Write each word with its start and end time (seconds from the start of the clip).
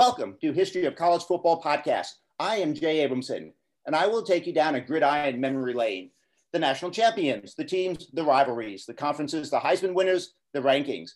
Welcome 0.00 0.38
to 0.40 0.54
History 0.54 0.86
of 0.86 0.96
College 0.96 1.24
Football 1.24 1.60
Podcast. 1.60 2.12
I 2.38 2.56
am 2.56 2.72
Jay 2.72 3.06
Abramson, 3.06 3.52
and 3.84 3.94
I 3.94 4.06
will 4.06 4.22
take 4.22 4.46
you 4.46 4.52
down 4.54 4.74
a 4.74 4.80
gridiron 4.80 5.38
memory 5.38 5.74
lane. 5.74 6.10
The 6.54 6.58
national 6.58 6.90
champions, 6.90 7.54
the 7.54 7.66
teams, 7.66 8.08
the 8.14 8.24
rivalries, 8.24 8.86
the 8.86 8.94
conferences, 8.94 9.50
the 9.50 9.58
Heisman 9.58 9.92
winners, 9.92 10.32
the 10.54 10.60
rankings. 10.60 11.10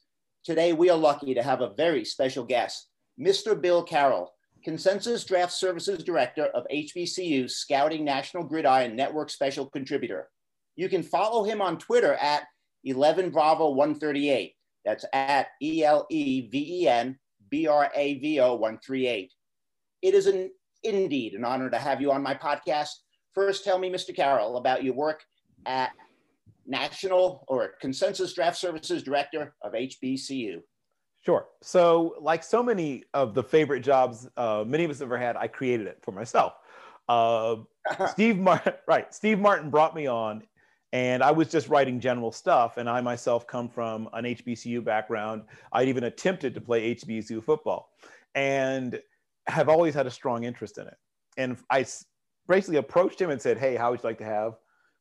Today, 0.44 0.74
we 0.74 0.90
are 0.90 0.98
lucky 0.98 1.32
to 1.32 1.42
have 1.42 1.62
a 1.62 1.72
very 1.78 2.04
special 2.04 2.44
guest, 2.44 2.88
Mr. 3.18 3.58
Bill 3.58 3.82
Carroll, 3.82 4.34
Consensus 4.62 5.24
Draft 5.24 5.52
Services 5.52 6.04
Director 6.04 6.48
of 6.48 6.66
HBCU's 6.70 7.56
Scouting 7.56 8.04
National 8.04 8.44
Gridiron 8.44 8.94
Network 8.94 9.30
Special 9.30 9.64
Contributor. 9.64 10.28
You 10.76 10.90
can 10.90 11.02
follow 11.02 11.42
him 11.42 11.62
on 11.62 11.78
Twitter 11.78 12.16
at 12.16 12.42
11 12.84 13.30
Bravo 13.30 13.70
138. 13.70 14.52
That's 14.84 15.06
at 15.14 15.46
E 15.62 15.82
L 15.82 16.06
E 16.10 16.50
V 16.50 16.82
E 16.82 16.86
N 16.88 17.18
B 17.54 17.68
R 17.68 17.88
A 17.94 18.18
V 18.18 18.40
O 18.40 18.54
138. 18.54 19.32
It 20.02 20.14
is 20.14 20.26
an 20.26 20.50
indeed 20.82 21.34
an 21.34 21.44
honor 21.44 21.70
to 21.70 21.78
have 21.78 22.00
you 22.00 22.10
on 22.10 22.20
my 22.20 22.34
podcast. 22.34 22.88
First, 23.32 23.62
tell 23.62 23.78
me, 23.78 23.88
Mr. 23.88 24.14
Carroll, 24.14 24.56
about 24.56 24.82
your 24.82 24.94
work 24.94 25.22
at 25.64 25.92
National 26.66 27.44
or 27.46 27.74
Consensus 27.80 28.34
Draft 28.34 28.56
Services 28.56 29.04
Director 29.04 29.54
of 29.62 29.72
HBCU. 29.74 30.62
Sure. 31.24 31.46
So, 31.62 32.16
like 32.20 32.42
so 32.42 32.60
many 32.60 33.04
of 33.14 33.34
the 33.34 33.42
favorite 33.44 33.82
jobs 33.82 34.28
uh, 34.36 34.64
many 34.66 34.82
of 34.82 34.90
us 34.90 35.00
ever 35.00 35.16
had, 35.16 35.36
I 35.36 35.46
created 35.46 35.86
it 35.86 35.98
for 36.02 36.10
myself. 36.10 36.54
Uh, 37.08 37.58
Steve 38.08 38.36
Martin, 38.36 38.72
right? 38.88 39.14
Steve 39.14 39.38
Martin 39.38 39.70
brought 39.70 39.94
me 39.94 40.08
on, 40.08 40.42
and 40.94 41.24
I 41.24 41.32
was 41.32 41.48
just 41.48 41.68
writing 41.68 41.98
general 41.98 42.30
stuff. 42.30 42.76
And 42.76 42.88
I 42.88 43.00
myself 43.00 43.46
come 43.48 43.68
from 43.68 44.08
an 44.12 44.24
HBCU 44.24 44.82
background. 44.82 45.42
I'd 45.72 45.88
even 45.88 46.04
attempted 46.04 46.54
to 46.54 46.60
play 46.60 46.94
HBCU 46.94 47.44
football, 47.44 47.90
and 48.34 49.00
have 49.48 49.68
always 49.68 49.92
had 49.92 50.06
a 50.06 50.10
strong 50.10 50.44
interest 50.44 50.78
in 50.78 50.86
it. 50.86 50.96
And 51.36 51.58
I 51.68 51.84
basically 52.46 52.76
approached 52.76 53.20
him 53.20 53.30
and 53.30 53.42
said, 53.42 53.58
"Hey, 53.58 53.74
how 53.74 53.90
would 53.90 54.02
you 54.02 54.08
like 54.08 54.18
to 54.18 54.24
have 54.24 54.54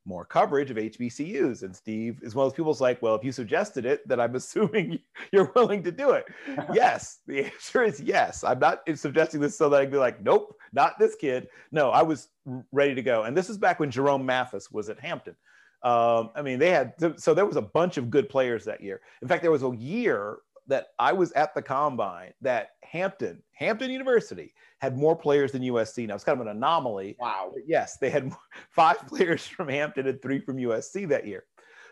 more 0.04 0.26
coverage 0.26 0.72
of 0.72 0.78
HBCUs?" 0.78 1.62
And 1.62 1.76
Steve, 1.76 2.20
as 2.26 2.34
well 2.34 2.48
as 2.48 2.54
people's 2.54 2.82
like, 2.82 3.00
"Well, 3.04 3.14
if 3.14 3.24
you 3.24 3.32
suggested 3.32 3.86
it, 3.86 4.06
then 4.08 4.20
I'm 4.20 4.34
assuming 4.42 5.00
you're 5.32 5.52
willing 5.54 5.84
to 5.84 5.92
do 5.92 6.14
it." 6.14 6.26
yes, 6.74 7.20
the 7.28 7.46
answer 7.46 7.84
is 7.84 8.02
yes. 8.02 8.44
I'm 8.44 8.58
not 8.58 8.82
suggesting 8.96 9.42
this 9.42 9.56
so 9.56 9.70
that 9.70 9.80
I 9.80 9.84
can 9.84 9.92
be 9.92 9.98
like, 9.98 10.24
"Nope, 10.24 10.56
not 10.72 10.98
this 10.98 11.14
kid." 11.14 11.50
No, 11.72 11.92
I 11.92 12.02
was 12.02 12.30
ready 12.72 12.96
to 12.96 13.04
go. 13.04 13.26
And 13.26 13.38
this 13.38 13.52
is 13.52 13.60
back 13.60 13.80
when 13.80 13.92
Jerome 13.92 14.26
Mathis 14.26 14.72
was 14.72 14.90
at 14.90 15.00
Hampton. 15.00 15.36
Um, 15.84 16.30
I 16.36 16.42
mean, 16.42 16.60
they 16.60 16.70
had 16.70 16.94
so 17.18 17.34
there 17.34 17.46
was 17.46 17.58
a 17.58 17.62
bunch 17.62 17.98
of 17.98 18.10
good 18.10 18.30
players 18.30 18.64
that 18.66 18.82
year. 18.82 19.02
In 19.22 19.28
fact, 19.28 19.42
there 19.42 19.52
was 19.52 19.64
a 19.64 19.76
year 19.76 20.38
that 20.68 20.88
I 20.98 21.12
was 21.12 21.32
at 21.34 21.54
the 21.54 21.62
combine 21.62 22.34
that 22.42 22.70
Hampton, 22.84 23.44
Hampton 23.52 23.92
University, 23.92 24.54
had 24.80 24.98
more 24.98 25.16
players 25.16 25.52
than 25.52 25.62
USC. 25.62 26.08
Now 26.08 26.16
it's 26.16 26.24
kind 26.24 26.40
of 26.40 26.48
an 26.48 26.56
anomaly. 26.56 27.18
Wow. 27.20 27.52
But 27.54 27.64
yes, 27.68 27.98
they 27.98 28.10
had 28.10 28.34
five 28.70 29.06
players 29.08 29.46
from 29.46 29.68
Hampton 29.68 30.08
and 30.08 30.22
three 30.22 30.40
from 30.40 30.58
USC 30.58 31.08
that 31.10 31.28
year. 31.28 31.44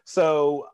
So 0.05 0.67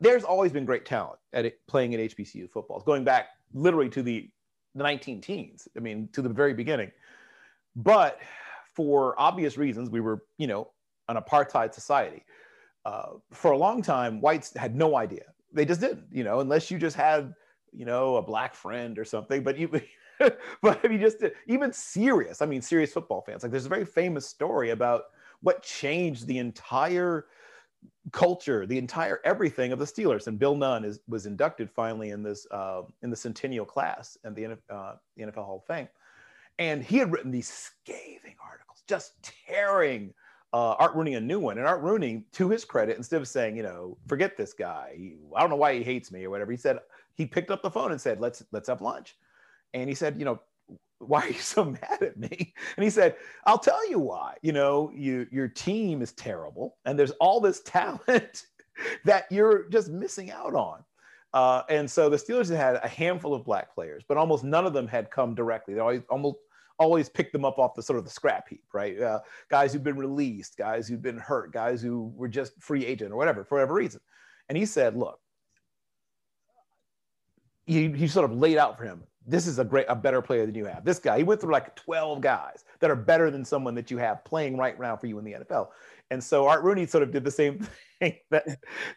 there's 0.00 0.24
always 0.24 0.52
been 0.52 0.64
great 0.64 0.84
talent 0.84 1.18
at 1.32 1.44
it, 1.44 1.60
playing 1.68 1.94
at 1.94 2.00
HBCU 2.00 2.50
football, 2.50 2.80
going 2.80 3.04
back 3.04 3.28
literally 3.54 3.88
to 3.90 4.02
the, 4.02 4.28
the 4.74 4.82
19 4.82 5.20
teens. 5.20 5.68
I 5.76 5.80
mean, 5.80 6.08
to 6.12 6.22
the 6.22 6.28
very 6.28 6.54
beginning. 6.54 6.90
But 7.76 8.18
for 8.74 9.14
obvious 9.20 9.56
reasons, 9.56 9.90
we 9.90 10.00
were, 10.00 10.24
you 10.38 10.46
know, 10.46 10.70
an 11.16 11.22
apartheid 11.22 11.72
society. 11.74 12.24
Uh, 12.84 13.12
for 13.30 13.52
a 13.52 13.56
long 13.56 13.80
time, 13.82 14.20
whites 14.20 14.56
had 14.56 14.74
no 14.74 14.96
idea. 14.96 15.24
They 15.52 15.64
just 15.64 15.80
didn't, 15.80 16.04
you 16.10 16.24
know, 16.24 16.40
unless 16.40 16.70
you 16.70 16.78
just 16.78 16.96
had, 16.96 17.32
you 17.72 17.84
know, 17.84 18.16
a 18.16 18.22
black 18.22 18.54
friend 18.54 18.98
or 18.98 19.04
something. 19.04 19.44
But 19.44 19.56
you, 19.56 19.68
but 20.62 20.80
if 20.84 20.90
you 20.90 20.98
just 20.98 21.18
even 21.46 21.72
serious, 21.72 22.42
I 22.42 22.46
mean, 22.46 22.62
serious 22.62 22.92
football 22.92 23.22
fans, 23.22 23.42
like 23.42 23.52
there's 23.52 23.66
a 23.66 23.70
very 23.70 23.84
famous 23.84 24.26
story 24.26 24.70
about 24.70 25.04
what 25.42 25.62
changed 25.62 26.26
the 26.26 26.38
entire 26.38 27.26
culture, 28.10 28.66
the 28.66 28.78
entire 28.78 29.20
everything 29.24 29.72
of 29.72 29.78
the 29.78 29.84
Steelers. 29.84 30.26
And 30.26 30.38
Bill 30.38 30.56
Nunn 30.56 30.84
is 30.84 31.00
was 31.08 31.26
inducted 31.26 31.70
finally 31.70 32.10
in 32.10 32.22
this 32.22 32.46
uh, 32.50 32.82
in 33.02 33.10
the 33.10 33.16
centennial 33.16 33.64
class 33.64 34.16
and 34.24 34.34
the, 34.34 34.58
uh, 34.70 34.94
the 35.16 35.24
NFL 35.24 35.44
Hall 35.44 35.64
of 35.66 35.74
Fame. 35.74 35.88
And 36.58 36.82
he 36.82 36.98
had 36.98 37.12
written 37.12 37.30
these 37.30 37.48
scathing 37.48 38.36
articles, 38.44 38.82
just 38.86 39.14
tearing 39.22 40.12
uh, 40.52 40.74
Art 40.78 40.94
Rooney 40.94 41.14
a 41.14 41.20
new 41.20 41.40
one. 41.40 41.58
And 41.58 41.66
Art 41.66 41.82
Rooney, 41.82 42.24
to 42.32 42.48
his 42.48 42.64
credit, 42.64 42.96
instead 42.96 43.20
of 43.20 43.28
saying, 43.28 43.56
you 43.56 43.62
know, 43.62 43.96
forget 44.06 44.36
this 44.36 44.52
guy, 44.52 44.94
he, 44.96 45.16
I 45.34 45.40
don't 45.40 45.50
know 45.50 45.56
why 45.56 45.74
he 45.74 45.82
hates 45.82 46.12
me 46.12 46.24
or 46.24 46.30
whatever, 46.30 46.50
he 46.50 46.58
said 46.58 46.78
he 47.14 47.26
picked 47.26 47.50
up 47.50 47.62
the 47.62 47.70
phone 47.70 47.92
and 47.92 48.00
said, 48.00 48.20
let's 48.20 48.42
let's 48.52 48.68
have 48.68 48.80
lunch. 48.80 49.16
And 49.74 49.88
he 49.88 49.94
said, 49.94 50.18
you 50.18 50.24
know, 50.24 50.40
why 50.98 51.22
are 51.22 51.28
you 51.28 51.40
so 51.40 51.64
mad 51.82 52.02
at 52.02 52.18
me? 52.18 52.54
And 52.76 52.84
he 52.84 52.90
said, 52.90 53.16
I'll 53.46 53.58
tell 53.58 53.88
you 53.88 53.98
why. 53.98 54.36
You 54.42 54.52
know, 54.52 54.90
you 54.94 55.26
your 55.30 55.48
team 55.48 56.02
is 56.02 56.12
terrible, 56.12 56.76
and 56.84 56.98
there's 56.98 57.12
all 57.12 57.40
this 57.40 57.60
talent 57.64 58.46
that 59.04 59.26
you're 59.30 59.68
just 59.68 59.88
missing 59.88 60.30
out 60.30 60.54
on. 60.54 60.84
Uh, 61.34 61.62
and 61.70 61.90
so 61.90 62.10
the 62.10 62.16
Steelers 62.16 62.54
had 62.54 62.76
a 62.82 62.88
handful 62.88 63.32
of 63.32 63.42
black 63.42 63.74
players, 63.74 64.02
but 64.06 64.18
almost 64.18 64.44
none 64.44 64.66
of 64.66 64.74
them 64.74 64.86
had 64.86 65.10
come 65.10 65.34
directly. 65.34 65.72
They 65.72 65.80
always 65.80 66.02
almost 66.10 66.36
always 66.82 67.08
pick 67.08 67.32
them 67.32 67.44
up 67.44 67.58
off 67.58 67.74
the 67.74 67.82
sort 67.82 67.98
of 67.98 68.04
the 68.04 68.10
scrap 68.10 68.48
heap, 68.48 68.64
right? 68.72 69.00
Uh, 69.00 69.20
guys 69.48 69.72
who've 69.72 69.82
been 69.82 69.96
released, 69.96 70.56
guys 70.56 70.86
who've 70.86 71.02
been 71.02 71.18
hurt, 71.18 71.52
guys 71.52 71.80
who 71.80 72.12
were 72.16 72.28
just 72.28 72.60
free 72.60 72.84
agent 72.84 73.12
or 73.12 73.16
whatever 73.16 73.44
for 73.44 73.56
whatever 73.56 73.74
reason. 73.74 74.00
And 74.48 74.58
he 74.58 74.66
said, 74.66 74.96
look, 74.96 75.18
he, 77.64 77.90
he 77.92 78.08
sort 78.08 78.30
of 78.30 78.36
laid 78.36 78.58
out 78.58 78.76
for 78.76 78.84
him 78.84 79.04
this 79.26 79.46
is 79.46 79.58
a 79.58 79.64
great 79.64 79.86
a 79.88 79.94
better 79.94 80.20
player 80.20 80.46
than 80.46 80.54
you 80.54 80.64
have 80.64 80.84
this 80.84 80.98
guy 80.98 81.18
he 81.18 81.24
went 81.24 81.40
through 81.40 81.52
like 81.52 81.74
12 81.76 82.20
guys 82.20 82.64
that 82.80 82.90
are 82.90 82.96
better 82.96 83.30
than 83.30 83.44
someone 83.44 83.74
that 83.74 83.90
you 83.90 83.98
have 83.98 84.24
playing 84.24 84.56
right 84.56 84.78
now 84.80 84.96
for 84.96 85.06
you 85.06 85.18
in 85.18 85.24
the 85.24 85.32
nfl 85.32 85.68
and 86.10 86.22
so 86.22 86.46
art 86.46 86.62
rooney 86.62 86.86
sort 86.86 87.02
of 87.02 87.12
did 87.12 87.24
the 87.24 87.30
same 87.30 87.66
thing 88.00 88.16
that, 88.30 88.46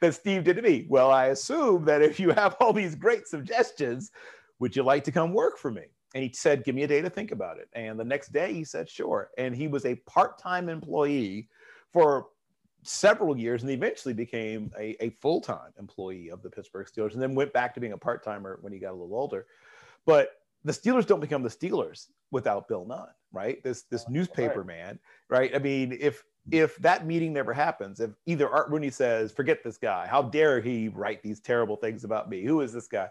that 0.02 0.16
steve 0.16 0.44
did 0.44 0.56
to 0.56 0.62
me 0.62 0.86
well 0.90 1.12
i 1.12 1.28
assume 1.28 1.86
that 1.86 2.02
if 2.02 2.20
you 2.20 2.32
have 2.32 2.56
all 2.60 2.74
these 2.74 2.96
great 2.96 3.28
suggestions 3.28 4.12
would 4.60 4.76
you 4.76 4.84
like 4.84 5.04
to 5.04 5.12
come 5.12 5.34
work 5.34 5.58
for 5.58 5.72
me 5.72 5.84
and 6.16 6.24
he 6.24 6.32
said 6.34 6.64
give 6.64 6.74
me 6.74 6.82
a 6.82 6.88
day 6.88 7.02
to 7.02 7.10
think 7.10 7.32
about 7.32 7.60
it 7.60 7.70
and 7.74 8.00
the 8.00 8.04
next 8.04 8.34
day 8.34 8.52
he 8.52 8.64
said 8.64 8.90
sure 8.90 9.30
and 9.38 9.56
he 9.56 9.68
was 9.68 9.86
a 9.86 9.96
part-time 10.08 10.70
employee 10.70 11.48
for 11.94 12.28
several 12.82 13.38
years 13.38 13.62
and 13.62 13.72
eventually 13.72 14.14
became 14.14 14.72
a, 14.80 14.96
a 15.04 15.12
full-time 15.22 15.72
employee 15.78 16.30
of 16.30 16.42
the 16.42 16.50
pittsburgh 16.50 16.88
steelers 16.88 17.14
and 17.14 17.22
then 17.22 17.36
went 17.36 17.54
back 17.54 17.74
to 17.76 17.80
being 17.80 17.94
a 17.94 17.98
part-timer 17.98 18.58
when 18.62 18.74
he 18.74 18.80
got 18.80 18.92
a 18.92 18.98
little 18.98 19.16
older 19.16 19.46
but 20.08 20.40
the 20.66 20.72
Steelers 20.72 21.06
don't 21.06 21.22
become 21.22 21.44
the 21.44 21.50
Steelers 21.50 22.08
without 22.32 22.68
Bill 22.68 22.86
Nunn, 22.86 23.08
right? 23.32 23.64
This 23.64 23.84
this 23.84 24.10
newspaper 24.10 24.60
right. 24.60 24.68
man, 24.68 25.00
right? 25.30 25.56
I 25.56 25.60
mean, 25.60 25.96
if 26.02 26.24
if 26.52 26.76
that 26.78 27.06
meeting 27.06 27.32
never 27.32 27.54
happens, 27.54 28.00
if 28.00 28.12
either 28.26 28.50
Art 28.50 28.70
Rooney 28.70 28.90
says, 28.90 29.32
"Forget 29.32 29.64
this 29.64 29.78
guy," 29.78 30.08
how 30.08 30.24
dare 30.24 30.60
he 30.60 30.90
write 30.90 31.22
these 31.22 31.40
terrible 31.40 31.78
things 31.78 32.04
about 32.04 32.30
me? 32.30 32.44
Who 32.44 32.62
is 32.62 32.74
this 32.74 32.88
guy? 32.88 33.10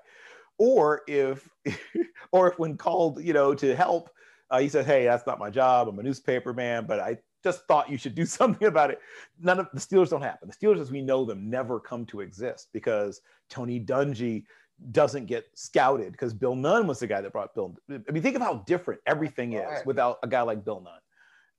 Or 0.58 1.02
if, 1.08 1.48
or 2.32 2.50
if 2.50 2.58
when 2.58 2.76
called, 2.76 3.22
you 3.22 3.32
know, 3.32 3.54
to 3.54 3.74
help, 3.74 4.10
uh, 4.50 4.58
he 4.58 4.68
said, 4.68 4.86
"Hey, 4.86 5.04
that's 5.04 5.26
not 5.26 5.38
my 5.38 5.50
job. 5.50 5.88
I'm 5.88 5.98
a 5.98 6.02
newspaper 6.02 6.52
man, 6.52 6.86
but 6.86 7.00
I 7.00 7.18
just 7.42 7.66
thought 7.66 7.90
you 7.90 7.98
should 7.98 8.14
do 8.14 8.26
something 8.38 8.68
about 8.68 8.90
it." 8.90 9.00
None 9.40 9.58
of 9.58 9.68
the 9.72 9.80
Steelers 9.80 10.10
don't 10.10 10.22
happen. 10.22 10.48
The 10.48 10.54
Steelers, 10.54 10.80
as 10.80 10.90
we 10.90 11.00
know 11.00 11.24
them, 11.24 11.50
never 11.50 11.80
come 11.80 12.06
to 12.06 12.20
exist 12.20 12.68
because 12.72 13.20
Tony 13.48 13.80
Dungy 13.80 14.44
doesn't 14.90 15.26
get 15.26 15.46
scouted 15.54 16.12
because 16.12 16.34
Bill 16.34 16.54
Nunn 16.54 16.86
was 16.86 16.98
the 16.98 17.06
guy 17.06 17.20
that 17.20 17.32
brought 17.32 17.54
Bill. 17.54 17.76
I 17.90 18.10
mean, 18.10 18.22
think 18.22 18.36
of 18.36 18.42
how 18.42 18.64
different 18.66 19.00
everything 19.06 19.54
is 19.54 19.84
without 19.86 20.18
a 20.22 20.28
guy 20.28 20.42
like 20.42 20.64
Bill 20.64 20.80
Nunn. 20.80 21.00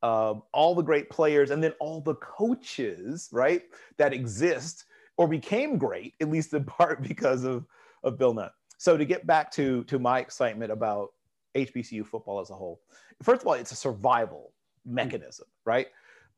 Um, 0.04 0.44
all 0.54 0.76
the 0.76 0.84
great 0.84 1.10
players 1.10 1.50
and 1.50 1.64
then 1.64 1.74
all 1.80 2.02
the 2.02 2.16
coaches, 2.16 3.30
right, 3.32 3.64
that 3.98 4.14
exist 4.14 4.86
or 5.18 5.28
became 5.28 5.78
great, 5.78 6.14
at 6.22 6.30
least 6.30 6.54
in 6.54 6.64
part 6.66 7.02
because 7.08 7.44
of, 7.44 7.66
of 8.04 8.18
Bill 8.18 8.34
Nunn. 8.34 8.50
So 8.86 8.98
to 8.98 9.04
get 9.04 9.26
back 9.26 9.50
to, 9.54 9.84
to 9.86 9.98
my 9.98 10.20
excitement 10.20 10.72
about 10.72 11.14
HBCU 11.56 12.06
football 12.06 12.40
as 12.40 12.52
a 12.52 12.54
whole, 12.54 12.82
first 13.24 13.42
of 13.42 13.48
all, 13.48 13.56
it's 13.56 13.72
a 13.72 13.76
survival 13.76 14.54
mechanism, 14.86 15.48
right? 15.66 15.88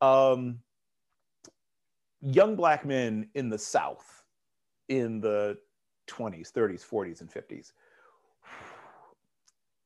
Um, 0.00 0.60
young 2.22 2.56
black 2.56 2.86
men 2.86 3.28
in 3.34 3.50
the 3.50 3.58
South 3.58 4.22
in 4.88 5.20
the 5.20 5.58
20s, 6.06 6.50
30s, 6.50 6.88
40s, 6.88 7.20
and 7.20 7.30
50s. 7.30 7.72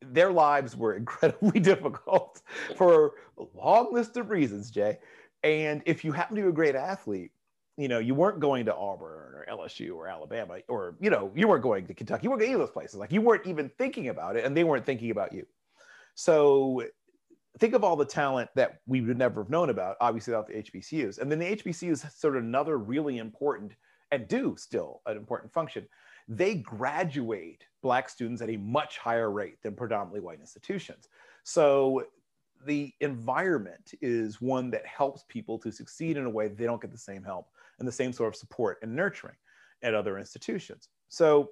Their 0.03 0.31
lives 0.31 0.76
were 0.76 0.94
incredibly 1.03 1.59
difficult 1.59 2.43
for 2.76 3.14
a 3.41 3.44
long 3.56 3.93
list 3.93 4.17
of 4.17 4.31
reasons, 4.31 4.70
Jay. 4.70 5.00
And 5.43 5.82
if 5.85 6.05
you 6.05 6.12
happen 6.12 6.37
to 6.37 6.43
be 6.43 6.49
a 6.49 6.53
great 6.53 6.76
athlete, 6.76 7.32
you 7.76 7.88
know, 7.88 7.98
you 7.98 8.14
weren't 8.14 8.40
going 8.40 8.66
to 8.66 8.74
Auburn 8.74 9.34
or 9.34 9.46
LSU 9.50 9.94
or 9.94 10.06
Alabama, 10.06 10.58
or, 10.69 10.96
you 11.00 11.10
know, 11.10 11.30
you 11.34 11.48
weren't 11.48 11.62
going 11.62 11.86
to 11.86 11.94
Kentucky, 11.94 12.24
you 12.24 12.30
weren't 12.30 12.40
going 12.40 12.50
to 12.50 12.54
any 12.54 12.62
of 12.62 12.66
those 12.66 12.72
places. 12.72 12.96
Like 12.96 13.12
you 13.12 13.22
weren't 13.22 13.46
even 13.46 13.70
thinking 13.78 14.08
about 14.08 14.36
it 14.36 14.44
and 14.44 14.56
they 14.56 14.64
weren't 14.64 14.84
thinking 14.84 15.10
about 15.10 15.32
you. 15.32 15.46
So 16.14 16.84
think 17.58 17.74
of 17.74 17.84
all 17.84 17.96
the 17.96 18.04
talent 18.04 18.50
that 18.56 18.80
we 18.86 19.00
would 19.00 19.19
never 19.19 19.42
have 19.42 19.50
known 19.50 19.70
about, 19.70 19.96
obviously, 20.00 20.32
without 20.32 20.46
the 20.46 20.62
HBCUs. 20.62 21.19
And 21.19 21.30
then 21.30 21.38
the 21.38 21.56
HBCUs 21.56 22.12
sort 22.12 22.36
of 22.36 22.42
another 22.42 22.78
really 22.78 23.19
important 23.19 23.72
and 24.10 24.28
do 24.28 24.54
still 24.58 25.00
an 25.06 25.16
important 25.16 25.52
function. 25.52 25.86
They 26.28 26.56
graduate 26.56 27.64
Black 27.82 28.08
students 28.08 28.42
at 28.42 28.50
a 28.50 28.56
much 28.58 28.98
higher 28.98 29.30
rate 29.30 29.62
than 29.62 29.75
predominantly 29.75 30.20
white 30.20 30.40
institutions. 30.40 31.08
So 31.44 32.04
the 32.64 32.92
environment 33.00 33.94
is 34.00 34.40
one 34.40 34.70
that 34.70 34.86
helps 34.86 35.25
people 35.28 35.58
to 35.58 35.72
succeed 35.72 36.16
in 36.16 36.26
a 36.26 36.30
way 36.30 36.48
they 36.48 36.64
don't 36.64 36.80
get 36.80 36.92
the 36.92 36.98
same 36.98 37.25
help 37.25 37.48
and 37.82 37.88
the 37.88 37.93
same 37.93 38.12
sort 38.12 38.29
of 38.29 38.37
support 38.37 38.79
and 38.81 38.94
nurturing 38.94 39.34
at 39.82 39.93
other 39.93 40.17
institutions. 40.17 40.88
So 41.08 41.50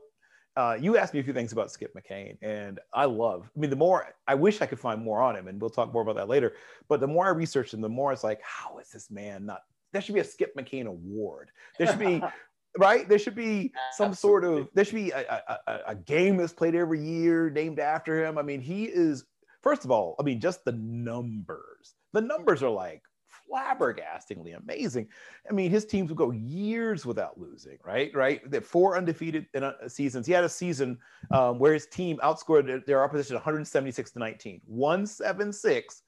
uh, 0.56 0.76
you 0.80 0.96
asked 0.96 1.12
me 1.12 1.18
a 1.18 1.24
few 1.24 1.32
things 1.32 1.50
about 1.50 1.72
Skip 1.72 1.92
McCain, 1.94 2.38
and 2.40 2.78
I 2.94 3.06
love. 3.06 3.50
I 3.56 3.60
mean, 3.60 3.70
the 3.70 3.76
more 3.76 4.14
I 4.28 4.36
wish 4.36 4.60
I 4.60 4.66
could 4.66 4.78
find 4.78 5.02
more 5.02 5.20
on 5.20 5.34
him, 5.34 5.48
and 5.48 5.60
we'll 5.60 5.70
talk 5.70 5.92
more 5.92 6.02
about 6.02 6.16
that 6.16 6.28
later. 6.28 6.54
But 6.88 7.00
the 7.00 7.08
more 7.08 7.26
I 7.26 7.30
researched 7.30 7.74
him, 7.74 7.80
the 7.80 7.88
more 7.88 8.12
it's 8.12 8.22
like, 8.22 8.40
how 8.42 8.78
is 8.78 8.90
this 8.90 9.10
man 9.10 9.46
not? 9.46 9.62
There 9.92 10.00
should 10.00 10.14
be 10.14 10.20
a 10.20 10.24
Skip 10.24 10.54
McCain 10.56 10.86
award. 10.86 11.50
There 11.78 11.88
should 11.88 11.98
be. 11.98 12.22
right? 12.78 13.08
There 13.08 13.18
should 13.18 13.34
be 13.34 13.72
some 13.96 14.10
Absolutely. 14.10 14.48
sort 14.48 14.60
of 14.60 14.68
there 14.74 14.84
should 14.84 14.94
be 14.94 15.10
a, 15.10 15.42
a, 15.66 15.78
a, 15.88 15.94
game 15.96 16.36
that's 16.36 16.52
played 16.52 16.76
every 16.76 17.00
year 17.00 17.50
named 17.50 17.80
after 17.80 18.24
him. 18.24 18.38
I 18.38 18.42
mean, 18.42 18.60
he 18.60 18.84
is 18.84 19.24
first 19.60 19.84
of 19.84 19.90
all, 19.90 20.14
I 20.20 20.22
mean, 20.22 20.40
just 20.40 20.64
the 20.64 20.72
numbers. 20.72 21.94
The 22.12 22.20
numbers 22.20 22.62
are 22.62 22.70
like 22.70 23.02
flabbergastingly 23.50 24.56
amazing. 24.56 25.08
I 25.48 25.52
mean, 25.52 25.70
his 25.70 25.84
teams 25.84 26.08
would 26.08 26.18
go 26.18 26.30
years 26.30 27.04
without 27.04 27.38
losing, 27.38 27.78
right? 27.84 28.14
Right? 28.14 28.48
That 28.50 28.64
four 28.64 28.96
undefeated 28.96 29.46
in 29.54 29.64
a, 29.64 29.88
seasons. 29.88 30.26
He 30.26 30.32
had 30.32 30.44
a 30.44 30.48
season 30.48 30.98
um, 31.30 31.58
where 31.58 31.74
his 31.74 31.86
team 31.86 32.18
outscored 32.22 32.84
their 32.86 33.02
opposition 33.02 33.34
176 33.34 34.10
to 34.12 34.18
19, 34.18 34.60
176 34.66 36.02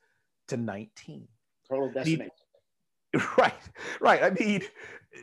to 0.49 0.57
19. 0.57 1.29
Total 1.69 1.91
decimate. 1.91 2.31
Right, 3.37 3.53
right. 4.01 4.23
I 4.23 4.31
mean, 4.31 4.63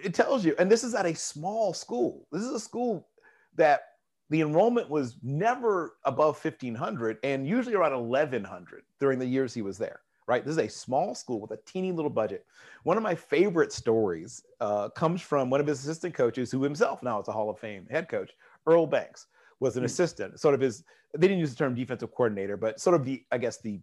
it 0.03 0.13
tells 0.13 0.45
you, 0.45 0.53
and 0.59 0.69
this 0.69 0.83
is 0.83 0.93
at 0.93 1.07
a 1.07 1.15
small 1.15 1.73
school. 1.73 2.27
This 2.31 2.43
is 2.43 2.51
a 2.51 2.59
school 2.59 3.07
that 3.55 3.81
the 4.29 4.41
enrollment 4.41 4.91
was 4.91 5.17
never 5.23 5.95
above 6.05 6.43
1500 6.43 7.17
and 7.23 7.47
usually 7.47 7.75
around 7.75 7.99
1100 7.99 8.83
during 8.99 9.17
the 9.17 9.25
years 9.25 9.55
he 9.55 9.63
was 9.63 9.77
there 9.77 10.01
right? 10.29 10.45
This 10.45 10.51
is 10.51 10.59
a 10.59 10.69
small 10.69 11.15
school 11.15 11.41
with 11.41 11.49
a 11.49 11.57
teeny 11.65 11.91
little 11.91 12.11
budget. 12.11 12.45
One 12.83 12.97
of 12.97 13.03
my 13.03 13.15
favorite 13.15 13.73
stories 13.73 14.43
uh, 14.61 14.89
comes 14.89 15.21
from 15.21 15.49
one 15.49 15.59
of 15.59 15.65
his 15.65 15.79
assistant 15.79 16.13
coaches, 16.13 16.51
who 16.51 16.61
himself 16.61 17.01
now 17.01 17.19
is 17.19 17.27
a 17.27 17.31
Hall 17.31 17.49
of 17.49 17.57
Fame 17.57 17.87
head 17.89 18.07
coach, 18.07 18.31
Earl 18.67 18.85
Banks, 18.85 19.25
was 19.59 19.75
an 19.75 19.83
mm 19.83 19.87
assistant, 19.87 20.39
sort 20.39 20.53
of 20.53 20.61
his, 20.61 20.83
they 21.17 21.27
didn't 21.27 21.39
use 21.39 21.49
the 21.49 21.57
term 21.57 21.73
defensive 21.73 22.11
coordinator, 22.11 22.55
but 22.55 22.79
sort 22.79 22.95
of 22.95 23.03
the, 23.03 23.25
I 23.31 23.39
guess, 23.39 23.59
the 23.59 23.81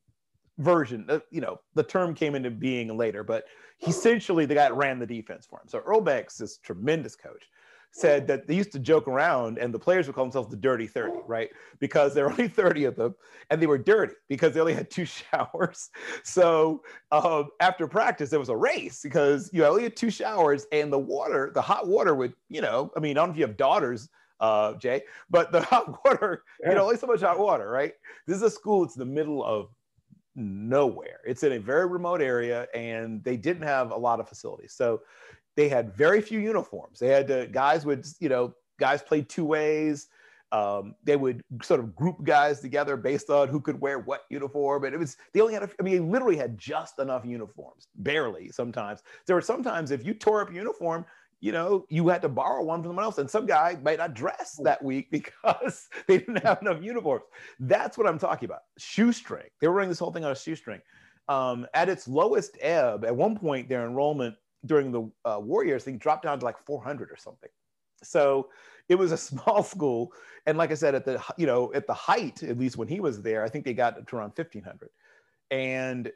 version, 0.59 1.05
uh, 1.09 1.19
you 1.31 1.41
know, 1.41 1.59
the 1.75 1.83
term 1.83 2.15
came 2.15 2.37
into 2.37 2.51
being 2.51 2.97
later, 2.97 3.25
but 3.25 3.45
essentially 3.87 4.47
the 4.47 4.55
guy 4.55 4.69
that 4.69 4.75
ran 4.75 4.99
the 5.01 5.07
defense 5.07 5.45
for 5.45 5.61
him. 5.61 5.69
So 5.69 5.81
Earl 5.81 6.01
Banks 6.01 6.41
is 6.41 6.59
a 6.63 6.67
tremendous 6.67 7.17
coach 7.17 7.45
said 7.97 8.27
that 8.27 8.47
they 8.47 8.55
used 8.55 8.73
to 8.73 8.79
joke 8.79 9.09
around 9.09 9.59
and 9.59 9.73
the 9.73 9.79
players 9.79 10.07
would 10.07 10.15
call 10.15 10.25
themselves 10.25 10.51
the 10.51 10.57
dirty 10.57 10.87
30 10.87 11.21
right? 11.27 11.51
Because 11.79 12.15
there 12.15 12.25
were 12.25 12.31
only 12.31 12.49
30 12.49 12.85
of 12.85 12.97
them 12.97 13.15
and 13.51 13.61
they 13.61 13.67
were 13.67 13.79
dirty 13.79 14.15
because 14.29 14.53
they 14.53 14.61
only 14.61 14.75
had 14.75 14.91
two 14.91 15.05
showers. 15.33 15.91
So 16.23 16.83
um, 17.11 17.49
after 17.61 17.87
practice 17.89 18.31
there 18.31 18.39
was 18.39 18.51
a 18.51 18.57
race 18.57 19.01
because 19.03 19.51
you 19.53 19.65
only 19.65 19.85
had 19.85 19.97
two 19.97 20.11
showers 20.11 20.67
and 20.73 20.93
the 20.93 20.99
water 20.99 21.51
the 21.55 21.63
hot 21.63 21.87
water 21.87 22.15
would 22.15 22.35
you 22.49 22.61
know 22.61 22.91
i 22.97 23.01
mean 23.01 23.17
i 23.17 23.21
don't 23.21 23.29
know 23.29 23.33
if 23.33 23.39
you 23.39 23.47
have 23.47 23.57
daughters 23.57 24.09
uh, 24.41 24.75
jay 24.75 25.03
but 25.31 25.51
the 25.53 25.61
hot 25.71 26.05
water 26.05 26.43
you 26.65 26.75
know 26.75 26.85
only 26.85 26.97
so 26.97 27.07
much 27.07 27.21
hot 27.21 27.39
water 27.39 27.71
right? 27.71 27.93
This 28.27 28.37
is 28.37 28.43
a 28.43 28.51
school 28.51 28.85
it's 28.85 28.97
in 28.97 29.01
the 29.01 29.07
middle 29.07 29.45
of 29.45 29.69
nowhere. 30.37 31.21
It's 31.25 31.43
in 31.43 31.53
a 31.53 31.59
very 31.59 31.87
remote 31.87 32.21
area 32.21 32.67
and 32.75 33.25
they 33.25 33.37
didn't 33.37 33.63
have 33.63 33.91
a 33.91 33.97
lot 33.97 34.21
of 34.21 34.29
facilities. 34.29 34.75
So 34.75 35.01
they 35.57 35.69
had 35.69 35.97
very 35.97 36.21
few 36.21 36.39
uniforms. 36.39 36.99
They 36.99 37.09
had 37.09 37.27
to, 37.29 37.49
guys 37.51 37.85
would, 37.87 38.07
you 38.21 38.29
know, 38.29 38.55
guys 38.79 39.03
played 39.03 39.29
two 39.29 39.45
ways. 39.45 40.09
Um, 40.53 40.95
they 41.03 41.17
would 41.17 41.43
sort 41.63 41.81
of 41.81 41.97
group 41.97 42.23
guys 42.23 42.61
together 42.61 42.97
based 42.97 43.31
on 43.31 43.49
who 43.49 43.61
could 43.61 43.81
wear 43.81 43.99
what 43.99 44.23
uniform. 44.31 44.85
And 44.85 44.95
it 44.95 44.99
was, 44.99 45.17
they 45.33 45.41
only 45.41 45.55
had, 45.55 45.65
a, 45.65 45.71
I 45.81 45.83
mean, 45.83 45.95
they 45.95 46.01
literally 46.01 46.37
had 46.37 46.57
just 46.57 46.99
enough 46.99 47.25
uniforms, 47.25 47.89
barely 47.97 48.51
sometimes. 48.51 49.03
There 49.27 49.35
were 49.35 49.43
sometimes 49.43 49.91
if 49.91 50.05
you 50.05 50.15
tore 50.15 50.43
up 50.43 50.53
uniform, 50.53 51.05
you 51.41 51.53
know, 51.53 51.85
you 51.89 52.09
had 52.09 52.23
to 52.23 52.29
borrow 52.29 52.63
one 52.65 52.83
from 52.83 52.91
someone 52.91 53.05
else, 53.05 53.19
and 53.19 53.31
some 53.31 53.47
guy 53.47 53.77
might 53.83 53.99
not 53.99 54.15
dress 54.15 54.59
that 54.63 54.83
week 54.83 55.09
because 55.13 55.89
they 56.07 56.19
didn't 56.19 56.43
have 56.43 56.61
enough 56.63 56.83
uniforms. 56.83 57.25
That's 57.61 57.99
what 57.99 58.07
I'm 58.07 58.19
talking 58.19 58.47
about. 58.47 58.63
Shoestring. 58.79 59.49
They 59.61 59.69
were 59.69 59.75
running 59.75 59.91
this 59.91 59.99
whole 59.99 60.13
thing 60.13 60.25
on 60.25 60.33
a 60.33 60.37
shoestring. 60.37 60.81
Um, 61.29 61.67
at 61.75 61.89
its 61.89 62.07
lowest 62.07 62.57
ebb, 62.61 63.05
at 63.05 63.15
one 63.15 63.37
point, 63.37 63.69
their 63.69 63.85
enrollment 63.85 64.37
during 64.67 64.93
the 64.93 65.11
uh, 65.25 65.39
Warriors, 65.41 65.85
they 65.85 65.93
dropped 65.93 66.25
down 66.25 66.39
to 66.39 66.45
like 66.45 66.59
400 66.59 67.11
or 67.11 67.17
something. 67.17 67.51
So 68.03 68.49
it 68.89 68.95
was 68.97 69.13
a 69.13 69.17
small 69.31 69.63
school, 69.63 70.13
and 70.47 70.59
like 70.59 70.71
I 70.71 70.75
said, 70.75 70.95
at 70.95 71.05
the 71.05 71.23
you 71.37 71.47
know 71.47 71.73
at 71.75 71.87
the 71.87 71.95
height, 71.95 72.43
at 72.43 72.59
least 72.59 72.77
when 72.77 72.89
he 72.89 73.01
was 73.01 73.23
there, 73.23 73.45
I 73.45 73.49
think 73.49 73.65
they 73.65 73.75
got 73.75 74.07
to 74.07 74.17
around 74.17 74.33
1500, 74.37 74.91
and 75.51 76.11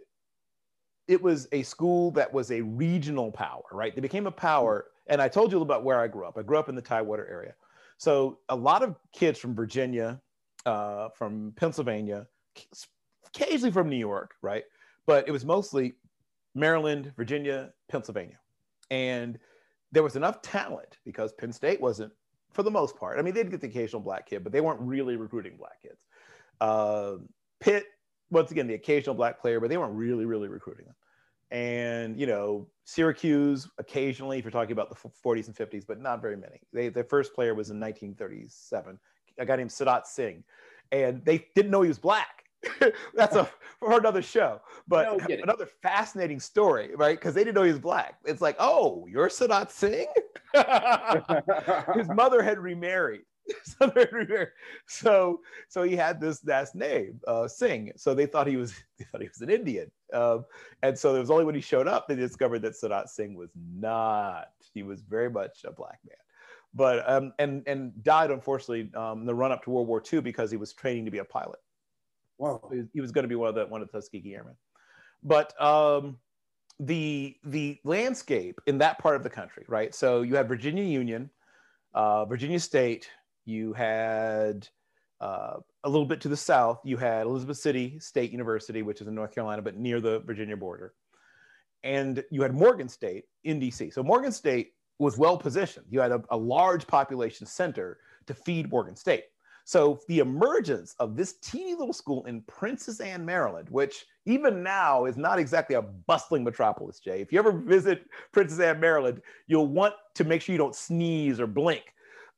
it 1.08 1.20
was 1.20 1.48
a 1.52 1.62
school 1.62 2.12
that 2.12 2.32
was 2.32 2.52
a 2.52 2.60
regional 2.60 3.32
power, 3.32 3.64
right? 3.72 3.94
They 3.94 4.00
became 4.00 4.26
a 4.26 4.32
power, 4.32 4.86
and 5.08 5.20
I 5.20 5.28
told 5.28 5.50
you 5.50 5.60
about 5.60 5.84
where 5.84 6.00
I 6.00 6.06
grew 6.06 6.24
up. 6.24 6.38
I 6.38 6.42
grew 6.42 6.58
up 6.58 6.68
in 6.68 6.74
the 6.74 6.82
Tidewater 6.82 7.26
area, 7.28 7.54
so 7.98 8.38
a 8.48 8.56
lot 8.56 8.82
of 8.82 8.96
kids 9.12 9.38
from 9.38 9.54
Virginia, 9.54 10.20
uh, 10.66 11.08
from 11.10 11.52
Pennsylvania, 11.56 12.26
occasionally 13.26 13.72
from 13.72 13.88
New 13.88 13.96
York, 13.96 14.34
right? 14.42 14.64
But 15.06 15.26
it 15.26 15.32
was 15.32 15.44
mostly 15.44 15.94
Maryland, 16.54 17.12
Virginia, 17.16 17.70
Pennsylvania. 17.88 18.39
And 18.90 19.38
there 19.92 20.02
was 20.02 20.16
enough 20.16 20.42
talent 20.42 20.98
because 21.04 21.32
Penn 21.32 21.52
State 21.52 21.80
wasn't, 21.80 22.12
for 22.52 22.62
the 22.62 22.70
most 22.70 22.96
part, 22.96 23.18
I 23.18 23.22
mean, 23.22 23.34
they'd 23.34 23.50
get 23.50 23.60
the 23.60 23.68
occasional 23.68 24.02
black 24.02 24.28
kid, 24.28 24.42
but 24.42 24.52
they 24.52 24.60
weren't 24.60 24.80
really 24.80 25.16
recruiting 25.16 25.56
black 25.56 25.80
kids. 25.82 26.04
Uh, 26.60 27.16
Pitt, 27.60 27.86
once 28.30 28.50
again, 28.50 28.66
the 28.66 28.74
occasional 28.74 29.14
black 29.14 29.40
player, 29.40 29.60
but 29.60 29.70
they 29.70 29.76
weren't 29.76 29.94
really, 29.94 30.24
really 30.24 30.48
recruiting 30.48 30.86
them. 30.86 30.94
And, 31.50 32.18
you 32.18 32.26
know, 32.26 32.68
Syracuse, 32.84 33.68
occasionally, 33.78 34.38
if 34.38 34.44
you're 34.44 34.52
talking 34.52 34.72
about 34.72 34.88
the 34.88 35.10
40s 35.24 35.46
and 35.48 35.56
50s, 35.56 35.84
but 35.86 36.00
not 36.00 36.22
very 36.22 36.36
many. 36.36 36.60
They, 36.72 36.88
their 36.88 37.04
first 37.04 37.34
player 37.34 37.54
was 37.54 37.70
in 37.70 37.80
1937, 37.80 38.98
a 39.38 39.46
guy 39.46 39.56
named 39.56 39.70
Sidat-Singh. 39.70 40.44
And 40.92 41.24
they 41.24 41.46
didn't 41.54 41.70
know 41.70 41.82
he 41.82 41.88
was 41.88 41.98
black 41.98 42.39
that's 43.14 43.36
a 43.36 43.48
for 43.78 43.98
another 43.98 44.22
show. 44.22 44.60
But 44.86 45.18
no 45.18 45.36
another 45.42 45.66
fascinating 45.82 46.40
story, 46.40 46.94
right? 46.94 47.18
Because 47.18 47.34
they 47.34 47.42
didn't 47.44 47.56
know 47.56 47.62
he 47.62 47.70
was 47.72 47.80
black. 47.80 48.16
It's 48.24 48.42
like, 48.42 48.56
oh, 48.58 49.06
you're 49.08 49.28
Sidat-Singh? 49.28 50.06
His 51.96 52.08
mother 52.08 52.42
had 52.42 52.58
remarried. 52.58 53.22
so 54.86 55.40
so 55.68 55.82
he 55.82 55.96
had 55.96 56.20
this 56.20 56.44
last 56.44 56.74
name 56.74 57.20
uh, 57.26 57.48
Singh. 57.48 57.92
So 57.96 58.14
they 58.14 58.26
thought 58.26 58.46
he 58.46 58.56
was 58.56 58.74
they 58.98 59.04
thought 59.06 59.22
he 59.22 59.28
was 59.28 59.40
an 59.40 59.50
Indian. 59.50 59.90
Um, 60.12 60.44
and 60.82 60.96
so 60.96 61.16
it 61.16 61.20
was 61.20 61.30
only 61.30 61.44
when 61.44 61.54
he 61.54 61.60
showed 61.60 61.88
up 61.88 62.06
they 62.06 62.16
discovered 62.16 62.60
that 62.60 62.74
Sidat-Singh 62.74 63.34
was 63.34 63.50
not. 63.56 64.50
He 64.74 64.82
was 64.82 65.02
very 65.02 65.30
much 65.30 65.64
a 65.64 65.72
black 65.72 65.98
man. 66.06 66.16
But 66.74 67.08
um, 67.10 67.32
and 67.38 67.64
and 67.66 67.92
died 68.04 68.30
unfortunately 68.30 68.92
um, 68.94 69.20
in 69.20 69.26
the 69.26 69.34
run 69.34 69.50
up 69.50 69.64
to 69.64 69.70
World 69.70 69.88
War 69.88 70.02
II 70.12 70.20
because 70.20 70.50
he 70.50 70.56
was 70.56 70.72
training 70.72 71.06
to 71.06 71.10
be 71.10 71.18
a 71.18 71.24
pilot. 71.24 71.58
Whoa. 72.40 72.72
He 72.94 73.02
was 73.02 73.12
going 73.12 73.24
to 73.24 73.28
be 73.28 73.34
one 73.34 73.50
of 73.50 73.54
the 73.54 73.66
one 73.66 73.82
of 73.82 73.88
the 73.88 73.92
Tuskegee 73.92 74.34
Airmen. 74.34 74.54
But 75.22 75.60
um, 75.60 76.16
the 76.78 77.36
the 77.44 77.78
landscape 77.84 78.58
in 78.66 78.78
that 78.78 78.98
part 78.98 79.16
of 79.16 79.22
the 79.22 79.28
country, 79.28 79.64
right? 79.68 79.94
So 79.94 80.22
you 80.22 80.36
had 80.36 80.48
Virginia 80.48 80.84
Union, 80.84 81.28
uh, 81.92 82.24
Virginia 82.24 82.58
State. 82.58 83.10
You 83.44 83.74
had 83.74 84.66
uh, 85.20 85.56
a 85.84 85.88
little 85.88 86.06
bit 86.06 86.22
to 86.22 86.28
the 86.28 86.36
south. 86.36 86.80
You 86.82 86.96
had 86.96 87.26
Elizabeth 87.26 87.58
City 87.58 87.98
State 88.00 88.32
University, 88.32 88.80
which 88.80 89.02
is 89.02 89.06
in 89.06 89.14
North 89.14 89.34
Carolina, 89.34 89.60
but 89.60 89.76
near 89.76 90.00
the 90.00 90.20
Virginia 90.20 90.56
border. 90.56 90.94
And 91.84 92.24
you 92.30 92.40
had 92.40 92.54
Morgan 92.54 92.88
State 92.88 93.24
in 93.44 93.60
DC. 93.60 93.92
So 93.92 94.02
Morgan 94.02 94.32
State 94.32 94.72
was 94.98 95.18
well 95.18 95.36
positioned. 95.36 95.84
You 95.90 96.00
had 96.00 96.12
a, 96.12 96.22
a 96.30 96.36
large 96.38 96.86
population 96.86 97.46
center 97.46 97.98
to 98.26 98.32
feed 98.32 98.70
Morgan 98.70 98.96
State. 98.96 99.24
So 99.70 100.00
the 100.08 100.18
emergence 100.18 100.96
of 100.98 101.14
this 101.14 101.34
teeny 101.34 101.76
little 101.76 101.92
school 101.92 102.24
in 102.24 102.40
Princess 102.48 102.98
Anne, 102.98 103.24
Maryland, 103.24 103.68
which 103.70 104.04
even 104.26 104.64
now 104.64 105.04
is 105.04 105.16
not 105.16 105.38
exactly 105.38 105.76
a 105.76 105.82
bustling 105.82 106.42
metropolis, 106.42 106.98
Jay. 106.98 107.20
If 107.20 107.32
you 107.32 107.38
ever 107.38 107.52
visit 107.52 108.02
Princess 108.32 108.58
Anne, 108.58 108.80
Maryland, 108.80 109.22
you'll 109.46 109.68
want 109.68 109.94
to 110.16 110.24
make 110.24 110.42
sure 110.42 110.52
you 110.52 110.58
don't 110.58 110.74
sneeze 110.74 111.38
or 111.38 111.46
blink. 111.46 111.84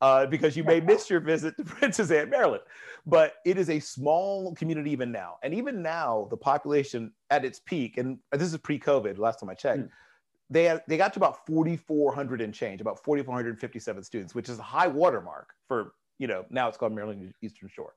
uh, 0.03 0.27
because 0.27 0.59
you 0.59 0.65
may 0.65 0.79
miss 0.93 1.09
your 1.09 1.21
visit 1.21 1.57
to 1.57 1.65
Princess 1.79 2.11
Anne, 2.11 2.29
Maryland. 2.29 2.65
But 3.07 3.37
it 3.47 3.57
is 3.57 3.71
a 3.71 3.81
small 3.81 4.55
community 4.55 4.91
even 4.91 5.11
now. 5.11 5.37
And 5.43 5.55
even 5.55 5.81
now, 5.81 6.27
the 6.29 6.37
population 6.37 7.13
at 7.31 7.47
its 7.47 7.61
peak, 7.61 7.97
and 7.97 8.19
this 8.31 8.43
is 8.43 8.59
pre 8.59 8.79
COVID, 8.79 9.17
last 9.17 9.41
time 9.41 9.49
I 9.49 9.55
checked, 9.55 9.85
mm. 9.85 9.89
they, 10.51 10.65
had, 10.65 10.83
they 10.87 10.99
got 10.99 11.15
to 11.15 11.19
about 11.19 11.47
4,400 11.47 12.43
and 12.43 12.53
change, 12.53 12.83
about 12.83 13.03
4,457 13.03 14.03
students, 14.03 14.35
which 14.35 14.51
is 14.51 14.59
a 14.59 14.63
high 14.63 14.87
watermark 14.87 15.55
for, 15.67 15.95
you 16.23 16.29
know, 16.29 16.47
now 16.51 16.69
it's 16.69 16.79
called 16.79 16.93
Maryland 16.93 17.35
Eastern 17.43 17.69
Shore. 17.69 17.95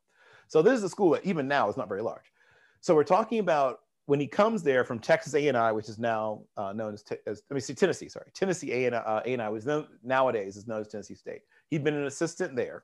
So 0.47 0.63
this 0.63 0.73
is 0.73 0.83
a 0.83 0.89
school 0.89 1.11
that 1.11 1.23
even 1.23 1.47
now 1.47 1.69
is 1.69 1.77
not 1.77 1.87
very 1.87 2.01
large. 2.01 2.33
So 2.81 2.95
we're 2.95 3.03
talking 3.03 3.37
about 3.37 3.81
when 4.07 4.19
he 4.19 4.25
comes 4.25 4.63
there 4.63 4.83
from 4.83 4.97
Texas 4.97 5.35
A&I, 5.35 5.71
which 5.71 5.89
is 5.89 5.99
now 5.99 6.41
uh, 6.57 6.73
known 6.73 6.95
as, 6.95 7.03
as, 7.27 7.43
let 7.51 7.53
me 7.53 7.61
see, 7.61 7.75
Tennessee, 7.75 8.09
sorry, 8.09 8.31
Tennessee 8.33 8.71
A&I, 8.71 8.97
uh, 8.97 9.21
A&I 9.27 9.47
was 9.49 9.67
known, 9.67 9.85
nowadays 10.03 10.57
is 10.57 10.65
known 10.65 10.81
as 10.81 10.87
Tennessee 10.87 11.13
State. 11.13 11.41
He'd 11.69 11.83
been 11.83 11.93
an 11.93 12.07
assistant 12.07 12.55
there 12.55 12.83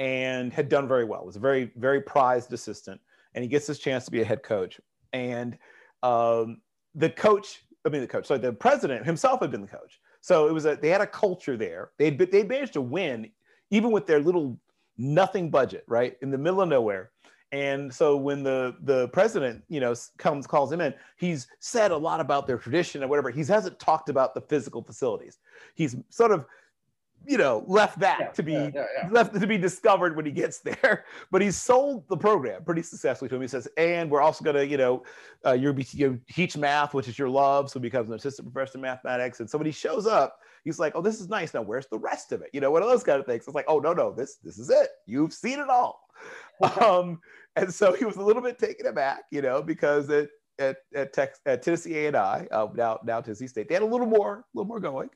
and 0.00 0.52
had 0.52 0.68
done 0.68 0.88
very 0.88 1.04
well. 1.04 1.24
Was 1.24 1.36
a 1.36 1.40
very, 1.40 1.70
very 1.76 2.00
prized 2.00 2.52
assistant, 2.52 3.00
and 3.34 3.44
he 3.44 3.48
gets 3.48 3.68
his 3.68 3.78
chance 3.78 4.04
to 4.06 4.10
be 4.10 4.22
a 4.22 4.24
head 4.24 4.42
coach. 4.42 4.80
And 5.12 5.56
um, 6.02 6.62
the 6.96 7.10
coach, 7.10 7.62
I 7.86 7.90
mean, 7.90 8.00
the 8.00 8.08
coach, 8.08 8.26
sorry, 8.26 8.40
the 8.40 8.52
president 8.52 9.06
himself 9.06 9.40
had 9.40 9.52
been 9.52 9.60
the 9.60 9.68
coach. 9.68 10.00
So 10.20 10.48
it 10.48 10.52
was 10.52 10.66
a, 10.66 10.74
they 10.74 10.88
had 10.88 11.00
a 11.00 11.06
culture 11.06 11.56
there. 11.56 11.90
They'd, 11.96 12.18
they 12.18 12.42
managed 12.42 12.72
to 12.72 12.80
win 12.80 13.30
even 13.70 13.90
with 13.90 14.06
their 14.06 14.20
little 14.20 14.58
nothing 14.96 15.50
budget, 15.50 15.84
right? 15.86 16.16
In 16.22 16.30
the 16.30 16.38
middle 16.38 16.60
of 16.60 16.68
nowhere 16.68 17.10
and 17.54 17.94
so 17.94 18.16
when 18.16 18.42
the 18.42 18.74
the 18.82 19.06
president, 19.08 19.62
you 19.68 19.78
know, 19.78 19.94
comes 20.18 20.44
calls 20.44 20.72
him 20.72 20.80
in, 20.80 20.92
he's 21.16 21.46
said 21.60 21.92
a 21.92 21.96
lot 21.96 22.18
about 22.18 22.48
their 22.48 22.58
tradition 22.58 23.02
and 23.02 23.08
whatever. 23.08 23.30
He 23.30 23.44
hasn't 23.44 23.78
talked 23.78 24.08
about 24.08 24.34
the 24.34 24.40
physical 24.40 24.82
facilities. 24.82 25.38
He's 25.76 25.94
sort 26.08 26.32
of, 26.32 26.46
you 27.24 27.38
know, 27.38 27.62
left 27.68 28.00
that 28.00 28.18
yeah, 28.18 28.28
to 28.30 28.42
be 28.42 28.52
yeah, 28.54 28.70
yeah, 28.74 29.08
left 29.08 29.38
to 29.38 29.46
be 29.46 29.56
discovered 29.56 30.16
when 30.16 30.26
he 30.26 30.32
gets 30.32 30.58
there. 30.64 31.04
But 31.30 31.42
he's 31.42 31.56
sold 31.56 32.08
the 32.08 32.16
program 32.16 32.64
pretty 32.64 32.82
successfully 32.82 33.28
to 33.28 33.36
him. 33.36 33.42
He 33.42 33.46
says, 33.46 33.68
and 33.76 34.10
we're 34.10 34.20
also 34.20 34.42
going 34.42 34.56
to, 34.56 34.66
you 34.66 34.76
know, 34.76 35.04
uh, 35.46 35.52
you 35.52 35.72
you 35.92 36.20
teach 36.28 36.56
math, 36.56 36.92
which 36.92 37.06
is 37.06 37.16
your 37.16 37.28
love. 37.28 37.70
So 37.70 37.78
he 37.78 37.82
becomes 37.82 38.08
an 38.08 38.16
assistant 38.16 38.52
professor 38.52 38.78
in 38.78 38.82
mathematics. 38.82 39.38
And 39.38 39.48
so 39.48 39.58
when 39.58 39.66
he 39.66 39.72
shows 39.72 40.08
up, 40.08 40.40
he's 40.64 40.78
like, 40.78 40.92
oh, 40.94 41.02
this 41.02 41.20
is 41.20 41.28
nice. 41.28 41.54
Now 41.54 41.62
where's 41.62 41.86
the 41.86 41.98
rest 41.98 42.32
of 42.32 42.42
it? 42.42 42.50
You 42.52 42.60
know, 42.60 42.70
one 42.70 42.82
of 42.82 42.88
those 42.88 43.04
kind 43.04 43.20
of 43.20 43.26
things. 43.26 43.44
It's 43.46 43.54
like, 43.54 43.66
oh 43.68 43.78
no, 43.78 43.92
no, 43.92 44.12
this 44.12 44.36
this 44.42 44.58
is 44.58 44.70
it. 44.70 44.88
You've 45.06 45.32
seen 45.32 45.58
it 45.60 45.68
all. 45.68 46.00
um, 46.80 47.20
and 47.56 47.72
so 47.72 47.92
he 47.92 48.04
was 48.04 48.16
a 48.16 48.22
little 48.22 48.42
bit 48.42 48.58
taken 48.58 48.86
aback, 48.86 49.24
you 49.30 49.42
know, 49.42 49.62
because 49.62 50.10
at 50.10 50.28
at 50.58 50.76
at, 50.94 51.16
at 51.46 51.62
Tennessee 51.62 51.98
A 51.98 52.06
and 52.08 52.16
I, 52.16 52.46
uh, 52.50 52.68
now 52.74 52.98
now 53.04 53.20
Tennessee 53.20 53.46
State, 53.46 53.68
they 53.68 53.74
had 53.74 53.82
a 53.82 53.86
little 53.86 54.06
more, 54.06 54.38
a 54.38 54.44
little 54.54 54.68
more 54.68 54.80
going, 54.80 55.10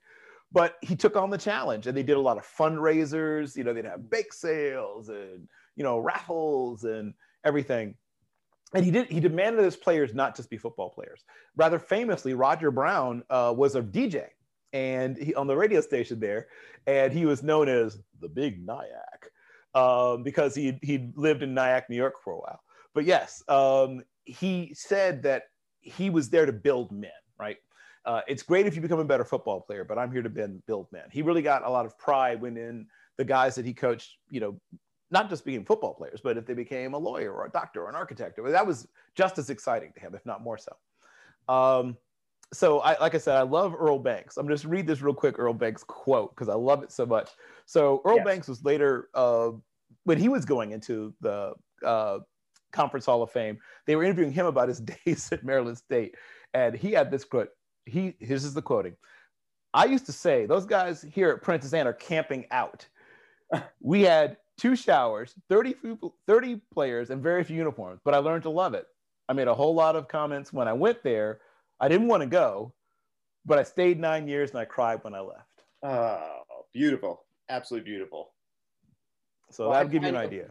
but 0.53 0.77
he 0.83 0.97
took 0.97 1.17
on 1.17 1.31
the 1.31 1.39
challenge, 1.39 1.87
and 1.87 1.97
they 1.97 2.03
did 2.03 2.17
a 2.17 2.21
lot 2.21 2.39
of 2.39 2.47
fundraisers. 2.47 3.57
You 3.57 3.65
know, 3.65 3.73
they'd 3.73 3.85
have 3.85 4.11
bake 4.11 4.33
sales 4.33 5.09
and 5.09 5.49
you 5.77 5.85
know 5.85 5.99
raffles 5.99 6.85
and 6.85 7.15
everything. 7.45 7.95
And 8.75 8.85
he 8.85 8.91
did. 8.91 9.09
He 9.09 9.21
demanded 9.21 9.65
his 9.65 9.77
players 9.77 10.15
not 10.15 10.37
just 10.37 10.51
be 10.51 10.59
football 10.59 10.91
players. 10.91 11.25
Rather 11.57 11.79
famously, 11.79 12.35
Roger 12.35 12.71
Brown 12.71 13.23
uh, 13.31 13.53
was 13.57 13.75
a 13.77 13.83
DJ, 13.83 14.27
and 14.73 15.17
he 15.17 15.35
on 15.35 15.47
the 15.47 15.57
radio 15.57 15.81
station 15.81 16.21
there, 16.21 16.49
and 16.87 17.13
he 17.13 17.27
was 17.27 17.43
known 17.43 17.69
as 17.69 17.99
the 18.21 18.29
Big 18.29 18.65
Nyack 18.65 19.31
um, 19.75 20.23
because 20.23 20.55
he 20.55 20.79
he 20.83 21.11
lived 21.15 21.43
in 21.43 21.55
Nyack, 21.55 21.89
New 21.91 21.97
York 21.97 22.15
for 22.23 22.33
a 22.33 22.39
while. 22.39 22.61
But 22.95 23.05
yes, 23.05 23.43
um, 23.49 24.03
he 24.25 24.73
said 24.75 25.23
that 25.23 25.45
he 25.81 26.11
was 26.11 26.31
there 26.31 26.47
to 26.47 26.53
build 26.53 26.93
men. 26.93 27.11
Right. 27.39 27.59
Uh, 28.05 28.23
it's 28.27 28.43
great 28.43 28.67
if 28.67 28.75
you 28.75 28.81
become 28.81 29.01
a 29.01 29.05
better 29.05 29.25
football 29.25 29.61
player, 29.61 29.85
but 29.85 29.99
I'm 29.99 30.11
here 30.11 30.23
to 30.23 30.31
build 30.31 30.87
men. 30.93 31.05
He 31.11 31.21
really 31.21 31.43
got 31.43 31.65
a 31.65 31.71
lot 31.71 31.85
of 31.85 31.99
pride 31.99 32.41
when 32.41 32.57
in 32.57 32.87
the 33.19 33.25
guys 33.25 33.55
that 33.57 33.67
he 33.67 33.75
coached, 33.75 34.17
you 34.31 34.41
know, 34.41 34.59
not 35.11 35.29
just 35.29 35.45
being 35.45 35.65
football 35.65 35.95
players, 35.95 36.21
but 36.23 36.37
if 36.39 36.47
they 36.47 36.55
became 36.55 36.95
a 36.95 36.99
lawyer 36.99 37.33
or 37.33 37.47
a 37.47 37.51
doctor 37.51 37.83
or 37.83 37.89
an 37.89 37.95
architect, 37.95 38.39
that 38.43 38.67
was 38.67 38.87
just 39.15 39.39
as 39.39 39.51
exciting 39.51 39.93
to 39.95 40.01
him, 40.01 40.15
if 40.15 40.25
not 40.25 40.43
more 40.43 40.59
so. 40.59 40.75
Um, 41.49 41.97
so 42.53 42.81
I, 42.81 42.99
like 43.01 43.15
I 43.15 43.19
said, 43.19 43.37
I 43.37 43.43
love 43.43 43.75
Earl 43.79 43.99
Banks. 43.99 44.37
I'm 44.37 44.49
just 44.49 44.65
read 44.65 44.87
this 44.87 45.03
real 45.03 45.15
quick, 45.15 45.39
Earl 45.39 45.55
Banks 45.55 45.85
quote, 45.85 46.35
because 46.35 46.49
I 46.49 46.55
love 46.55 46.83
it 46.83 46.91
so 46.91 47.05
much. 47.05 47.31
So 47.67 48.01
Earl 48.05 48.17
yes. 48.17 48.25
Banks 48.25 48.49
was 48.49 48.65
later, 48.65 49.09
uh, 49.15 49.51
when 50.05 50.19
he 50.19 50.29
was 50.29 50.45
going 50.45 50.73
into 50.73 51.13
the 51.21 51.53
uh, 51.85 52.21
Conference 52.73 53.07
Hall 53.07 53.23
of 53.23 53.31
Fame, 53.31 53.59
they 53.87 53.97
were 53.97 54.05
interviewing 54.05 54.33
him 54.33 54.47
about 54.47 54.69
his 54.69 54.81
days 55.07 55.29
at 55.33 55.45
Maryland 55.45 55.79
State. 55.79 56.15
And 56.55 56.75
he 56.75 56.93
had 56.93 57.11
this 57.11 57.25
quote. 57.25 57.51
He, 57.85 58.15
this 58.21 58.45
is 58.45 58.55
the 58.55 58.63
quoting. 58.63 58.97
I 59.75 59.85
used 59.85 60.07
to 60.07 60.13
say, 60.13 60.47
those 60.47 60.65
guys 60.65 61.03
here 61.03 61.31
at 61.31 61.43
Princess 61.43 61.75
Anne 61.75 61.87
are 61.87 61.93
camping 61.93 62.47
out. 62.51 62.87
we 63.81 64.03
had 64.03 64.39
two 64.57 64.75
showers, 64.75 65.35
30, 65.51 65.75
30 66.27 66.61
players, 66.73 67.11
and 67.11 67.23
very 67.23 67.45
few 67.45 67.57
uniforms, 67.57 68.01
but 68.05 68.15
I 68.15 68.19
learned 68.19 68.43
to 68.45 68.51
love 68.51 68.75
it. 68.75 68.87
I 69.29 69.35
made 69.35 69.49
a 69.49 69.55
whole 69.55 69.75
lot 69.75 69.95
of 69.95 70.09
comments 70.09 70.53
when 70.53 70.69
I 70.69 70.73
went 70.73 71.03
there 71.03 71.41
I 71.81 71.89
didn't 71.89 72.09
want 72.09 72.23
to 72.23 72.29
go, 72.29 72.73
but 73.47 73.59
I 73.59 73.63
stayed 73.63 73.99
nine 73.99 74.27
years 74.27 74.51
and 74.51 74.59
I 74.59 74.65
cried 74.65 75.03
when 75.03 75.15
I 75.15 75.21
left. 75.21 75.63
Oh, 75.83 76.43
beautiful. 76.73 77.25
Absolutely 77.49 77.91
beautiful. 77.91 78.33
So 79.51 79.65
well, 79.65 79.75
that'll 79.75 79.91
give 79.91 80.03
you 80.03 80.09
an 80.09 80.17
idea. 80.17 80.51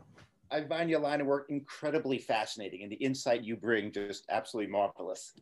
I 0.50 0.62
find 0.62 0.89
your 0.89 1.01
line 1.01 1.22
of 1.22 1.27
work 1.27 1.48
incredibly 1.50 2.17
fascinating 2.17 2.84
and 2.84 2.91
the 2.91 2.96
insight 2.96 3.43
you 3.43 3.57
bring 3.57 3.91
just 3.91 4.24
absolutely 4.29 4.72
marvelous. 4.72 5.34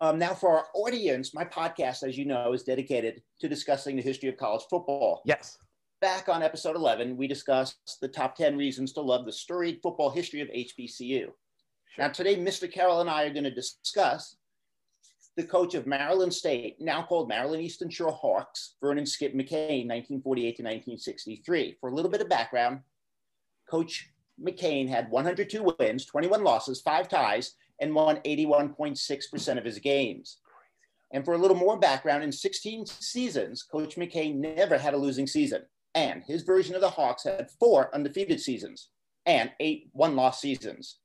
Um, 0.00 0.18
now, 0.18 0.34
for 0.34 0.50
our 0.50 0.66
audience, 0.74 1.34
my 1.34 1.44
podcast, 1.44 2.02
as 2.02 2.18
you 2.18 2.24
know, 2.24 2.52
is 2.52 2.62
dedicated 2.62 3.22
to 3.40 3.48
discussing 3.48 3.96
the 3.96 4.02
history 4.02 4.28
of 4.28 4.36
college 4.36 4.64
football. 4.68 5.22
Yes. 5.24 5.58
Back 6.00 6.28
on 6.28 6.42
episode 6.42 6.76
11, 6.76 7.16
we 7.16 7.26
discussed 7.26 7.98
the 8.02 8.08
top 8.08 8.36
10 8.36 8.56
reasons 8.56 8.92
to 8.94 9.00
love 9.00 9.24
the 9.24 9.32
storied 9.32 9.80
football 9.82 10.10
history 10.10 10.40
of 10.40 10.48
HBCU. 10.48 11.20
Sure. 11.20 11.34
Now, 11.98 12.08
today, 12.08 12.36
Mr. 12.36 12.70
Carroll 12.70 13.00
and 13.00 13.08
I 13.08 13.24
are 13.24 13.32
going 13.32 13.44
to 13.44 13.50
discuss 13.50 14.36
the 15.36 15.44
coach 15.44 15.74
of 15.74 15.86
Maryland 15.86 16.32
State, 16.32 16.80
now 16.80 17.02
called 17.02 17.28
Maryland 17.28 17.62
Eastern 17.62 17.90
Shore 17.90 18.12
Hawks, 18.12 18.74
Vernon 18.80 19.04
Skip 19.04 19.34
McCain, 19.34 19.86
1948 19.86 20.42
to 20.56 20.62
1963. 20.62 21.76
For 21.78 21.90
a 21.90 21.94
little 21.94 22.10
bit 22.10 22.22
of 22.22 22.28
background, 22.28 22.80
Coach 23.70 24.10
McCain 24.42 24.88
had 24.88 25.10
102 25.10 25.74
wins, 25.78 26.06
21 26.06 26.42
losses, 26.42 26.80
five 26.80 27.08
ties, 27.08 27.54
and 27.80 27.94
won 27.94 28.16
81.6% 28.24 29.58
of 29.58 29.64
his 29.64 29.78
games. 29.78 30.38
And 31.12 31.24
for 31.24 31.34
a 31.34 31.38
little 31.38 31.56
more 31.56 31.78
background, 31.78 32.24
in 32.24 32.32
16 32.32 32.86
seasons, 32.86 33.62
Coach 33.62 33.96
McCain 33.96 34.36
never 34.36 34.78
had 34.78 34.94
a 34.94 34.98
losing 34.98 35.26
season. 35.26 35.62
And 35.94 36.22
his 36.26 36.42
version 36.42 36.74
of 36.74 36.80
the 36.80 36.90
Hawks 36.90 37.24
had 37.24 37.50
four 37.60 37.94
undefeated 37.94 38.40
seasons 38.40 38.88
and 39.26 39.50
eight 39.60 39.88
one 39.92 40.16
loss 40.16 40.40
seasons. 40.40 40.98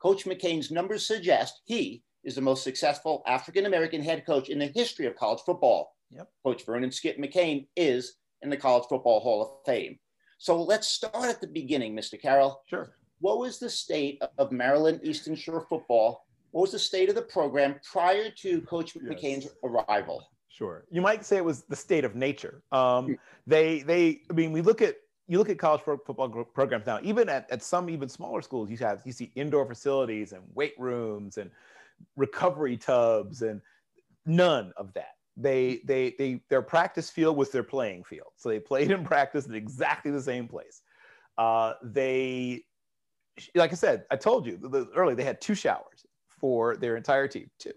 Coach 0.00 0.26
McCain's 0.26 0.70
numbers 0.70 1.06
suggest 1.06 1.60
he 1.64 2.02
is 2.28 2.34
the 2.34 2.40
most 2.42 2.62
successful 2.62 3.22
African 3.26 3.64
American 3.64 4.02
head 4.02 4.26
coach 4.26 4.50
in 4.50 4.58
the 4.58 4.66
history 4.66 5.06
of 5.06 5.16
college 5.16 5.40
football. 5.46 5.96
Yep. 6.10 6.28
Coach 6.44 6.64
Vernon 6.66 6.92
Skip 6.92 7.16
McCain 7.16 7.66
is 7.74 8.16
in 8.42 8.50
the 8.50 8.56
College 8.56 8.84
Football 8.88 9.20
Hall 9.20 9.42
of 9.42 9.66
Fame. 9.66 9.98
So 10.36 10.62
let's 10.62 10.86
start 10.86 11.24
at 11.24 11.40
the 11.40 11.46
beginning, 11.46 11.96
Mr. 11.96 12.20
Carroll. 12.20 12.62
Sure. 12.66 12.90
What 13.20 13.38
was 13.38 13.58
the 13.58 13.70
state 13.70 14.22
of 14.36 14.52
Maryland 14.52 15.00
Eastern 15.02 15.34
Shore 15.34 15.66
football? 15.68 16.26
What 16.50 16.62
was 16.62 16.72
the 16.72 16.78
state 16.78 17.08
of 17.08 17.14
the 17.14 17.22
program 17.22 17.80
prior 17.82 18.30
to 18.42 18.60
Coach 18.60 18.94
yes. 18.94 19.04
McCain's 19.04 19.48
arrival? 19.64 20.28
Sure. 20.48 20.84
You 20.90 21.00
might 21.00 21.24
say 21.24 21.38
it 21.38 21.44
was 21.44 21.62
the 21.62 21.76
state 21.76 22.04
of 22.04 22.14
nature. 22.14 22.62
Um, 22.72 23.18
they, 23.46 23.80
they, 23.80 24.20
I 24.30 24.34
mean, 24.34 24.52
we 24.52 24.60
look 24.60 24.82
at 24.82 24.96
you 25.30 25.36
look 25.36 25.50
at 25.50 25.58
college 25.58 25.82
football 25.82 26.28
programs 26.54 26.86
now. 26.86 27.00
Even 27.02 27.28
at, 27.28 27.50
at 27.50 27.62
some 27.62 27.90
even 27.90 28.08
smaller 28.08 28.40
schools, 28.40 28.70
you 28.70 28.78
have 28.78 29.02
you 29.04 29.12
see 29.12 29.30
indoor 29.34 29.66
facilities 29.66 30.32
and 30.32 30.42
weight 30.54 30.74
rooms 30.78 31.36
and 31.36 31.50
recovery 32.16 32.76
tubs 32.76 33.42
and 33.42 33.60
none 34.26 34.72
of 34.76 34.92
that. 34.94 35.12
They, 35.36 35.80
they, 35.84 36.14
they, 36.18 36.40
their 36.50 36.62
practice 36.62 37.10
field 37.10 37.36
was 37.36 37.50
their 37.50 37.62
playing 37.62 38.04
field. 38.04 38.32
So 38.36 38.48
they 38.48 38.58
played 38.58 38.90
in 38.90 39.04
practice 39.04 39.46
in 39.46 39.54
exactly 39.54 40.10
the 40.10 40.22
same 40.22 40.48
place. 40.48 40.82
Uh, 41.36 41.74
they, 41.82 42.64
like 43.54 43.70
I 43.70 43.76
said, 43.76 44.04
I 44.10 44.16
told 44.16 44.46
you 44.46 44.56
the, 44.56 44.88
early, 44.96 45.14
they 45.14 45.24
had 45.24 45.40
two 45.40 45.54
showers 45.54 46.04
for 46.28 46.76
their 46.76 46.96
entire 46.96 47.28
team, 47.28 47.50
two. 47.58 47.72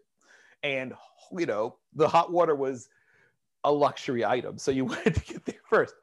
And, 0.63 0.93
you 1.31 1.45
know, 1.45 1.77
the 1.93 2.07
hot 2.07 2.31
water 2.31 2.55
was 2.55 2.89
a 3.63 3.71
luxury 3.71 4.25
item. 4.25 4.57
So 4.57 4.71
you 4.71 4.85
wanted 4.85 5.15
to 5.15 5.33
get 5.33 5.45
there 5.45 5.61
first. 5.69 5.95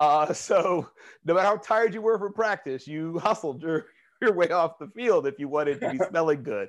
Uh, 0.00 0.32
so 0.32 0.88
no 1.24 1.34
matter 1.34 1.46
how 1.46 1.56
tired 1.56 1.94
you 1.94 2.02
were 2.02 2.18
from 2.18 2.34
practice, 2.34 2.86
you 2.86 3.18
hustled 3.18 3.62
your, 3.62 3.86
your 4.20 4.32
way 4.32 4.48
off 4.50 4.78
the 4.78 4.88
field 4.88 5.26
if 5.26 5.38
you 5.38 5.48
wanted 5.48 5.80
to 5.80 5.90
be 5.90 5.98
smelling 6.08 6.42
good 6.42 6.68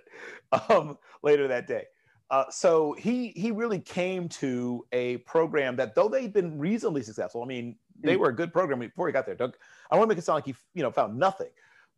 um, 0.70 0.98
later 1.24 1.48
that 1.48 1.68
day. 1.68 1.86
Uh, 2.30 2.44
so 2.50 2.94
he 2.94 3.30
he 3.38 3.52
really 3.52 3.80
came 3.80 4.28
to 4.28 4.86
a 4.92 5.18
program 5.18 5.78
that 5.78 5.96
though 5.96 6.10
they'd 6.10 6.34
been 6.34 6.58
reasonably 6.58 7.02
successful, 7.02 7.42
I 7.42 7.46
mean 7.46 7.76
they 8.02 8.16
mm. 8.16 8.20
were 8.20 8.30
a 8.30 8.36
good 8.36 8.52
program 8.52 8.80
before 8.80 9.08
he 9.08 9.14
got 9.14 9.26
there. 9.26 9.36
Doug, 9.36 9.56
I 9.90 9.96
want 9.96 10.08
to 10.08 10.10
make 10.10 10.18
it 10.18 10.26
sound 10.26 10.36
like 10.36 10.46
he 10.46 10.56
you 10.74 10.84
know 10.84 10.92
found 10.92 11.18
nothing, 11.18 11.50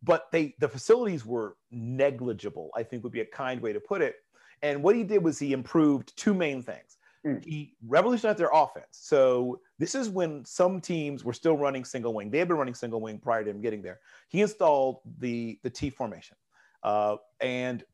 but 0.02 0.30
they 0.30 0.54
the 0.60 0.68
facilities 0.68 1.26
were 1.26 1.56
negligible. 1.72 2.70
I 2.76 2.84
think 2.84 3.02
would 3.02 3.12
be 3.12 3.22
a 3.22 3.26
kind 3.26 3.60
way 3.60 3.72
to 3.72 3.80
put 3.80 4.02
it. 4.02 4.16
And 4.62 4.82
what 4.82 4.94
he 4.94 5.02
did 5.02 5.24
was 5.24 5.38
he 5.38 5.52
improved 5.52 6.16
two 6.16 6.34
main 6.34 6.62
things. 6.62 6.98
Mm. 7.26 7.44
He 7.44 7.74
revolutionized 7.86 8.38
their 8.38 8.50
offense. 8.52 8.86
So 8.92 9.60
this 9.78 9.94
is 9.94 10.08
when 10.08 10.44
some 10.44 10.80
teams 10.80 11.22
were 11.22 11.34
still 11.34 11.56
running 11.56 11.84
single 11.84 12.14
wing. 12.14 12.30
They 12.30 12.38
had 12.38 12.48
been 12.48 12.56
running 12.56 12.74
single 12.74 13.00
wing 13.00 13.18
prior 13.18 13.44
to 13.44 13.50
him 13.50 13.60
getting 13.60 13.82
there. 13.82 14.00
He 14.28 14.40
installed 14.40 15.00
the 15.18 15.58
the 15.62 15.70
T 15.70 15.90
formation, 15.90 16.36
uh, 16.82 17.16
and 17.40 17.84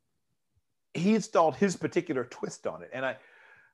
he 0.95 1.14
installed 1.14 1.56
his 1.56 1.76
particular 1.76 2.25
twist 2.25 2.66
on 2.66 2.83
it. 2.83 2.90
And 2.92 3.04
I, 3.04 3.16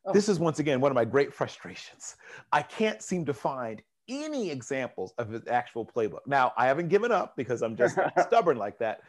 oh. 0.07 0.13
this 0.13 0.29
is 0.29 0.39
once 0.39 0.59
again 0.59 0.81
one 0.81 0.91
of 0.91 0.95
my 0.95 1.05
great 1.05 1.35
frustrations. 1.35 2.17
I 2.51 2.63
can't 2.63 3.03
seem 3.03 3.27
to 3.27 3.35
find 3.35 3.83
any 4.09 4.51
examples 4.51 5.13
of 5.19 5.29
his 5.29 5.47
actual 5.49 5.85
playbook. 5.85 6.27
Now 6.27 6.53
I 6.57 6.67
haven't 6.67 6.89
given 6.89 7.13
up 7.13 7.37
because 7.37 7.63
I'm 7.63 7.77
just 7.77 7.99
stubborn 8.27 8.57
like 8.57 8.79
that. 8.79 9.03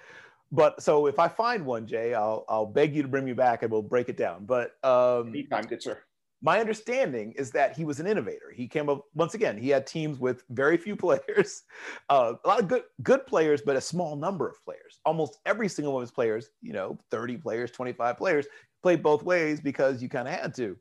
But 0.52 0.84
so 0.84 1.08
if 1.08 1.20
I 1.20 1.30
find 1.30 1.66
one, 1.66 1.88
Jay, 1.88 2.14
I'll 2.14 2.44
I'll 2.50 2.66
beg 2.66 2.94
you 2.94 3.02
to 3.02 3.08
bring 3.08 3.24
me 3.24 3.34
back 3.34 3.64
and 3.64 3.72
we'll 3.72 3.82
break 3.82 4.10
it 4.10 4.18
down. 4.18 4.46
But 4.46 4.74
um, 4.84 5.30
anytime, 5.30 5.64
good 5.64 5.82
sir 5.82 6.04
my 6.44 6.60
understanding 6.60 7.32
is 7.38 7.52
that 7.52 7.76
he 7.76 7.86
was 7.86 8.02
an 8.02 8.06
innovator. 8.06 8.52
He 8.54 8.68
came 8.68 8.90
up 8.90 9.06
once 9.16 9.34
again. 9.34 9.58
He 9.58 9.70
had 9.70 9.88
teams 9.88 10.20
with 10.20 10.44
very 10.50 10.76
few 10.76 10.96
players, 11.06 11.64
uh, 12.10 12.34
a 12.44 12.48
lot 12.48 12.60
of 12.60 12.68
good 12.68 12.84
good 13.02 13.26
players, 13.26 13.62
but 13.66 13.78
a 13.78 13.82
small 13.82 14.16
number 14.16 14.48
of 14.48 14.64
players. 14.64 15.00
Almost 15.06 15.40
every 15.46 15.70
single 15.70 15.94
one 15.94 16.04
of 16.04 16.08
his 16.08 16.14
players, 16.14 16.50
you 16.62 16.74
know, 16.74 17.00
thirty 17.10 17.38
players, 17.38 17.72
twenty 17.72 17.94
five 17.94 18.18
players, 18.18 18.46
played 18.84 19.02
both 19.02 19.24
ways 19.24 19.62
because 19.62 20.04
you 20.04 20.10
kind 20.10 20.28
of 20.28 20.34
had 20.34 20.54
to. 20.56 20.78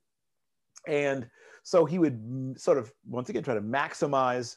And 0.88 1.28
so 1.62 1.84
he 1.84 2.00
would 2.00 2.54
sort 2.58 2.76
of 2.76 2.92
once 3.08 3.28
again 3.28 3.44
try 3.44 3.54
to 3.54 3.62
maximize 3.62 4.56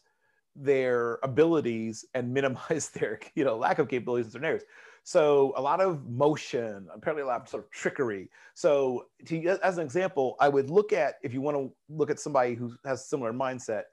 their 0.56 1.20
abilities 1.22 2.04
and 2.16 2.34
minimize 2.34 2.90
their 2.90 3.20
you 3.36 3.44
know 3.44 3.58
lack 3.58 3.78
of 3.78 3.88
capabilities 3.88 4.26
in 4.26 4.32
certain 4.32 4.48
areas. 4.48 4.64
So 5.08 5.54
a 5.56 5.62
lot 5.62 5.82
of 5.82 6.10
motion, 6.10 6.88
apparently 6.92 7.22
a 7.22 7.28
lot 7.28 7.42
of 7.42 7.48
sort 7.48 7.64
of 7.64 7.70
trickery. 7.70 8.28
So 8.56 9.06
to, 9.28 9.60
as 9.64 9.78
an 9.78 9.84
example, 9.84 10.36
I 10.40 10.50
would 10.50 10.72
look 10.72 10.94
at, 10.94 11.20
if 11.22 11.32
you 11.32 11.42
want 11.42 11.56
to 11.58 11.72
look 11.90 12.10
at 12.10 12.20
somebody 12.20 12.56
who 12.56 12.74
has 12.86 13.08
similar 13.08 13.32
mindset, 13.32 13.84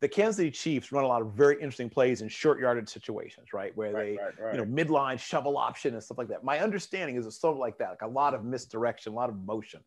the 0.00 0.08
Kansas 0.08 0.36
City 0.38 0.50
Chiefs 0.50 0.90
run 0.90 1.04
a 1.04 1.06
lot 1.06 1.20
of 1.20 1.32
very 1.32 1.56
interesting 1.56 1.90
plays 1.90 2.22
in 2.22 2.28
short 2.28 2.58
yardage 2.58 2.88
situations, 2.88 3.52
right? 3.52 3.76
Where 3.76 3.92
right, 3.92 4.04
they, 4.04 4.16
right, 4.16 4.40
right. 4.40 4.54
you 4.54 4.64
know, 4.64 4.84
midline 4.84 5.18
shovel 5.18 5.58
option 5.58 5.92
and 5.92 6.02
stuff 6.02 6.16
like 6.16 6.28
that. 6.28 6.42
My 6.42 6.60
understanding 6.60 7.16
is 7.16 7.26
it's 7.26 7.38
sort 7.38 7.52
of 7.52 7.58
like 7.58 7.76
that, 7.76 7.90
like 7.90 8.02
a 8.02 8.06
lot 8.06 8.32
of 8.32 8.42
misdirection, 8.42 9.12
a 9.12 9.16
lot 9.16 9.28
of 9.28 9.36
motion. 9.44 9.80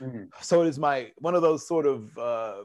Mm-hmm. 0.00 0.24
So 0.40 0.62
it 0.62 0.68
is 0.68 0.80
my 0.80 1.12
one 1.18 1.36
of 1.36 1.42
those 1.42 1.64
sort 1.64 1.86
of 1.86 2.18
uh, 2.18 2.64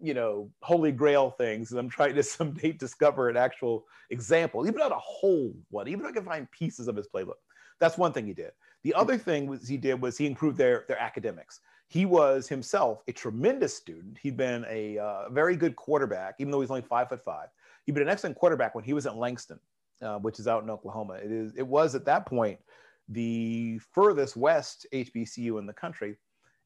you 0.00 0.14
know, 0.14 0.50
holy 0.62 0.92
grail 0.92 1.30
things. 1.30 1.70
And 1.70 1.80
I'm 1.80 1.88
trying 1.88 2.14
to 2.14 2.22
someday 2.38 2.72
discover 2.72 3.28
an 3.28 3.36
actual 3.36 3.84
example, 4.10 4.66
even 4.66 4.78
not 4.78 4.92
a 4.92 4.98
whole 4.98 5.54
one, 5.70 5.88
even 5.88 6.00
if 6.00 6.10
I 6.10 6.12
can 6.12 6.24
find 6.24 6.50
pieces 6.50 6.88
of 6.88 6.96
his 6.96 7.08
playbook. 7.08 7.34
That's 7.78 7.96
one 7.96 8.12
thing 8.12 8.26
he 8.26 8.34
did. 8.34 8.52
The 8.82 8.94
other 8.94 9.18
thing 9.18 9.46
was 9.46 9.68
he 9.68 9.76
did 9.76 10.00
was 10.00 10.16
he 10.16 10.26
improved 10.26 10.56
their, 10.56 10.84
their 10.88 10.98
academics. 11.00 11.60
He 11.88 12.06
was 12.06 12.48
himself 12.48 13.02
a 13.08 13.12
tremendous 13.12 13.76
student. 13.76 14.18
He'd 14.22 14.36
been 14.36 14.64
a 14.68 14.98
uh, 14.98 15.28
very 15.30 15.56
good 15.56 15.76
quarterback, 15.76 16.36
even 16.38 16.50
though 16.50 16.60
he's 16.60 16.70
only 16.70 16.82
five 16.82 17.08
foot 17.08 17.22
five. 17.22 17.48
He'd 17.84 17.92
been 17.92 18.02
an 18.02 18.08
excellent 18.08 18.36
quarterback 18.36 18.74
when 18.74 18.84
he 18.84 18.92
was 18.92 19.06
at 19.06 19.16
Langston, 19.16 19.58
uh, 20.00 20.18
which 20.18 20.38
is 20.38 20.46
out 20.46 20.62
in 20.62 20.70
Oklahoma. 20.70 21.14
It 21.14 21.32
is. 21.32 21.52
It 21.56 21.66
was 21.66 21.94
at 21.94 22.04
that 22.04 22.26
point 22.26 22.60
the 23.08 23.80
furthest 23.92 24.36
west 24.36 24.86
HBCU 24.94 25.58
in 25.58 25.66
the 25.66 25.72
country, 25.72 26.16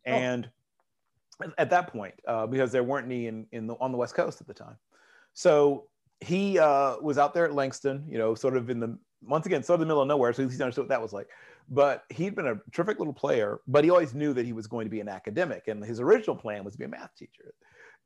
oh. 0.06 0.10
and 0.10 0.46
oh 0.46 0.50
at 1.58 1.70
that 1.70 1.92
point 1.92 2.14
uh, 2.26 2.46
because 2.46 2.72
there 2.72 2.82
weren't 2.82 3.06
any 3.06 3.26
in, 3.26 3.46
in 3.52 3.66
the, 3.66 3.74
on 3.80 3.92
the 3.92 3.98
West 3.98 4.14
Coast 4.14 4.40
at 4.40 4.46
the 4.46 4.54
time. 4.54 4.76
So 5.32 5.86
he 6.20 6.58
uh, 6.58 6.96
was 7.00 7.18
out 7.18 7.34
there 7.34 7.44
at 7.44 7.54
Langston, 7.54 8.04
you 8.08 8.18
know, 8.18 8.34
sort 8.34 8.56
of 8.56 8.70
in 8.70 8.80
the 8.80 8.98
once 9.26 9.46
again, 9.46 9.62
sort 9.62 9.76
of 9.76 9.80
the 9.80 9.86
middle 9.86 10.02
of 10.02 10.08
nowhere. 10.08 10.32
So 10.32 10.46
he 10.46 10.54
understood 10.54 10.84
what 10.84 10.88
that 10.88 11.02
was 11.02 11.12
like. 11.12 11.28
But 11.68 12.04
he'd 12.10 12.34
been 12.34 12.46
a 12.46 12.56
terrific 12.72 12.98
little 12.98 13.14
player, 13.14 13.60
but 13.66 13.84
he 13.84 13.90
always 13.90 14.14
knew 14.14 14.34
that 14.34 14.44
he 14.44 14.52
was 14.52 14.66
going 14.66 14.84
to 14.84 14.90
be 14.90 15.00
an 15.00 15.08
academic, 15.08 15.68
and 15.68 15.82
his 15.82 15.98
original 15.98 16.36
plan 16.36 16.62
was 16.62 16.74
to 16.74 16.78
be 16.78 16.84
a 16.84 16.88
math 16.88 17.14
teacher. 17.16 17.54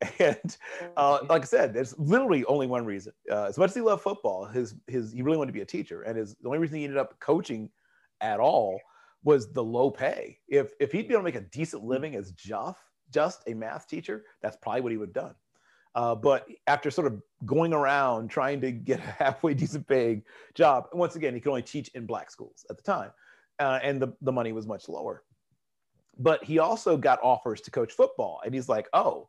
And 0.20 0.56
uh, 0.96 1.18
like 1.28 1.42
I 1.42 1.44
said, 1.44 1.74
there's 1.74 1.98
literally 1.98 2.44
only 2.44 2.68
one 2.68 2.84
reason. 2.84 3.12
Uh, 3.28 3.46
as 3.46 3.58
much 3.58 3.70
as 3.70 3.74
he 3.74 3.80
loved 3.80 4.00
football, 4.00 4.44
his 4.44 4.76
his 4.86 5.12
he 5.12 5.22
really 5.22 5.36
wanted 5.36 5.48
to 5.48 5.54
be 5.54 5.62
a 5.62 5.66
teacher, 5.66 6.02
and 6.02 6.16
his 6.16 6.36
the 6.40 6.46
only 6.46 6.60
reason 6.60 6.76
he 6.76 6.84
ended 6.84 6.98
up 6.98 7.18
coaching 7.18 7.68
at 8.20 8.38
all 8.38 8.78
was 9.24 9.52
the 9.52 9.64
low 9.64 9.90
pay. 9.90 10.38
If 10.46 10.70
if 10.78 10.92
he'd 10.92 11.08
be 11.08 11.14
able 11.14 11.22
to 11.22 11.24
make 11.24 11.34
a 11.34 11.40
decent 11.40 11.82
living 11.82 12.14
as 12.14 12.30
Juff, 12.30 12.76
just 13.10 13.42
a 13.46 13.54
math 13.54 13.88
teacher, 13.88 14.24
that's 14.42 14.56
probably 14.56 14.80
what 14.80 14.92
he 14.92 14.98
would 14.98 15.08
have 15.08 15.24
done. 15.24 15.34
Uh, 15.94 16.14
but 16.14 16.46
after 16.66 16.90
sort 16.90 17.06
of 17.06 17.20
going 17.46 17.72
around 17.72 18.28
trying 18.28 18.60
to 18.60 18.70
get 18.70 19.00
a 19.00 19.02
halfway 19.24 19.54
decent 19.54 19.86
paying 19.88 20.22
job, 20.54 20.86
once 20.92 21.16
again, 21.16 21.34
he 21.34 21.40
could 21.40 21.50
only 21.50 21.62
teach 21.62 21.88
in 21.94 22.06
black 22.06 22.30
schools 22.30 22.64
at 22.70 22.76
the 22.76 22.82
time, 22.82 23.10
uh, 23.58 23.80
and 23.82 24.00
the, 24.00 24.08
the 24.22 24.32
money 24.32 24.52
was 24.52 24.66
much 24.66 24.88
lower. 24.88 25.22
But 26.18 26.42
he 26.44 26.58
also 26.58 26.96
got 26.96 27.20
offers 27.22 27.60
to 27.62 27.70
coach 27.70 27.92
football, 27.92 28.40
and 28.44 28.54
he's 28.54 28.68
like, 28.68 28.88
oh, 28.92 29.28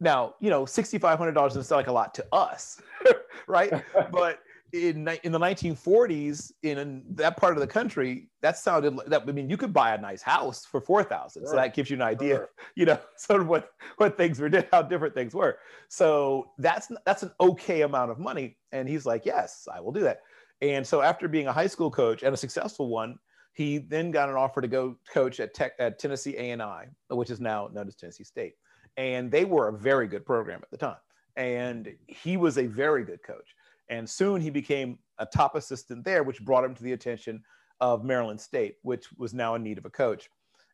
now, 0.00 0.34
you 0.40 0.50
know, 0.50 0.64
$6,500 0.64 1.34
doesn't 1.34 1.64
sound 1.64 1.78
like 1.78 1.86
a 1.86 1.92
lot 1.92 2.14
to 2.14 2.26
us, 2.32 2.80
right? 3.46 3.72
but 4.12 4.40
in, 4.74 5.08
in 5.22 5.30
the 5.30 5.38
1940s 5.38 6.50
in 6.64 7.04
that 7.10 7.36
part 7.36 7.54
of 7.54 7.60
the 7.60 7.66
country 7.66 8.28
that 8.42 8.58
sounded 8.58 8.96
like 8.96 9.06
that 9.06 9.22
i 9.26 9.32
mean 9.32 9.48
you 9.48 9.56
could 9.56 9.72
buy 9.72 9.94
a 9.94 10.00
nice 10.00 10.20
house 10.20 10.66
for 10.66 10.80
4000 10.80 11.42
sure. 11.42 11.48
so 11.48 11.56
that 11.56 11.74
gives 11.74 11.90
you 11.90 11.96
an 11.96 12.02
idea 12.02 12.36
sure. 12.36 12.50
you 12.74 12.84
know 12.84 12.98
sort 13.16 13.40
of 13.40 13.46
what 13.46 13.70
what 13.96 14.16
things 14.16 14.40
were 14.40 14.50
how 14.72 14.82
different 14.82 15.14
things 15.14 15.34
were. 15.34 15.58
So 15.88 16.50
that's 16.58 16.90
that's 17.06 17.22
an 17.22 17.32
okay 17.40 17.82
amount 17.82 18.10
of 18.10 18.18
money. 18.18 18.56
And 18.72 18.88
he's 18.88 19.06
like 19.06 19.24
yes 19.24 19.68
i 19.72 19.80
will 19.80 19.92
do 19.92 20.00
that. 20.00 20.20
And 20.60 20.86
so 20.86 21.02
after 21.02 21.28
being 21.28 21.46
a 21.46 21.52
high 21.52 21.66
school 21.66 21.90
coach 21.90 22.22
and 22.22 22.34
a 22.34 22.36
successful 22.36 22.88
one 22.88 23.18
he 23.52 23.78
then 23.78 24.10
got 24.10 24.28
an 24.28 24.34
offer 24.34 24.60
to 24.60 24.66
go 24.66 24.96
coach 25.12 25.38
at 25.38 25.54
tech 25.54 25.72
at 25.78 25.98
tennessee 25.98 26.36
a&i 26.36 26.86
which 27.08 27.30
is 27.30 27.40
now 27.40 27.68
known 27.72 27.86
as 27.86 27.96
tennessee 27.96 28.24
state. 28.24 28.54
And 28.96 29.30
they 29.30 29.44
were 29.44 29.68
a 29.68 29.72
very 29.72 30.06
good 30.06 30.24
program 30.24 30.60
at 30.62 30.70
the 30.70 30.76
time. 30.76 30.96
And 31.36 31.92
he 32.06 32.36
was 32.36 32.58
a 32.58 32.66
very 32.66 33.04
good 33.04 33.22
coach 33.24 33.54
and 33.88 34.08
soon 34.08 34.40
he 34.40 34.50
became 34.50 34.98
a 35.18 35.26
top 35.26 35.54
assistant 35.54 36.04
there, 36.04 36.22
which 36.22 36.44
brought 36.44 36.64
him 36.64 36.74
to 36.74 36.82
the 36.82 36.92
attention 36.92 37.42
of 37.80 38.04
Maryland 38.04 38.40
State, 38.40 38.76
which 38.82 39.06
was 39.16 39.34
now 39.34 39.54
in 39.54 39.62
need 39.62 39.78
of 39.78 39.84
a 39.84 39.90
coach. 39.90 40.28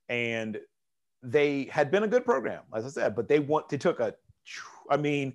And 0.09 0.59
they 1.23 1.65
had 1.65 1.91
been 1.91 2.05
a 2.05 2.09
good 2.09 2.25
program, 2.25 2.63
as 2.75 2.85
I 2.87 2.89
said, 2.89 3.15
but 3.15 3.29
they 3.29 3.39
want 3.39 3.69
they 3.69 3.77
took 3.77 4.01
a 4.01 4.15
I 4.91 4.97
mean, 4.97 5.35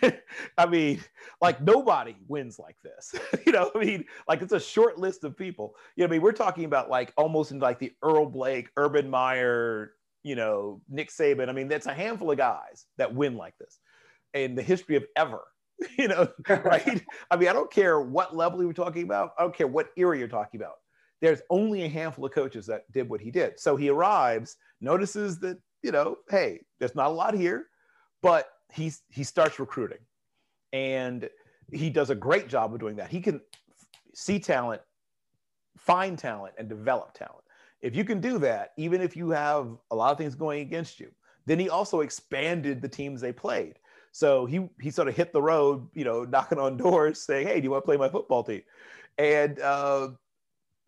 I 0.58 0.66
mean, 0.66 1.02
like 1.40 1.60
nobody 1.60 2.14
wins 2.28 2.58
like 2.58 2.76
this. 2.84 3.14
you 3.46 3.52
know, 3.52 3.70
I 3.74 3.78
mean, 3.78 4.04
like 4.28 4.42
it's 4.42 4.52
a 4.52 4.60
short 4.60 4.98
list 4.98 5.24
of 5.24 5.36
people. 5.36 5.74
You 5.96 6.02
know, 6.02 6.08
I 6.08 6.10
mean, 6.10 6.22
we're 6.22 6.32
talking 6.32 6.64
about 6.64 6.88
like 6.88 7.12
almost 7.16 7.50
in 7.50 7.58
like 7.58 7.78
the 7.78 7.92
Earl 8.02 8.30
Blaik, 8.30 8.68
Urban 8.76 9.10
Meyer, 9.10 9.92
you 10.22 10.36
know, 10.36 10.80
Nick 10.88 11.10
Saban. 11.10 11.48
I 11.48 11.52
mean, 11.52 11.68
that's 11.68 11.86
a 11.86 11.94
handful 11.94 12.30
of 12.30 12.38
guys 12.38 12.86
that 12.98 13.12
win 13.12 13.36
like 13.36 13.54
this 13.58 13.78
in 14.34 14.54
the 14.54 14.62
history 14.62 14.96
of 14.96 15.04
ever. 15.16 15.42
you 15.98 16.08
know, 16.08 16.28
right? 16.48 17.04
I 17.30 17.36
mean, 17.36 17.48
I 17.48 17.52
don't 17.52 17.70
care 17.70 18.00
what 18.00 18.36
level 18.36 18.62
you're 18.62 18.72
talking 18.72 19.04
about. 19.04 19.32
I 19.38 19.42
don't 19.42 19.54
care 19.54 19.66
what 19.66 19.88
era 19.96 20.18
you're 20.18 20.28
talking 20.28 20.60
about. 20.60 20.74
There's 21.20 21.40
only 21.50 21.84
a 21.84 21.88
handful 21.88 22.24
of 22.24 22.32
coaches 22.32 22.66
that 22.66 22.90
did 22.92 23.08
what 23.08 23.20
he 23.20 23.30
did. 23.30 23.60
So 23.60 23.76
he 23.76 23.88
arrives, 23.88 24.56
notices 24.80 25.38
that, 25.40 25.58
you 25.82 25.92
know, 25.92 26.16
hey, 26.30 26.60
there's 26.80 26.94
not 26.94 27.08
a 27.08 27.14
lot 27.14 27.34
here, 27.34 27.66
but 28.22 28.48
he's, 28.72 29.02
he 29.08 29.22
starts 29.22 29.58
recruiting. 29.58 29.98
And 30.72 31.28
he 31.72 31.90
does 31.90 32.10
a 32.10 32.14
great 32.14 32.48
job 32.48 32.74
of 32.74 32.80
doing 32.80 32.96
that. 32.96 33.10
He 33.10 33.20
can 33.20 33.40
see 34.14 34.38
talent, 34.40 34.82
find 35.76 36.18
talent, 36.18 36.54
and 36.58 36.68
develop 36.68 37.14
talent. 37.14 37.44
If 37.80 37.96
you 37.96 38.04
can 38.04 38.20
do 38.20 38.38
that, 38.38 38.72
even 38.76 39.00
if 39.00 39.16
you 39.16 39.30
have 39.30 39.76
a 39.90 39.96
lot 39.96 40.12
of 40.12 40.18
things 40.18 40.34
going 40.34 40.60
against 40.60 41.00
you, 41.00 41.10
then 41.46 41.58
he 41.58 41.68
also 41.68 42.00
expanded 42.00 42.80
the 42.80 42.88
teams 42.88 43.20
they 43.20 43.32
played. 43.32 43.78
So 44.12 44.44
he 44.44 44.68
he 44.80 44.90
sort 44.90 45.08
of 45.08 45.16
hit 45.16 45.32
the 45.32 45.42
road, 45.42 45.88
you 45.94 46.04
know, 46.04 46.24
knocking 46.24 46.58
on 46.58 46.76
doors, 46.76 47.20
saying, 47.20 47.48
"Hey, 47.48 47.60
do 47.60 47.64
you 47.64 47.70
want 47.70 47.82
to 47.82 47.86
play 47.86 47.96
my 47.96 48.10
football 48.10 48.44
team?" 48.44 48.62
And 49.18 49.58
uh, 49.58 50.10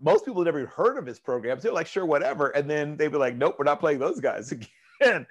most 0.00 0.26
people 0.26 0.42
had 0.42 0.54
never 0.54 0.66
heard 0.66 0.98
of 0.98 1.06
his 1.06 1.18
programs. 1.18 1.62
They're 1.62 1.72
like, 1.72 1.86
"Sure, 1.86 2.04
whatever," 2.04 2.50
and 2.50 2.70
then 2.70 2.98
they'd 2.98 3.08
be 3.08 3.16
like, 3.16 3.34
"Nope, 3.34 3.56
we're 3.58 3.64
not 3.64 3.80
playing 3.80 3.98
those 3.98 4.20
guys 4.20 4.52
again." 5.00 5.26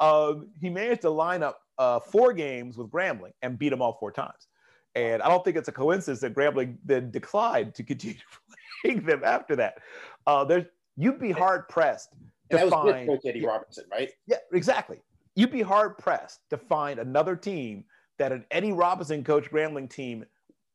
um, 0.00 0.48
he 0.58 0.70
managed 0.70 1.02
to 1.02 1.10
line 1.10 1.42
up 1.42 1.60
uh, 1.78 2.00
four 2.00 2.32
games 2.32 2.78
with 2.78 2.90
Grambling 2.90 3.32
and 3.42 3.58
beat 3.58 3.68
them 3.68 3.82
all 3.82 3.92
four 4.00 4.10
times. 4.10 4.48
And 4.94 5.20
I 5.22 5.28
don't 5.28 5.44
think 5.44 5.56
it's 5.56 5.68
a 5.68 5.72
coincidence 5.72 6.20
that 6.20 6.34
Grambling 6.34 6.78
then 6.84 7.10
declined 7.10 7.74
to 7.74 7.82
continue 7.82 8.16
playing 8.82 9.04
them 9.04 9.22
after 9.22 9.54
that. 9.56 9.78
Uh, 10.26 10.44
there's 10.44 10.64
you'd 10.96 11.20
be 11.20 11.30
hard 11.30 11.68
pressed 11.68 12.12
to 12.12 12.56
that 12.56 12.64
was 12.64 12.72
find 12.72 13.08
with 13.08 13.26
Eddie 13.26 13.44
Robinson, 13.44 13.84
right? 13.90 14.10
Yeah, 14.26 14.38
exactly 14.52 15.00
you'd 15.34 15.50
be 15.50 15.62
hard 15.62 15.98
pressed 15.98 16.40
to 16.50 16.56
find 16.56 16.98
another 16.98 17.36
team 17.36 17.84
that 18.18 18.32
an 18.32 18.44
Eddie 18.50 18.72
Robinson 18.72 19.24
coach 19.24 19.50
Grambling 19.50 19.90
team 19.90 20.24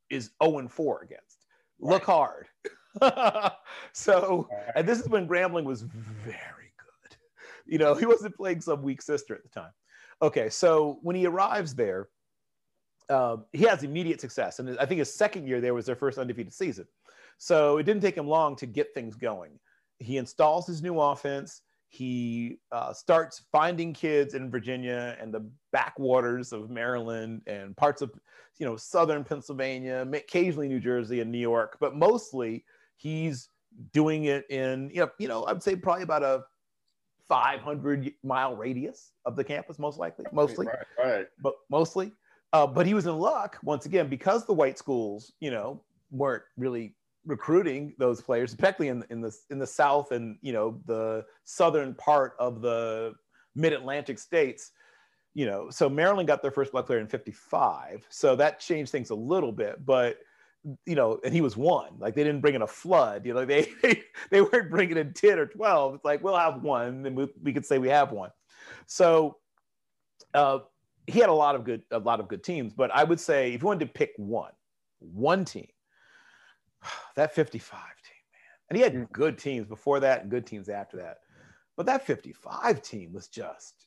is 0.10 0.32
0 0.44 0.68
4 0.68 1.04
against. 1.04 1.46
Right. 1.80 1.94
Look 1.94 2.04
hard. 2.04 2.48
so, 3.94 4.50
and 4.76 4.88
this 4.88 5.00
is 5.00 5.08
when 5.08 5.28
Grambling 5.28 5.64
was 5.64 5.84
very 5.84 6.74
good. 6.78 7.16
You 7.66 7.78
know, 7.78 7.94
he 7.94 8.06
wasn't 8.06 8.36
playing 8.36 8.62
some 8.62 8.82
weak 8.82 9.02
sister 9.02 9.36
at 9.36 9.44
the 9.44 9.50
time. 9.50 9.72
Okay, 10.22 10.50
so 10.50 11.00
when 11.02 11.16
he 11.16 11.26
arrives 11.26 11.76
there, 11.76 12.10
um, 13.10 13.46
he 13.54 13.64
has 13.64 13.84
immediate 13.84 14.20
success. 14.20 14.60
And 14.60 14.78
I 14.80 14.86
think 14.86 15.00
his 15.00 15.14
second 15.14 15.48
year 15.48 15.62
there 15.62 15.74
was 15.74 15.86
their 15.86 15.96
first 15.96 16.18
undefeated 16.18 16.54
season. 16.54 16.86
So 17.38 17.78
it 17.78 17.84
didn't 17.84 18.02
take 18.02 18.18
him 18.18 18.28
long 18.28 18.56
to 18.58 18.66
get 18.66 18.94
things 18.94 19.16
going. 19.16 19.60
He 20.00 20.18
installs 20.18 20.68
his 20.68 20.82
new 20.82 21.00
offense 21.00 21.62
he 21.90 22.60
uh, 22.72 22.94
starts 22.94 23.42
finding 23.52 23.94
kids 23.94 24.36
in 24.36 24.52
Virginia 24.52 25.18
and 25.20 25.34
the 25.34 25.44
backwaters 25.72 26.54
of 26.54 26.70
Maryland 26.70 27.42
and 27.48 27.76
parts 27.76 28.04
of, 28.04 28.12
you 28.60 28.66
know, 28.66 28.78
southern 28.78 29.24
Pennsylvania, 29.24 30.08
occasionally 30.14 30.68
New 30.68 30.80
Jersey 30.80 31.20
and 31.20 31.32
New 31.32 31.40
York, 31.40 31.78
but 31.80 31.96
mostly 31.96 32.64
he's 32.96 33.50
doing 33.92 34.26
it 34.26 34.46
in, 34.52 34.92
you 34.94 35.02
know, 35.02 35.10
you 35.18 35.28
know, 35.28 35.46
I'd 35.48 35.64
say 35.64 35.76
probably 35.76 36.04
about 36.04 36.22
a 36.22 36.44
500 37.28 38.14
mile 38.24 38.56
radius 38.56 39.14
of 39.26 39.36
the 39.36 39.44
campus, 39.44 39.80
most 39.80 39.98
likely, 39.98 40.26
mostly, 40.32 40.68
Right, 40.68 40.78
right. 41.04 41.28
but 41.42 41.56
mostly. 41.70 42.12
Uh, 42.54 42.68
but 42.68 42.86
he 42.86 42.94
was 42.94 43.08
in 43.08 43.18
luck 43.18 43.58
once 43.64 43.86
again 43.86 44.10
because 44.10 44.46
the 44.46 44.54
white 44.54 44.78
schools, 44.78 45.34
you 45.40 45.50
know, 45.50 45.82
weren't 46.12 46.44
really 46.58 46.96
recruiting 47.30 47.94
those 47.98 48.22
players, 48.22 48.52
especially 48.52 48.90
in 48.90 49.06
in 49.10 49.22
the 49.22 49.36
in 49.50 49.60
the 49.60 49.68
South 49.68 50.12
and 50.12 50.38
you 50.42 50.52
know 50.52 50.82
the 50.86 51.26
southern 51.44 51.94
part 51.94 52.34
of 52.40 52.62
the 52.62 53.14
Mid 53.56 53.72
Atlantic 53.72 54.20
states. 54.20 54.72
You 55.36 55.46
know, 55.46 55.70
so 55.70 55.88
Maryland 55.88 56.28
got 56.28 56.42
their 56.42 56.52
first 56.52 56.72
black 56.72 56.88
player 56.88 57.00
in 57.00 57.08
'55, 57.08 58.06
so 58.10 58.36
that 58.36 58.60
changed 58.60 58.92
things 58.92 59.12
a 59.12 59.16
little 59.16 59.52
bit. 59.52 59.86
But 59.86 60.18
you 60.86 60.96
know, 60.96 61.20
and 61.24 61.34
he 61.34 61.40
was 61.40 61.56
one. 61.56 61.92
Like 62.00 62.16
they 62.16 62.24
didn't 62.24 62.42
bring 62.42 62.56
in 62.56 62.64
a 62.64 62.68
flood. 62.68 63.26
You 63.26 63.36
know, 63.36 63.46
they 63.46 63.70
they 64.32 64.42
weren't 64.42 64.72
bringing 64.72 64.98
in 64.98 65.14
ten 65.14 65.38
or 65.40 65.46
twelve. 65.46 65.96
It's 65.96 66.06
like 66.06 66.24
we'll 66.24 66.36
have 66.36 66.64
one, 66.64 67.06
and 67.06 67.16
we, 67.16 67.28
we 67.44 67.54
could 67.54 67.66
say 67.66 67.78
we 67.78 67.90
have 67.90 68.12
one. 68.12 68.32
So. 68.88 69.38
Uh, 70.34 70.60
he 71.08 71.18
had 71.18 71.30
a 71.30 71.34
lot 71.34 71.56
of 71.56 71.64
good 71.64 71.82
a 71.90 71.98
lot 71.98 72.20
of 72.20 72.28
good 72.28 72.44
teams, 72.44 72.72
but 72.72 72.92
I 72.94 73.04
would 73.04 73.20
say 73.20 73.52
if 73.54 73.64
you 73.64 73.66
wanted 73.66 73.88
to 73.88 73.92
pick 73.92 74.12
one, 74.18 74.52
one 75.00 75.44
team, 75.44 75.68
that 77.16 77.34
55 77.34 77.80
team, 77.80 78.14
man. 78.34 78.70
And 78.70 78.78
he 78.78 78.84
had 78.84 79.12
good 79.12 79.38
teams 79.38 79.68
before 79.68 80.00
that 80.00 80.22
and 80.22 80.32
good 80.32 80.46
teams 80.46 80.70
after 80.70 80.98
that. 80.98 81.18
But 81.78 81.86
that 81.86 82.06
55 82.06 82.82
team 82.82 83.14
was 83.14 83.28
just 83.28 83.86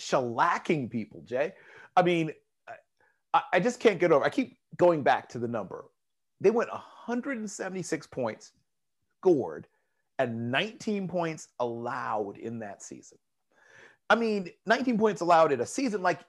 shellacking 0.00 0.90
people, 0.90 1.22
Jay. 1.22 1.52
I 1.96 2.02
mean, 2.02 2.32
I, 3.34 3.42
I 3.52 3.60
just 3.60 3.80
can't 3.80 4.00
get 4.00 4.12
over. 4.12 4.24
I 4.24 4.28
keep 4.28 4.58
going 4.76 5.02
back 5.02 5.28
to 5.30 5.38
the 5.38 5.48
number. 5.48 5.84
They 6.40 6.50
went 6.50 6.70
176 6.70 8.06
points 8.08 8.52
scored 9.20 9.68
and 10.18 10.50
19 10.50 11.08
points 11.08 11.48
allowed 11.60 12.38
in 12.38 12.58
that 12.60 12.82
season. 12.82 13.18
I 14.10 14.16
mean, 14.16 14.50
19 14.66 14.98
points 14.98 15.20
allowed 15.20 15.52
in 15.52 15.60
a 15.60 15.66
season, 15.66 16.02
like 16.02 16.20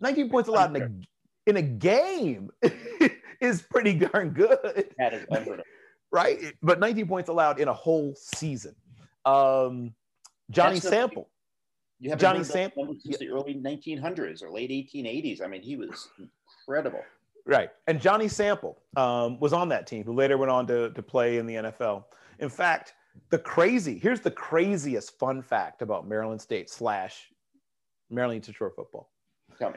19 0.00 0.28
points 0.28 0.48
allowed 0.48 0.76
in 0.76 0.82
a 0.82 0.88
in 1.46 1.56
a 1.56 1.62
game 1.62 2.50
is 3.40 3.62
pretty 3.62 3.94
darn 3.94 4.30
good. 4.30 4.90
That 4.98 5.14
is 5.14 5.26
unheard 5.30 5.60
of. 5.60 5.66
right? 6.12 6.38
But 6.62 6.80
19 6.80 7.06
points 7.06 7.28
allowed 7.28 7.60
in 7.60 7.68
a 7.68 7.72
whole 7.72 8.14
season. 8.16 8.74
Um, 9.24 9.94
Johnny 10.50 10.74
That's 10.74 10.84
the- 10.84 10.90
Sample, 10.90 11.28
You 12.00 12.10
have 12.10 12.18
Johnny 12.18 12.44
Sample 12.44 12.84
Sam- 12.86 12.94
Sam 12.94 13.00
since 13.00 13.18
the 13.18 13.28
early 13.30 13.54
1900s 13.54 14.42
or 14.42 14.50
late 14.50 14.70
1880s. 14.70 15.42
I 15.42 15.46
mean, 15.46 15.62
he 15.62 15.76
was 15.76 16.08
incredible. 16.68 17.00
right? 17.46 17.70
And 17.86 18.00
Johnny 18.00 18.28
Sample 18.28 18.78
um, 18.96 19.38
was 19.40 19.52
on 19.52 19.68
that 19.70 19.86
team, 19.86 20.04
who 20.04 20.12
later 20.14 20.36
went 20.38 20.50
on 20.50 20.66
to, 20.66 20.90
to 20.90 21.02
play 21.02 21.38
in 21.38 21.46
the 21.46 21.54
NFL. 21.54 22.04
In 22.40 22.48
fact, 22.48 22.94
the 23.30 23.38
crazy 23.38 23.96
here's 23.98 24.20
the 24.20 24.30
craziest 24.30 25.16
fun 25.20 25.40
fact 25.40 25.82
about 25.82 26.06
Maryland 26.08 26.40
State 26.40 26.68
slash 26.68 27.30
Maryland 28.10 28.42
to 28.44 28.52
shore 28.52 28.70
football. 28.74 29.08
Tell 29.58 29.70
me. 29.70 29.76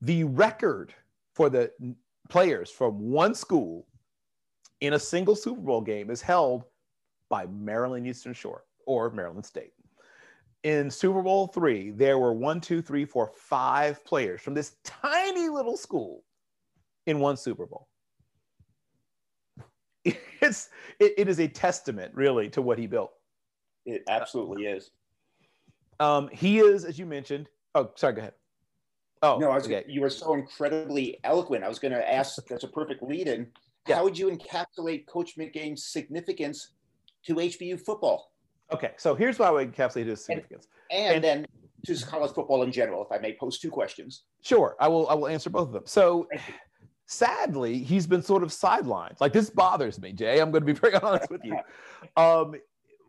the 0.00 0.24
record 0.24 0.94
for 1.34 1.50
the 1.50 1.70
players 2.30 2.70
from 2.70 2.98
one 2.98 3.34
school 3.34 3.86
in 4.80 4.94
a 4.94 4.98
single 4.98 5.36
Super 5.36 5.60
Bowl 5.60 5.80
game 5.80 6.10
is 6.10 6.22
held 6.22 6.64
by 7.28 7.46
Maryland 7.46 8.06
Eastern 8.06 8.32
Shore 8.32 8.64
or 8.86 9.10
Maryland 9.10 9.44
State. 9.44 9.72
In 10.62 10.90
Super 10.90 11.22
Bowl 11.22 11.46
three, 11.48 11.90
there 11.90 12.18
were 12.18 12.32
one, 12.32 12.60
two, 12.60 12.82
three, 12.82 13.04
four, 13.04 13.30
five 13.34 14.04
players 14.04 14.40
from 14.40 14.54
this 14.54 14.76
tiny 14.84 15.48
little 15.48 15.76
school 15.76 16.22
in 17.06 17.18
one 17.18 17.36
Super 17.36 17.66
Bowl. 17.66 17.88
It's 20.42 20.70
it, 20.98 21.12
it 21.18 21.28
is 21.28 21.38
a 21.38 21.46
testament, 21.46 22.14
really, 22.14 22.48
to 22.50 22.62
what 22.62 22.78
he 22.78 22.86
built. 22.86 23.12
It 23.84 24.02
absolutely 24.08 24.64
is. 24.64 24.90
Um, 25.98 26.30
he 26.32 26.60
is, 26.60 26.86
as 26.86 26.98
you 26.98 27.04
mentioned. 27.04 27.46
Oh, 27.74 27.90
sorry. 27.96 28.14
Go 28.14 28.20
ahead. 28.20 28.32
Oh, 29.22 29.38
No, 29.38 29.50
I 29.50 29.54
was, 29.56 29.66
okay. 29.66 29.84
you 29.86 30.00
were 30.00 30.10
so 30.10 30.34
incredibly 30.34 31.18
eloquent. 31.24 31.62
I 31.64 31.68
was 31.68 31.78
going 31.78 31.92
to 31.92 32.12
ask, 32.12 32.36
that's 32.46 32.64
a 32.64 32.68
perfect 32.68 33.02
lead 33.02 33.28
in. 33.28 33.46
Yeah. 33.86 33.96
How 33.96 34.04
would 34.04 34.18
you 34.18 34.28
encapsulate 34.30 35.06
Coach 35.06 35.36
McCain's 35.36 35.84
significance 35.84 36.70
to 37.26 37.34
HBU 37.34 37.80
football 37.80 38.32
Okay, 38.72 38.92
so 38.98 39.16
here's 39.16 39.36
why 39.38 39.48
I 39.48 39.50
would 39.50 39.74
encapsulate 39.74 40.06
his 40.06 40.24
significance. 40.24 40.68
and, 40.92 41.16
And- 41.16 41.24
then 41.24 41.46
to 41.86 42.06
college 42.06 42.32
football 42.32 42.62
in 42.62 42.70
general, 42.70 43.02
if 43.04 43.10
I 43.10 43.18
may 43.18 43.34
pose 43.36 43.58
two 43.58 43.70
questions? 43.70 44.22
Sure, 44.42 44.76
I 44.78 44.86
will. 44.86 45.08
I 45.08 45.14
will 45.14 45.26
answer 45.28 45.48
both 45.50 45.68
of 45.68 45.72
them. 45.72 45.82
So, 45.86 46.28
sadly, 47.06 47.78
he's 47.78 48.06
been 48.06 48.22
sort 48.22 48.42
of 48.42 48.50
sidelined. 48.50 49.18
Like 49.20 49.32
this 49.32 49.48
bothers 49.50 49.98
me, 50.00 50.12
Jay. 50.12 50.40
I'm 50.40 50.50
going 50.50 50.60
to 50.64 50.72
be 50.72 50.78
very 50.78 50.94
honest 51.02 51.30
with 51.30 51.40
you. 51.42 51.56
Um, 52.16 52.54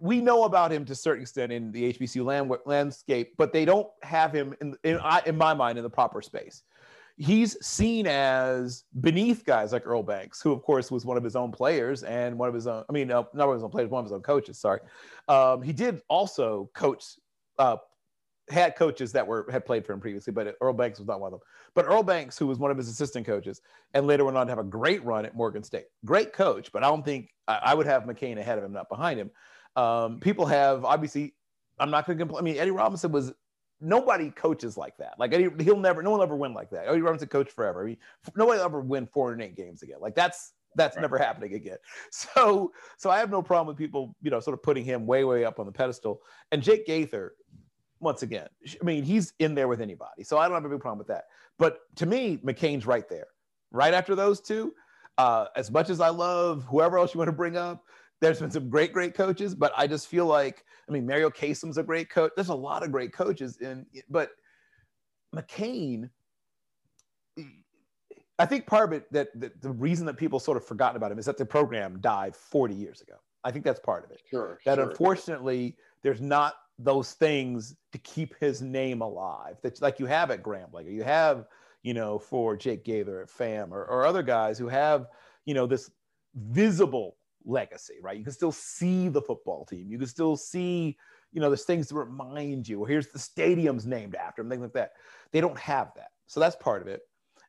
we 0.01 0.19
know 0.19 0.45
about 0.45 0.71
him 0.71 0.83
to 0.85 0.93
a 0.93 0.95
certain 0.95 1.21
extent 1.21 1.51
in 1.51 1.71
the 1.71 1.93
HBCU 1.93 2.25
land, 2.25 2.51
landscape, 2.65 3.35
but 3.37 3.53
they 3.53 3.65
don't 3.65 3.87
have 4.01 4.33
him 4.33 4.55
in, 4.59 4.75
in, 4.83 4.99
in 5.27 5.37
my 5.37 5.53
mind 5.53 5.77
in 5.77 5.83
the 5.83 5.89
proper 5.89 6.23
space. 6.23 6.63
He's 7.17 7.55
seen 7.63 8.07
as 8.07 8.83
beneath 8.99 9.45
guys 9.45 9.71
like 9.71 9.85
Earl 9.85 10.01
Banks, 10.01 10.41
who 10.41 10.51
of 10.53 10.63
course 10.63 10.89
was 10.89 11.05
one 11.05 11.17
of 11.17 11.23
his 11.23 11.35
own 11.35 11.51
players 11.51 12.01
and 12.01 12.39
one 12.39 12.49
of 12.49 12.55
his 12.55 12.65
own. 12.65 12.83
I 12.89 12.93
mean, 12.93 13.11
uh, 13.11 13.23
not 13.35 13.47
one 13.47 13.49
of 13.49 13.55
his 13.55 13.63
own 13.63 13.69
players, 13.69 13.89
one 13.89 13.99
of 13.99 14.05
his 14.05 14.13
own 14.13 14.21
coaches. 14.21 14.59
Sorry, 14.59 14.79
um, 15.27 15.61
he 15.61 15.71
did 15.71 16.01
also 16.09 16.71
coach. 16.73 17.03
Uh, 17.59 17.77
had 18.49 18.75
coaches 18.75 19.11
that 19.11 19.25
were 19.25 19.47
had 19.51 19.65
played 19.65 19.85
for 19.85 19.93
him 19.93 19.99
previously, 19.99 20.33
but 20.33 20.55
Earl 20.61 20.73
Banks 20.73 20.97
was 20.99 21.07
not 21.07 21.21
one 21.21 21.27
of 21.27 21.39
them. 21.39 21.47
But 21.75 21.85
Earl 21.85 22.03
Banks, 22.03 22.37
who 22.37 22.47
was 22.47 22.57
one 22.57 22.71
of 22.71 22.77
his 22.77 22.89
assistant 22.89 23.25
coaches, 23.25 23.61
and 23.93 24.07
later 24.07 24.25
went 24.25 24.35
on 24.35 24.47
to 24.47 24.51
have 24.51 24.59
a 24.59 24.63
great 24.63 25.03
run 25.05 25.25
at 25.25 25.35
Morgan 25.35 25.63
State. 25.63 25.85
Great 26.05 26.33
coach, 26.33 26.71
but 26.71 26.83
I 26.83 26.89
don't 26.89 27.05
think 27.05 27.29
I, 27.47 27.59
I 27.65 27.73
would 27.75 27.85
have 27.85 28.03
McCain 28.03 28.39
ahead 28.39 28.57
of 28.57 28.63
him, 28.63 28.73
not 28.73 28.89
behind 28.89 29.19
him. 29.19 29.29
Um, 29.75 30.19
people 30.19 30.45
have 30.45 30.85
obviously. 30.85 31.33
I'm 31.79 31.89
not 31.89 32.05
going 32.05 32.17
to 32.17 32.21
complain. 32.21 32.39
I 32.39 32.43
mean, 32.43 32.57
Eddie 32.57 32.69
Robinson 32.71 33.11
was 33.11 33.33
nobody 33.79 34.29
coaches 34.29 34.77
like 34.77 34.95
that. 34.97 35.15
Like 35.17 35.33
Eddie, 35.33 35.49
he'll 35.63 35.79
never, 35.79 36.03
no 36.03 36.11
one 36.11 36.19
will 36.19 36.23
ever 36.23 36.35
win 36.35 36.53
like 36.53 36.69
that. 36.69 36.87
Eddie 36.87 37.01
Robinson 37.01 37.27
coached 37.27 37.51
forever. 37.51 37.81
I 37.81 37.85
mean, 37.87 37.97
nobody 38.35 38.61
ever 38.61 38.81
win 38.81 39.07
four 39.07 39.33
and 39.33 39.41
eight 39.41 39.55
games 39.55 39.81
again. 39.81 39.97
Like 39.99 40.13
that's 40.13 40.53
that's 40.75 40.95
Right. 40.95 41.01
never 41.01 41.17
happening 41.17 41.53
again. 41.55 41.77
So 42.11 42.71
so 42.97 43.09
I 43.09 43.17
have 43.19 43.31
no 43.31 43.41
problem 43.41 43.67
with 43.67 43.77
people, 43.77 44.15
you 44.21 44.29
know, 44.29 44.39
sort 44.39 44.53
of 44.53 44.61
putting 44.61 44.85
him 44.85 45.07
way 45.07 45.23
way 45.23 45.43
up 45.43 45.59
on 45.59 45.65
the 45.65 45.71
pedestal. 45.71 46.21
And 46.51 46.61
Jake 46.61 46.85
Gaither, 46.85 47.33
once 47.99 48.21
again, 48.21 48.47
I 48.79 48.83
mean, 48.85 49.03
he's 49.03 49.33
in 49.39 49.55
there 49.55 49.67
with 49.67 49.81
anybody. 49.81 50.23
So 50.23 50.37
I 50.37 50.45
don't 50.47 50.53
have 50.55 50.65
a 50.65 50.69
big 50.69 50.81
problem 50.81 50.99
with 50.99 51.07
that. 51.07 51.25
But 51.57 51.79
to 51.95 52.05
me, 52.05 52.37
McCain's 52.45 52.85
right 52.85 53.09
there. 53.09 53.27
Right 53.71 53.93
after 53.95 54.13
those 54.15 54.39
two, 54.41 54.73
uh, 55.17 55.45
as 55.55 55.71
much 55.71 55.89
as 55.89 55.99
I 55.99 56.09
love 56.09 56.63
whoever 56.65 56.97
else 56.99 57.13
you 57.13 57.17
want 57.17 57.29
to 57.29 57.33
bring 57.35 57.57
up, 57.57 57.85
there's 58.21 58.39
been 58.39 58.51
some 58.51 58.69
great, 58.69 58.93
great 58.93 59.15
coaches, 59.15 59.55
but 59.55 59.73
I 59.75 59.87
just 59.87 60.07
feel 60.07 60.27
like, 60.27 60.63
I 60.87 60.91
mean, 60.91 61.05
Marino 61.05 61.29
Casem's 61.31 61.77
a 61.77 61.83
great 61.83 62.09
coach. 62.09 62.31
There's 62.35 62.49
a 62.49 62.55
lot 62.55 62.83
of 62.83 62.91
great 62.91 63.11
coaches 63.11 63.57
in, 63.57 63.85
but 64.09 64.29
McCain, 65.35 66.09
I 68.37 68.45
think 68.45 68.67
part 68.67 68.89
of 68.89 68.93
it 68.93 69.11
that, 69.11 69.29
that 69.39 69.61
the 69.61 69.71
reason 69.71 70.05
that 70.05 70.17
people 70.17 70.39
sort 70.39 70.57
of 70.57 70.65
forgotten 70.65 70.97
about 70.97 71.11
him 71.11 71.19
is 71.19 71.25
that 71.25 71.37
the 71.37 71.45
program 71.45 71.99
died 71.99 72.35
40 72.35 72.75
years 72.75 73.01
ago. 73.01 73.15
I 73.43 73.51
think 73.51 73.65
that's 73.65 73.79
part 73.79 74.05
of 74.05 74.11
it 74.11 74.21
Sure. 74.29 74.59
that 74.65 74.77
sure. 74.77 74.89
unfortunately 74.89 75.75
there's 76.03 76.21
not 76.21 76.55
those 76.77 77.13
things 77.13 77.75
to 77.91 77.97
keep 77.99 78.35
his 78.39 78.61
name 78.61 79.01
alive 79.01 79.57
that's 79.63 79.81
like 79.81 79.99
you 79.99 80.05
have 80.05 80.29
at 80.29 80.43
Grambling 80.43 80.85
or 80.85 80.91
you 80.91 81.03
have 81.03 81.47
you 81.81 81.95
know 81.95 82.19
for 82.19 82.55
Jake 82.55 82.83
Gaither 82.83 83.21
at 83.21 83.31
FAM 83.31 83.73
or, 83.73 83.83
or 83.85 84.05
other 84.05 84.21
guys 84.21 84.59
who 84.59 84.67
have 84.67 85.07
you 85.45 85.55
know 85.55 85.65
this 85.65 85.89
visible 86.35 87.15
legacy 87.45 87.95
right? 88.01 88.17
You 88.17 88.23
can 88.23 88.33
still 88.33 88.51
see 88.51 89.07
the 89.07 89.21
football 89.21 89.65
team. 89.65 89.87
You 89.89 89.97
can 89.97 90.07
still 90.07 90.35
see 90.35 90.97
you 91.31 91.39
know 91.39 91.49
there's 91.49 91.63
things 91.63 91.87
to 91.87 91.95
remind 91.95 92.67
you. 92.67 92.83
Here's 92.85 93.07
the 93.07 93.19
stadium's 93.19 93.85
named 93.85 94.15
after 94.15 94.41
him 94.41 94.49
things 94.49 94.61
like 94.61 94.73
that. 94.73 94.91
They 95.31 95.41
don't 95.41 95.57
have 95.59 95.91
that. 95.95 96.09
So 96.27 96.39
that's 96.39 96.55
part 96.55 96.81
of 96.81 96.87
it. 96.87 97.01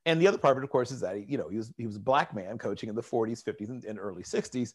And 0.05 0.21
the 0.21 0.27
other 0.27 0.39
part 0.39 0.57
of 0.57 0.63
it, 0.63 0.65
of 0.65 0.71
course, 0.71 0.91
is 0.91 1.01
that 1.01 1.17
he, 1.17 1.25
you 1.29 1.39
know, 1.39 1.49
he 1.49 1.57
was 1.57 1.73
he 1.77 1.87
was 1.87 1.97
a 1.97 2.01
black 2.01 2.35
man 2.35 2.59
coaching 2.59 2.89
in 2.89 2.95
the 2.95 3.03
40s, 3.03 3.43
50s, 3.43 3.69
and, 3.69 3.85
and 3.85 3.99
early 3.99 4.23
60s, 4.23 4.73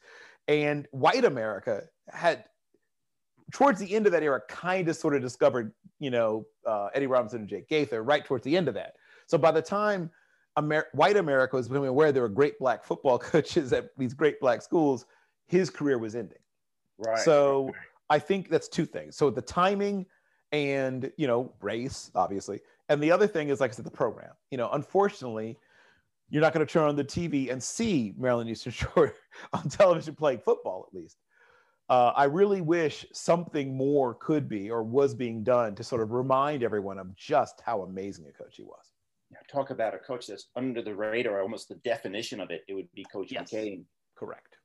and 0.48 0.88
white 0.92 1.26
America 1.26 1.84
had 2.10 2.46
towards 3.52 3.80
the 3.80 3.94
end 3.94 4.06
of 4.06 4.12
that 4.12 4.24
era 4.24 4.42
kind 4.48 4.88
of 4.90 4.96
sort 4.96 5.16
of 5.16 5.22
discovered, 5.22 5.74
you 6.00 6.10
know, 6.10 6.46
uh, 6.66 6.90
Eddie 6.94 7.08
Robinson 7.08 7.42
and 7.42 7.50
Jake 7.50 7.70
Gaither 7.70 8.04
right 8.04 8.26
towards 8.26 8.44
the 8.44 8.56
end 8.56 8.68
of 8.68 8.74
that. 8.74 8.96
So 9.26 9.38
by 9.38 9.52
the 9.52 9.62
time 9.62 10.10
Amer- 10.58 10.88
white 10.94 11.18
America 11.18 11.56
was 11.56 11.68
becoming 11.68 11.90
aware 11.90 12.12
there 12.12 12.24
were 12.24 12.30
great 12.30 12.58
black 12.60 12.84
football 12.84 13.20
coaches 13.34 13.74
at 13.74 13.90
these 13.98 14.14
great 14.14 14.40
black 14.40 14.62
schools, 14.62 15.06
his 15.48 15.70
career 15.70 15.98
was 15.98 16.16
ending. 16.16 16.40
Right. 16.98 17.20
So 17.20 17.72
I 18.10 18.20
think 18.20 18.50
that's 18.50 18.68
two 18.68 18.86
things. 18.86 19.16
So 19.16 19.30
the 19.30 19.42
timing 19.42 20.06
and, 20.52 21.12
you 21.18 21.28
know, 21.28 21.54
race, 21.62 22.10
obviously. 22.16 22.60
And 22.90 23.02
the 23.02 23.12
other 23.12 23.28
thing 23.28 23.50
is, 23.50 23.60
like 23.60 23.72
I 23.72 23.74
said, 23.74 23.86
the 23.86 23.92
program. 23.92 24.32
You 24.50 24.58
know, 24.58 24.70
unfortunately, 24.72 25.58
you're 26.30 26.42
not 26.42 26.54
going 26.54 26.66
to 26.66 26.72
turn 26.72 26.88
on 26.88 26.96
the 26.96 27.04
TV 27.04 27.52
and 27.52 27.62
see 27.62 28.14
Maryland 28.18 28.50
Eastern 28.50 28.72
Shore 28.74 29.14
on 29.54 29.70
television 29.70 30.16
playing 30.16 30.40
football, 30.40 30.86
at 30.88 30.94
least. 30.98 31.18
uh, 31.90 32.12
I 32.16 32.26
really 32.26 32.62
wish 32.62 33.06
something 33.14 33.76
more 33.76 34.14
could 34.16 34.50
be 34.50 34.70
or 34.70 34.84
was 34.84 35.14
being 35.14 35.44
done 35.44 35.76
to 35.76 35.84
sort 35.84 36.02
of 36.02 36.12
remind 36.12 36.64
everyone 36.64 36.98
of 36.98 37.16
just 37.16 37.62
how 37.66 37.84
amazing 37.84 38.26
a 38.28 38.32
coach 38.32 38.58
he 38.58 38.64
was. 38.64 38.92
Talk 39.52 39.70
about 39.70 39.94
a 39.96 39.98
coach 40.00 40.28
that's 40.28 40.48
under 40.56 40.82
the 40.82 40.94
radar, 40.96 41.42
almost 41.42 41.70
the 41.70 41.76
definition 41.76 42.40
of 42.42 42.50
it. 42.52 42.64
It 42.68 42.74
would 42.74 42.92
be 42.94 43.06
Coach 43.06 43.32
Yes. 43.32 43.50
McCain. 43.52 43.84
Correct. 44.18 44.58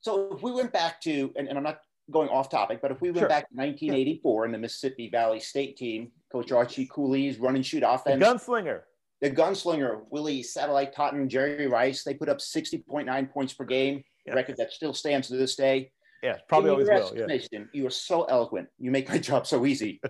So 0.00 0.32
if 0.34 0.42
we 0.42 0.52
went 0.52 0.72
back 0.72 1.00
to, 1.02 1.32
and, 1.36 1.48
and 1.48 1.56
I'm 1.56 1.64
not 1.64 1.78
going 2.10 2.28
off 2.28 2.48
topic, 2.50 2.80
but 2.82 2.90
if 2.90 3.00
we 3.00 3.08
went 3.10 3.20
Sure. 3.20 3.28
back 3.28 3.48
to 3.48 3.54
1984 3.56 4.44
and 4.44 4.54
the 4.54 4.58
Mississippi 4.58 5.08
Valley 5.10 5.40
State 5.40 5.76
team, 5.76 6.12
Coach 6.30 6.52
Archie 6.52 6.86
Cooley's 6.92 7.38
run 7.38 7.56
and 7.56 7.64
shoot 7.66 7.82
offense. 7.86 8.20
The 8.20 8.26
gunslinger. 8.26 8.82
the 9.20 9.30
gunslinger, 9.30 10.02
Willie 10.10 10.42
Satellite 10.42 10.92
Totten, 10.94 11.28
Jerry 11.28 11.66
Rice, 11.66 12.04
they 12.04 12.14
put 12.14 12.28
up 12.28 12.38
60.9 12.38 13.26
points 13.32 13.54
per 13.54 13.64
game, 13.64 14.04
Yeah. 14.26 14.34
record 14.34 14.56
that 14.58 14.70
still 14.72 14.92
stands 14.92 15.28
to 15.28 15.36
this 15.36 15.56
day. 15.56 15.90
Yeah, 16.24 16.38
probably 16.48 16.70
always 16.70 16.88
will. 16.88 17.12
Yeah. 17.14 17.24
estimation, 17.24 17.68
You 17.74 17.86
are 17.86 17.90
so 17.90 18.24
eloquent. 18.24 18.68
You 18.78 18.90
make 18.90 19.10
my 19.10 19.18
job 19.30 19.46
so 19.46 19.66
easy. 19.66 20.00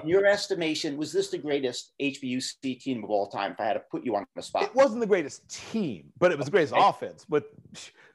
In 0.00 0.08
your 0.08 0.24
estimation, 0.24 0.96
was 0.96 1.12
this 1.12 1.30
the 1.30 1.38
greatest 1.38 1.94
HBUC 2.00 2.80
team 2.80 3.02
of 3.02 3.10
all 3.10 3.28
time? 3.28 3.52
If 3.52 3.60
I 3.60 3.64
had 3.64 3.72
to 3.74 3.82
put 3.90 4.04
you 4.04 4.14
on 4.14 4.24
the 4.36 4.42
spot, 4.42 4.62
It 4.62 4.74
wasn't 4.76 5.00
the 5.00 5.06
greatest 5.08 5.48
team, 5.48 6.12
but 6.20 6.30
it 6.30 6.38
was 6.38 6.44
the 6.46 6.52
greatest 6.52 6.74
Okay. 6.74 6.82
offense 6.88 7.26
with 7.28 7.44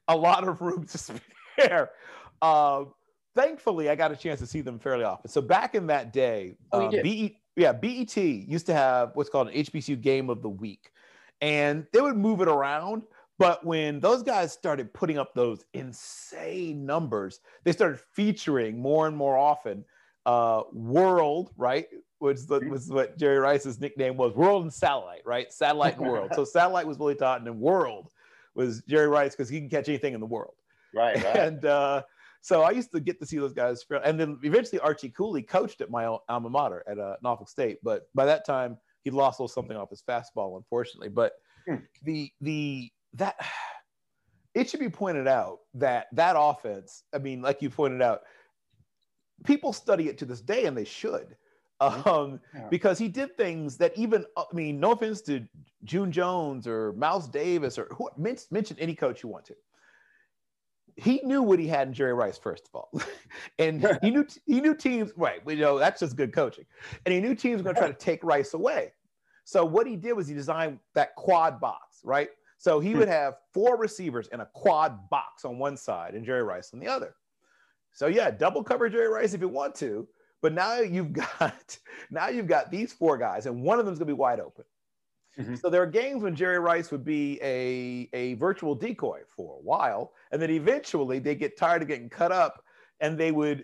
a 0.07 0.15
lot 0.15 0.47
of 0.47 0.61
room 0.61 0.85
to 0.85 0.97
spare. 1.57 1.89
Um, 2.41 2.93
thankfully, 3.35 3.89
I 3.89 3.95
got 3.95 4.13
a 4.13 4.15
chance 4.15 4.39
to 4.39 4.47
see 4.47 4.61
them 4.61 4.79
fairly 4.79 5.03
often. 5.03 5.29
So 5.29 5.41
back 5.41 5.75
in 5.75 5.87
that 5.87 6.13
day, 6.13 6.55
Oh, 6.71 6.89
you 6.89 6.97
uh. 6.99 7.03
BE, 7.03 7.41
yeah, 7.57 7.73
BET 7.73 8.15
used 8.15 8.67
to 8.67 8.73
have 8.73 9.11
what's 9.15 9.29
called 9.29 9.49
an 9.49 9.53
HBCU 9.53 9.99
Game 9.99 10.29
of 10.29 10.41
the 10.41 10.49
Week, 10.49 10.91
and 11.41 11.85
they 11.91 11.99
would 11.99 12.15
move 12.15 12.39
it 12.39 12.47
around. 12.47 13.03
But 13.39 13.65
when 13.65 14.01
those 14.01 14.21
guys 14.21 14.51
started 14.51 14.93
putting 14.93 15.17
up 15.17 15.33
those 15.33 15.63
insane 15.73 16.85
numbers, 16.85 17.39
they 17.63 17.71
started 17.71 17.99
featuring 18.13 18.79
more 18.79 19.07
and 19.07 19.15
more 19.15 19.37
often 19.37 19.85
uh, 20.25 20.63
World, 20.73 21.51
right? 21.57 21.87
Which 22.19 22.39
was 22.49 22.89
what 22.89 23.17
Jerry 23.17 23.39
Rice's 23.39 23.79
nickname 23.79 24.17
was 24.17 24.33
World 24.35 24.63
and 24.63 24.73
Satellite, 24.73 25.21
right? 25.25 25.51
Satellite 25.53 25.97
and 25.97 26.05
World. 26.05 26.31
so 26.35 26.43
Satellite 26.57 26.85
was 26.85 26.97
Willie 26.97 27.15
Totten 27.15 27.47
and 27.47 27.59
World 27.59 28.11
was 28.55 28.81
Jerry 28.83 29.07
Rice 29.07 29.31
because 29.31 29.47
he 29.47 29.59
can 29.59 29.69
catch 29.69 29.87
anything 29.87 30.13
in 30.13 30.19
the 30.19 30.25
world. 30.25 30.55
right? 30.93 31.15
right. 31.23 31.35
And 31.37 31.63
uh, 31.63 32.03
so 32.41 32.63
I 32.63 32.71
used 32.71 32.91
to 32.91 32.99
get 32.99 33.19
to 33.21 33.25
see 33.25 33.37
those 33.37 33.53
guys. 33.53 33.85
And 34.03 34.19
then 34.19 34.37
eventually 34.43 34.79
Archie 34.79 35.09
Cooley 35.09 35.43
coached 35.43 35.79
at 35.79 35.89
my 35.89 36.05
alma 36.27 36.49
mater 36.49 36.83
at 36.89 36.99
uh, 36.99 37.15
Norfolk 37.23 37.47
State. 37.47 37.77
But 37.83 38.09
by 38.13 38.25
that 38.25 38.45
time, 38.45 38.77
he 39.03 39.11
lost 39.11 39.39
a 39.39 39.43
little 39.43 39.53
something 39.53 39.77
off 39.77 39.89
his 39.91 40.03
fastball, 40.03 40.57
unfortunately. 40.57 41.09
But 41.09 41.33
Hmm. 41.67 41.75
the 42.03 42.31
the 42.41 42.91
that 43.13 43.35
it 44.53 44.69
should 44.69 44.79
be 44.79 44.89
pointed 44.89 45.27
out 45.27 45.59
that 45.75 46.07
that 46.13 46.35
offense. 46.37 47.03
I 47.13 47.17
mean, 47.19 47.41
like 47.41 47.61
you 47.61 47.69
pointed 47.69 48.01
out, 48.01 48.21
people 49.45 49.73
study 49.73 50.07
it 50.09 50.17
to 50.19 50.25
this 50.25 50.41
day, 50.41 50.65
and 50.65 50.77
they 50.77 50.85
should. 50.85 51.35
Um, 51.81 52.41
Yeah. 52.53 52.67
because 52.69 52.99
he 52.99 53.07
did 53.07 53.37
things 53.37 53.77
that 53.77 53.97
even 53.97 54.25
I 54.35 54.43
mean, 54.51 54.81
no 54.81 54.91
offense 54.91 55.21
to 55.21 55.47
June 55.85 56.11
Jones 56.11 56.67
or 56.67 56.91
Mouse 56.93 57.29
Davis 57.29 57.77
or 57.77 57.85
who 57.95 58.09
mention, 58.17 58.47
mention 58.51 58.77
any 58.79 58.93
coach 58.93 59.23
you 59.23 59.29
want 59.29 59.45
to. 59.45 59.55
He 60.97 61.21
knew 61.23 61.41
what 61.41 61.59
he 61.59 61.67
had 61.67 61.87
in 61.87 61.93
Jerry 61.93 62.13
Rice, 62.13 62.37
first 62.37 62.67
of 62.67 62.75
all, 62.75 62.91
and 63.59 63.81
he 64.01 64.09
knew 64.11 64.27
he 64.45 64.59
knew 64.59 64.75
teams. 64.75 65.13
Right, 65.15 65.45
we 65.45 65.55
know 65.55 65.79
that's 65.79 66.01
just 66.01 66.17
good 66.17 66.33
coaching, 66.33 66.65
and 67.05 67.13
he 67.13 67.21
knew 67.21 67.33
teams 67.33 67.59
were 67.59 67.63
going 67.63 67.75
to 67.75 67.81
try 67.81 67.87
to 67.87 67.97
take 67.97 68.23
Rice 68.25 68.53
away. 68.53 68.91
So 69.45 69.63
what 69.63 69.87
he 69.87 69.95
did 69.95 70.13
was 70.13 70.27
he 70.27 70.33
designed 70.35 70.79
that 70.95 71.15
quad 71.15 71.61
box, 71.61 72.01
right? 72.03 72.29
So 72.59 72.81
he 72.81 72.93
would 72.93 73.07
have 73.07 73.35
four 73.53 73.77
receivers 73.77 74.27
in 74.33 74.41
a 74.41 74.45
quad 74.53 75.09
box 75.09 75.45
on 75.45 75.57
one 75.57 75.77
side 75.77 76.13
and 76.13 76.25
Jerry 76.25 76.43
Rice 76.43 76.73
on 76.73 76.79
the 76.79 76.87
other. 76.87 77.15
So 77.93 78.07
yeah, 78.07 78.29
double 78.31 78.63
cover 78.63 78.89
Jerry 78.89 79.07
Rice 79.07 79.33
if 79.33 79.39
you 79.39 79.47
want 79.47 79.73
to, 79.75 80.07
but 80.41 80.53
now 80.53 80.79
you've 80.79 81.13
got 81.39 81.77
now 82.11 82.27
you've 82.27 82.47
got 82.47 82.69
these 82.69 82.91
four 82.91 83.17
guys, 83.17 83.45
and 83.45 83.63
one 83.63 83.79
of 83.79 83.85
them's 83.85 83.97
gonna 83.97 84.07
be 84.07 84.13
wide 84.13 84.41
open. 84.41 84.65
Mhm. 85.37 85.57
So 85.57 85.69
there 85.69 85.81
are 85.81 85.87
games 85.87 86.21
when 86.21 86.35
Jerry 86.35 86.59
Rice 86.59 86.91
would 86.91 87.05
be 87.05 87.39
a, 87.41 88.09
a 88.13 88.33
virtual 88.33 88.75
decoy 88.75 89.21
for 89.33 89.55
a 89.55 89.61
while, 89.61 90.11
and 90.33 90.41
then 90.41 90.49
eventually 90.49 91.19
they 91.19 91.35
get 91.35 91.57
tired 91.57 91.81
of 91.81 91.87
getting 91.87 92.09
cut 92.09 92.33
up, 92.33 92.61
and 92.99 93.17
they 93.17 93.31
would 93.31 93.59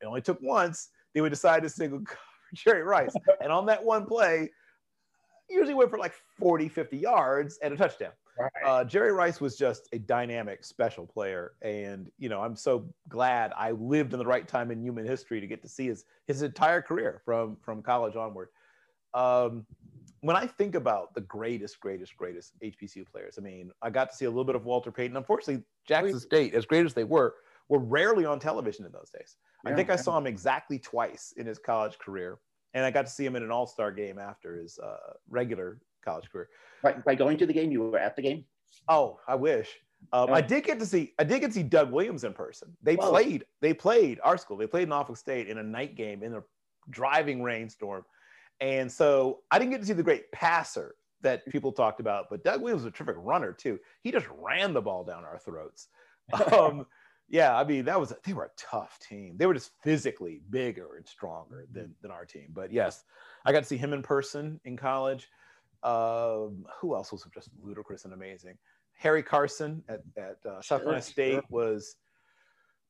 it 0.00 0.06
only 0.06 0.22
took 0.22 0.40
once, 0.42 0.88
they 1.14 1.20
would 1.20 1.30
decide 1.30 1.62
to 1.62 1.68
single 1.70 2.00
cover 2.04 2.18
Jerry 2.52 2.82
Rice. 2.82 3.14
and 3.40 3.52
on 3.52 3.66
that 3.66 3.82
one 3.84 4.06
play, 4.06 4.50
usually 5.48 5.74
went 5.74 5.90
for 5.90 5.98
like 5.98 6.14
40, 6.38 6.68
50 6.68 6.96
yards 6.96 7.58
and 7.62 7.72
a 7.72 7.76
touchdown. 7.76 8.10
Right. 8.38 8.50
Uh, 8.64 8.84
Jerry 8.84 9.12
Rice 9.12 9.40
was 9.40 9.56
just 9.56 9.88
a 9.92 9.98
dynamic, 9.98 10.64
special 10.64 11.06
player, 11.06 11.52
and 11.62 12.10
you 12.18 12.28
know 12.28 12.40
I'm 12.40 12.56
so 12.56 12.88
glad 13.08 13.52
I 13.56 13.72
lived 13.72 14.12
in 14.12 14.18
the 14.18 14.26
right 14.26 14.46
time 14.46 14.70
in 14.70 14.82
human 14.82 15.06
history 15.06 15.40
to 15.40 15.46
get 15.46 15.62
to 15.62 15.68
see 15.68 15.86
his 15.86 16.04
his 16.26 16.42
entire 16.42 16.82
career 16.82 17.22
from 17.24 17.56
from 17.56 17.82
college 17.82 18.16
onward. 18.16 18.48
Um, 19.12 19.66
when 20.20 20.36
I 20.36 20.46
think 20.46 20.74
about 20.74 21.12
the 21.14 21.20
greatest, 21.20 21.78
greatest, 21.80 22.16
greatest 22.16 22.58
HBCU 22.60 23.06
players, 23.06 23.38
I 23.38 23.42
mean, 23.42 23.70
I 23.82 23.90
got 23.90 24.10
to 24.10 24.16
see 24.16 24.24
a 24.24 24.30
little 24.30 24.44
bit 24.44 24.56
of 24.56 24.64
Walter 24.64 24.90
Payton. 24.90 25.18
Unfortunately, 25.18 25.62
Jackson 25.86 26.18
State, 26.18 26.54
as 26.54 26.64
great 26.64 26.86
as 26.86 26.94
they 26.94 27.04
were, 27.04 27.34
were 27.68 27.78
rarely 27.78 28.24
on 28.24 28.40
television 28.40 28.86
in 28.86 28.92
those 28.92 29.10
days. 29.10 29.36
I 29.66 29.70
Yeah, 29.70 29.76
think 29.76 29.90
I 29.90 29.96
saw 29.96 30.16
him 30.16 30.26
exactly 30.26 30.78
twice 30.78 31.34
in 31.36 31.46
his 31.46 31.58
college 31.58 31.98
career, 31.98 32.38
and 32.72 32.86
I 32.86 32.90
got 32.90 33.04
to 33.04 33.12
see 33.12 33.24
him 33.26 33.36
in 33.36 33.42
an 33.42 33.50
All 33.50 33.66
Star 33.66 33.92
game 33.92 34.18
after 34.18 34.56
his 34.56 34.78
uh, 34.78 35.12
regular 35.28 35.78
college 36.04 36.30
career. 36.30 36.48
by, 36.82 36.92
by 36.92 37.14
going 37.14 37.36
to 37.38 37.46
the 37.46 37.52
game, 37.52 37.70
you 37.70 37.82
were 37.82 37.98
at 37.98 38.16
the 38.16 38.22
game. 38.22 38.44
Oh, 38.88 39.18
I 39.26 39.34
wish. 39.34 39.70
Um. 40.12 40.32
I 40.32 40.40
did 40.40 40.64
get 40.64 40.78
to 40.80 40.86
see. 40.86 41.14
I 41.18 41.24
did 41.24 41.40
get 41.40 41.48
to 41.48 41.52
see 41.54 41.62
Doug 41.62 41.90
Williams 41.90 42.24
in 42.24 42.32
person. 42.32 42.76
They 42.82 42.96
Whoa. 42.96 43.10
played. 43.10 43.44
They 43.60 43.72
played 43.72 44.20
our 44.22 44.36
school. 44.36 44.56
They 44.56 44.66
played 44.66 44.88
Norfolk 44.88 45.16
State 45.16 45.48
in 45.48 45.58
a 45.58 45.62
night 45.62 45.96
game 45.96 46.22
in 46.22 46.34
a 46.34 46.42
driving 46.90 47.42
rainstorm, 47.42 48.04
and 48.60 48.90
so 48.90 49.40
I 49.50 49.58
didn't 49.58 49.70
get 49.70 49.80
to 49.80 49.86
see 49.86 49.94
the 49.94 50.02
great 50.02 50.30
passer 50.30 50.94
that 51.22 51.46
people 51.46 51.72
talked 51.72 52.00
about. 52.00 52.26
But 52.28 52.44
Doug 52.44 52.60
Williams 52.60 52.84
was 52.84 52.92
a 52.92 52.94
terrific 52.94 53.16
runner 53.18 53.52
too. 53.52 53.80
He 54.02 54.12
just 54.12 54.26
ran 54.38 54.74
the 54.74 54.82
ball 54.82 55.04
down 55.04 55.24
our 55.24 55.38
throats. 55.38 55.88
Um, 56.52 56.86
yeah, 57.28 57.56
I 57.56 57.64
mean 57.64 57.86
that 57.86 57.98
was 57.98 58.12
they 58.24 58.32
were 58.32 58.44
a 58.44 58.50
tough 58.56 58.98
team. 58.98 59.36
They 59.36 59.46
were 59.46 59.54
just 59.54 59.72
physically 59.82 60.40
bigger 60.50 60.96
and 60.96 61.06
stronger 61.06 61.66
than 61.72 61.94
than 62.02 62.10
our 62.10 62.24
team. 62.24 62.48
But 62.52 62.72
yes, 62.72 63.04
I 63.44 63.52
got 63.52 63.60
to 63.60 63.66
see 63.66 63.76
him 63.76 63.92
in 63.92 64.02
person 64.02 64.60
in 64.64 64.76
college. 64.76 65.28
Um, 65.84 66.64
who 66.80 66.94
else 66.94 67.12
was 67.12 67.26
just 67.32 67.50
ludicrous 67.62 68.04
and 68.04 68.14
amazing? 68.14 68.56
Harry 68.96 69.22
Carson 69.22 69.82
at, 69.88 70.00
at 70.16 70.38
uh, 70.48 70.60
Sure, 70.60 71.00
State 71.00 71.32
sure. 71.32 71.42
was 71.50 71.96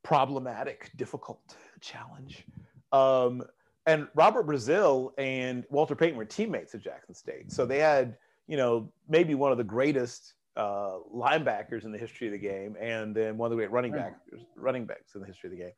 problematic, 0.03 0.91
difficult 0.95 1.41
challenge. 1.81 2.45
Um, 2.91 3.43
and 3.85 4.07
Robert 4.15 4.47
Brazile 4.47 5.11
and 5.17 5.65
Walter 5.69 5.95
Payton 5.95 6.17
were 6.17 6.25
teammates 6.25 6.73
at 6.73 6.81
Jackson 6.81 7.13
State. 7.13 7.51
So 7.51 7.65
they 7.65 7.79
had, 7.79 8.17
you 8.47 8.57
know, 8.57 8.91
maybe 9.09 9.35
one 9.35 9.51
of 9.51 9.57
the 9.57 9.63
greatest 9.63 10.33
uh, 10.55 10.99
linebackers 11.13 11.83
in 11.83 11.91
the 11.91 11.97
history 11.97 12.27
of 12.27 12.33
the 12.33 12.39
game, 12.39 12.77
and 12.79 13.13
then 13.13 13.37
one 13.37 13.47
of 13.47 13.51
the 13.51 13.57
great 13.57 13.71
running 13.71 13.91
backs, 13.91 14.19
running 14.55 14.85
backs 14.85 15.15
in 15.15 15.21
the 15.21 15.27
history 15.27 15.49
of 15.49 15.51
the 15.51 15.63
game. 15.63 15.73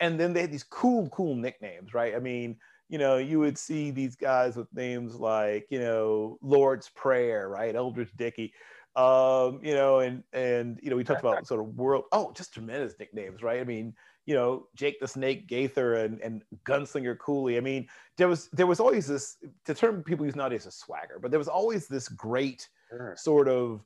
And 0.00 0.18
then 0.20 0.32
they 0.32 0.40
had 0.40 0.52
these 0.52 0.64
cool, 0.64 1.08
cool 1.10 1.36
nicknames, 1.36 1.94
right? 1.94 2.14
I 2.14 2.18
mean, 2.18 2.56
you 2.88 2.98
know, 2.98 3.16
you 3.16 3.38
would 3.38 3.58
see 3.58 3.90
these 3.90 4.16
guys 4.16 4.56
with 4.56 4.72
names 4.72 5.16
like, 5.16 5.66
you 5.70 5.80
know, 5.80 6.38
Lord's 6.40 6.88
Prayer, 6.90 7.48
right? 7.48 7.74
Eldridge 7.74 8.12
Dickey, 8.16 8.52
um, 8.96 9.60
you 9.62 9.74
know, 9.74 9.98
and 9.98 10.22
and 10.32 10.80
you 10.82 10.88
know, 10.90 10.96
we 10.96 11.04
talked 11.04 11.20
about 11.20 11.46
sort 11.46 11.60
of 11.60 11.76
world. 11.76 12.04
Oh, 12.12 12.32
just 12.34 12.54
tremendous 12.54 12.94
nicknames, 12.98 13.42
right? 13.42 13.60
I 13.60 13.64
mean, 13.64 13.94
you 14.24 14.34
know, 14.34 14.68
Jake 14.74 14.98
the 15.00 15.08
Snake 15.08 15.46
Gaither 15.48 15.94
and 15.94 16.20
and 16.20 16.42
Gunslinger 16.64 17.18
Cooley. 17.18 17.58
I 17.58 17.60
mean, 17.60 17.88
there 18.16 18.28
was 18.28 18.48
there 18.52 18.66
was 18.66 18.80
always 18.80 19.06
this. 19.06 19.36
The 19.66 19.74
term 19.74 20.02
people 20.02 20.24
use 20.24 20.34
nowadays 20.34 20.64
is 20.64 20.74
swagger, 20.74 21.18
but 21.20 21.30
there 21.30 21.38
was 21.38 21.48
always 21.48 21.88
this 21.88 22.08
great 22.08 22.68
sort 23.16 23.48
of 23.48 23.84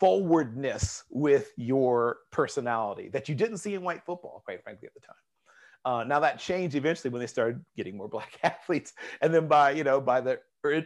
forwardness 0.00 1.04
with 1.10 1.52
your 1.56 2.18
personality 2.30 3.08
that 3.10 3.28
you 3.28 3.34
didn't 3.34 3.58
see 3.58 3.74
in 3.74 3.82
white 3.82 4.02
football, 4.04 4.42
quite 4.44 4.62
frankly, 4.62 4.86
at 4.86 4.94
the 4.94 5.00
time. 5.00 5.16
Uh, 5.84 6.04
now 6.04 6.18
that 6.20 6.38
changed 6.38 6.74
eventually 6.74 7.10
when 7.10 7.20
they 7.20 7.26
started 7.26 7.62
getting 7.76 7.96
more 7.96 8.08
black 8.16 8.38
athletes, 8.42 8.92
and 9.20 9.32
then 9.34 9.46
by 9.46 9.70
you 9.70 9.84
know 9.84 10.00
by 10.00 10.20
the 10.20 10.38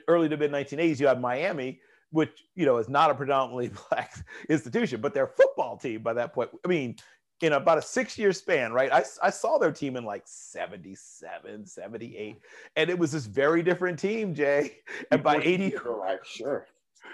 early 0.09 0.29
to 0.29 0.37
mid 0.37 0.51
1980s, 0.51 0.99
you 1.01 1.07
have 1.07 1.21
Miami, 1.21 1.81
which 2.11 2.45
you 2.55 2.67
know 2.67 2.79
is 2.79 2.89
not 2.89 3.11
a 3.11 3.15
predominantly 3.15 3.71
black 3.91 4.15
institution, 4.49 5.01
but 5.01 5.15
their 5.15 5.27
football 5.27 5.77
team 5.77 6.03
by 6.03 6.13
that 6.13 6.33
point. 6.35 6.51
I 6.65 6.69
mean, 6.69 6.97
in 7.41 7.53
about 7.53 7.79
a 7.79 7.83
six 7.83 8.19
year 8.19 8.33
span, 8.33 8.73
right? 8.73 8.93
I, 8.93 9.05
I 9.23 9.31
saw 9.31 9.59
their 9.59 9.73
team 9.73 9.97
in 9.97 10.05
like 10.05 10.23
77, 10.27 11.67
78, 11.67 12.37
and 12.77 12.91
it 12.91 12.99
was 12.99 13.13
this 13.13 13.27
very 13.27 13.63
different 13.63 13.99
team, 13.99 14.35
Jay. 14.35 14.79
And 15.11 15.23
by 15.23 15.37
80, 15.37 15.75
Right, 15.85 16.19
sure. 16.25 16.67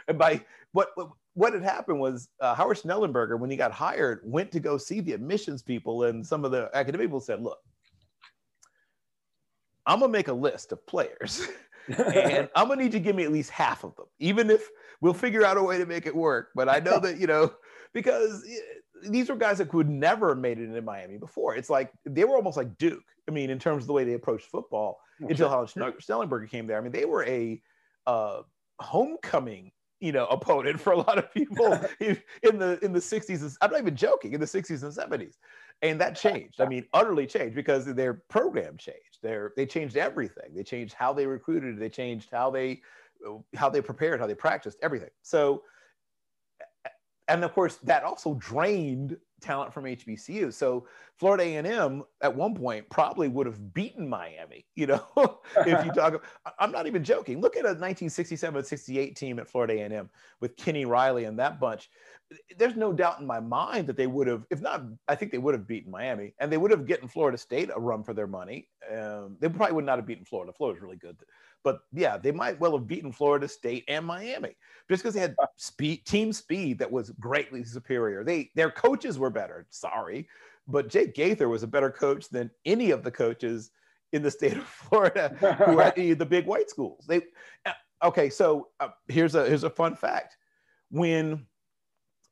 and 0.09 0.19
by 0.19 0.43
what 0.73 0.91
what, 0.95 1.11
what 1.35 1.53
had 1.53 1.63
happened 1.63 2.01
was 2.01 2.29
uh, 2.41 2.55
Howard 2.55 2.79
Schnellenberger, 2.79 3.39
when 3.39 3.51
he 3.51 3.57
got 3.57 3.73
hired, 3.73 4.21
went 4.25 4.51
to 4.53 4.61
go 4.61 4.79
see 4.79 5.01
the 5.01 5.13
admissions 5.13 5.63
people, 5.63 6.05
and 6.05 6.27
some 6.27 6.45
of 6.45 6.51
the 6.53 6.71
academic 6.75 7.09
people 7.09 7.21
said, 7.21 7.43
"Look, 7.43 7.59
I'm 9.87 10.01
gonna 10.01 10.13
make 10.13 10.29
a 10.29 10.33
list 10.33 10.73
of 10.73 10.87
players, 10.87 11.47
and 11.89 12.49
I'm 12.55 12.69
gonna 12.69 12.83
need 12.83 12.95
you 12.95 12.99
to 12.99 13.01
give 13.01 13.17
me 13.17 13.25
at 13.25 13.33
least 13.33 13.51
half 13.51 13.85
of 13.85 13.95
them, 13.97 14.07
even 14.19 14.51
if 14.51 14.69
we'll 15.01 15.15
figure 15.15 15.45
out 15.45 15.57
a 15.57 15.63
way 15.63 15.79
to 15.79 15.87
make 15.87 16.07
it 16.07 16.15
work. 16.15 16.51
But 16.55 16.69
I 16.69 16.81
know 16.81 16.99
that 17.01 17.19
you 17.19 17.27
know 17.27 17.53
because 17.93 18.45
eh, 18.49 19.09
these 19.09 19.29
were 19.29 19.37
guys 19.37 19.59
that 19.59 19.73
would 19.75 19.89
never 19.89 20.31
have 20.31 20.39
made 20.39 20.59
it 20.59 20.65
into 20.65 20.83
Miami 20.83 21.19
before. 21.19 21.55
It's 21.57 21.71
like 21.71 21.93
they 22.05 22.25
were 22.25 22.37
almost 22.37 22.57
like 22.57 22.77
Duke. 22.79 23.05
I 23.29 23.31
mean, 23.31 23.51
in 23.51 23.59
terms 23.59 23.85
of 23.85 23.87
the 23.87 23.93
way 23.93 24.05
they 24.05 24.15
approached 24.15 24.47
football 24.47 25.01
okay. 25.23 25.31
until 25.31 25.49
Howard 25.49 25.69
Schnellenberger 25.69 26.49
came 26.49 26.67
there. 26.67 26.79
I 26.79 26.81
mean, 26.81 26.93
they 26.93 27.05
were 27.05 27.25
a 27.25 27.61
uh, 28.07 28.43
homecoming, 28.81 29.73
you 30.05 30.13
know, 30.13 30.27
opponent 30.27 30.79
for 30.79 30.93
a 30.93 30.99
lot 30.99 31.17
of 31.17 31.33
people 31.33 31.81
in, 32.01 32.21
in 32.43 32.59
the 32.59 32.79
in 32.85 32.93
the 32.93 32.99
60s. 32.99 33.57
I'm 33.63 33.71
not 33.71 33.81
even 33.81 33.97
joking, 33.97 34.35
in 34.35 34.41
the 34.41 34.47
60s 34.47 34.83
and 34.83 34.93
70s. 34.93 35.37
And 35.81 35.99
that 35.99 36.15
changed. 36.15 36.61
I 36.61 36.67
mean, 36.69 36.85
utterly 36.93 37.27
changed 37.27 37.55
because 37.55 37.87
their 37.87 38.15
program 38.29 38.77
changed. 38.77 39.19
Their 39.23 39.53
they 39.57 39.65
changed 39.65 39.97
everything. 39.97 40.55
They 40.55 40.63
changed 40.63 40.93
how 40.93 41.15
they 41.15 41.27
recruited. 41.27 41.79
They 41.79 41.89
changed 41.89 42.29
how 42.31 42.51
they 42.51 42.83
how 43.57 43.71
they 43.71 43.81
prepared, 43.81 44.21
how 44.21 44.27
they 44.27 44.35
practiced, 44.35 44.79
everything. 44.83 45.11
So 45.23 45.63
and 47.29 47.43
of 47.43 47.55
course 47.55 47.77
that 47.77 48.05
also 48.05 48.35
drained 48.35 49.17
talent 49.45 49.73
from 49.73 49.85
HBCU. 49.85 50.53
So 50.53 50.87
Florida 51.19 51.45
A&M 51.45 52.03
at 52.23 52.35
one 52.35 52.55
point 52.55 52.89
probably 52.91 53.29
would 53.29 53.47
have 53.47 53.75
beaten 53.75 54.09
Miami, 54.09 54.65
you 54.75 54.87
know, 54.87 55.05
if 55.67 55.85
you 55.85 55.93
talk 55.93 56.25
I'm 56.59 56.73
not 56.73 56.87
even 56.87 57.05
joking. 57.05 57.41
Look 57.41 57.57
at 57.57 57.65
a 57.65 57.75
1967-68 57.75 59.15
team 59.15 59.39
at 59.39 59.49
Florida 59.49 59.75
A&M 59.75 60.11
with 60.41 60.57
Kenny 60.57 60.85
Riley 60.85 61.25
and 61.25 61.39
that 61.39 61.61
bunch. 61.61 61.91
There's 62.57 62.75
no 62.75 62.93
doubt 62.93 63.21
in 63.21 63.27
my 63.27 63.39
mind 63.39 63.87
that 63.87 63.97
they 63.97 64.07
would 64.07 64.27
have 64.27 64.45
if 64.51 64.61
not 64.61 64.83
I 65.07 65.15
think 65.15 65.31
they 65.31 65.39
would 65.39 65.55
have 65.55 65.69
beaten 65.69 65.91
Miami 65.91 66.35
and 66.39 66.51
they 66.51 66.57
would 66.57 66.71
have 66.71 66.87
gotten 66.87 67.07
Florida 67.07 67.39
State 67.39 67.71
a 67.75 67.79
run 67.79 68.03
for 68.03 68.15
their 68.15 68.27
money. 68.27 68.69
Um, 68.91 69.37
they 69.41 69.49
probably 69.49 69.75
would 69.75 69.85
not 69.85 69.99
have 69.99 70.07
beaten 70.07 70.25
Florida. 70.25 70.53
Florida's 70.53 70.83
really 70.83 70.97
good. 70.97 71.17
But 71.65 71.81
yeah, 71.93 72.17
they 72.19 72.31
might 72.31 72.61
well 72.61 72.77
have 72.77 72.87
beaten 72.87 73.11
Florida 73.11 73.49
State 73.49 73.85
and 73.89 74.07
Miami 74.07 74.55
just 74.89 75.03
because 75.03 75.15
they 75.15 75.21
had 75.21 75.35
speed, 75.57 76.05
team 76.05 76.33
speed 76.33 76.79
that 76.79 76.91
was 76.91 77.11
greatly 77.19 77.65
superior. 77.65 78.23
They 78.23 78.51
their 78.55 78.71
coaches 78.71 79.19
were 79.19 79.31
better. 79.31 79.67
Sorry, 79.71 80.29
but 80.69 80.89
Jake 80.89 81.15
Gaither 81.15 81.49
was 81.49 81.63
a 81.63 81.67
better 81.67 81.91
coach 81.91 82.29
than 82.29 82.51
any 82.65 82.91
of 82.91 83.03
the 83.03 83.11
coaches 83.11 83.71
in 84.13 84.23
the 84.23 84.31
state 84.31 84.57
of 84.57 84.65
Florida 84.65 85.31
who 85.67 85.79
had 85.79 85.95
the 85.97 86.27
big 86.27 86.47
white 86.47 86.71
schools. 86.71 87.05
They 87.09 87.23
uh, 87.67 87.73
okay. 88.05 88.31
So 88.31 88.69
uh, 88.81 88.89
here's 89.09 89.35
a 89.35 89.47
here's 89.47 89.65
a 89.65 89.71
fun 89.71 89.97
fact: 89.97 90.37
when 90.91 91.47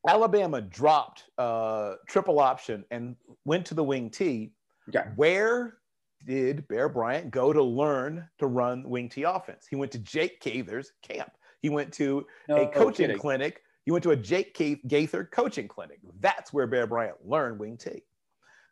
Alabama 0.07 0.61
dropped 0.61 1.25
uh, 1.38 1.95
triple 2.07 2.38
option 2.38 2.85
and 2.90 3.16
went 3.45 3.64
to 3.66 3.75
the 3.75 3.85
wing 3.85 4.11
T, 4.11 4.53
okay. 4.88 5.09
where 5.16 5.79
did 6.24 6.66
Bear 6.68 6.88
Bryant 6.88 7.30
go 7.30 7.52
to 7.52 7.62
learn 7.62 8.28
to 8.38 8.46
run 8.46 8.88
wing 8.88 9.08
T 9.08 9.22
offense? 9.22 9.66
He 9.68 9.76
went 9.76 9.92
to 9.92 9.98
Jake 9.98 10.40
Gaither's 10.40 10.92
camp. 11.02 11.32
He 11.61 11.68
went 11.68 11.92
to 11.94 12.26
no, 12.48 12.56
a 12.56 12.66
coaching 12.68 13.08
no 13.08 13.16
clinic. 13.16 13.62
He 13.85 13.90
went 13.90 14.04
to 14.04 14.11
a 14.11 14.16
Jake 14.16 14.54
Gaither 14.87 15.24
coaching 15.24 15.68
clinic. 15.68 16.00
That's 16.20 16.52
where 16.52 16.66
Bear 16.66 16.87
Bryant 16.87 17.16
learned 17.24 17.58
wing 17.58 17.76
T. 17.76 18.02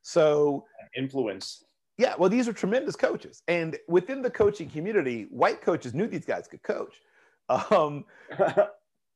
So 0.02 0.64
influence. 0.96 1.64
Yeah, 1.98 2.14
well, 2.18 2.30
these 2.30 2.48
are 2.48 2.52
tremendous 2.52 2.96
coaches, 2.96 3.42
and 3.46 3.76
within 3.86 4.22
the 4.22 4.30
coaching 4.30 4.70
community, 4.70 5.26
white 5.30 5.60
coaches 5.60 5.92
knew 5.92 6.06
these 6.06 6.24
guys 6.24 6.48
could 6.48 6.62
coach. 6.62 6.94
Um, 7.50 8.06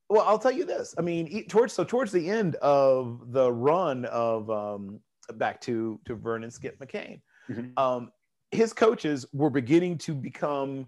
well, 0.09 0.21
I'll 0.21 0.37
tell 0.37 0.51
you 0.51 0.65
this. 0.65 0.93
I 0.97 1.01
mean, 1.01 1.47
towards 1.47 1.73
so 1.73 1.83
towards 1.83 2.11
the 2.11 2.29
end 2.29 2.55
of 2.57 3.31
the 3.31 3.51
run 3.51 4.05
of 4.05 4.49
um, 4.51 4.99
back 5.33 5.61
to 5.61 5.99
to 6.05 6.13
Vernon 6.13 6.51
Skip 6.51 6.77
McCain, 6.79 7.21
mm-hmm. 7.49 7.77
um, 7.77 8.11
his 8.55 8.73
coaches 8.73 9.25
were 9.33 9.49
beginning 9.49 9.97
to 9.99 10.13
become 10.13 10.87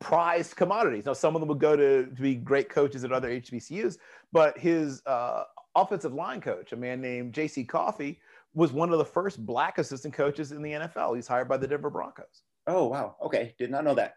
prized 0.00 0.56
commodities. 0.56 1.06
Now, 1.06 1.12
some 1.12 1.34
of 1.34 1.40
them 1.40 1.48
would 1.48 1.58
go 1.58 1.76
to, 1.76 2.06
to 2.06 2.22
be 2.22 2.34
great 2.34 2.68
coaches 2.68 3.04
at 3.04 3.12
other 3.12 3.28
HBCUs, 3.28 3.98
but 4.32 4.56
his 4.58 5.02
uh, 5.06 5.44
offensive 5.74 6.14
line 6.14 6.40
coach, 6.40 6.72
a 6.72 6.76
man 6.76 7.00
named 7.00 7.32
J.C. 7.32 7.64
Coffey, 7.64 8.20
was 8.54 8.72
one 8.72 8.92
of 8.92 8.98
the 8.98 9.04
first 9.04 9.44
black 9.44 9.78
assistant 9.78 10.14
coaches 10.14 10.52
in 10.52 10.62
the 10.62 10.72
NFL. 10.72 11.14
He's 11.16 11.26
hired 11.26 11.48
by 11.48 11.56
the 11.56 11.66
Denver 11.66 11.90
Broncos. 11.90 12.42
Oh, 12.66 12.86
wow. 12.86 13.16
Okay. 13.22 13.54
Did 13.58 13.70
not 13.70 13.84
know 13.84 13.94
that. 13.94 14.16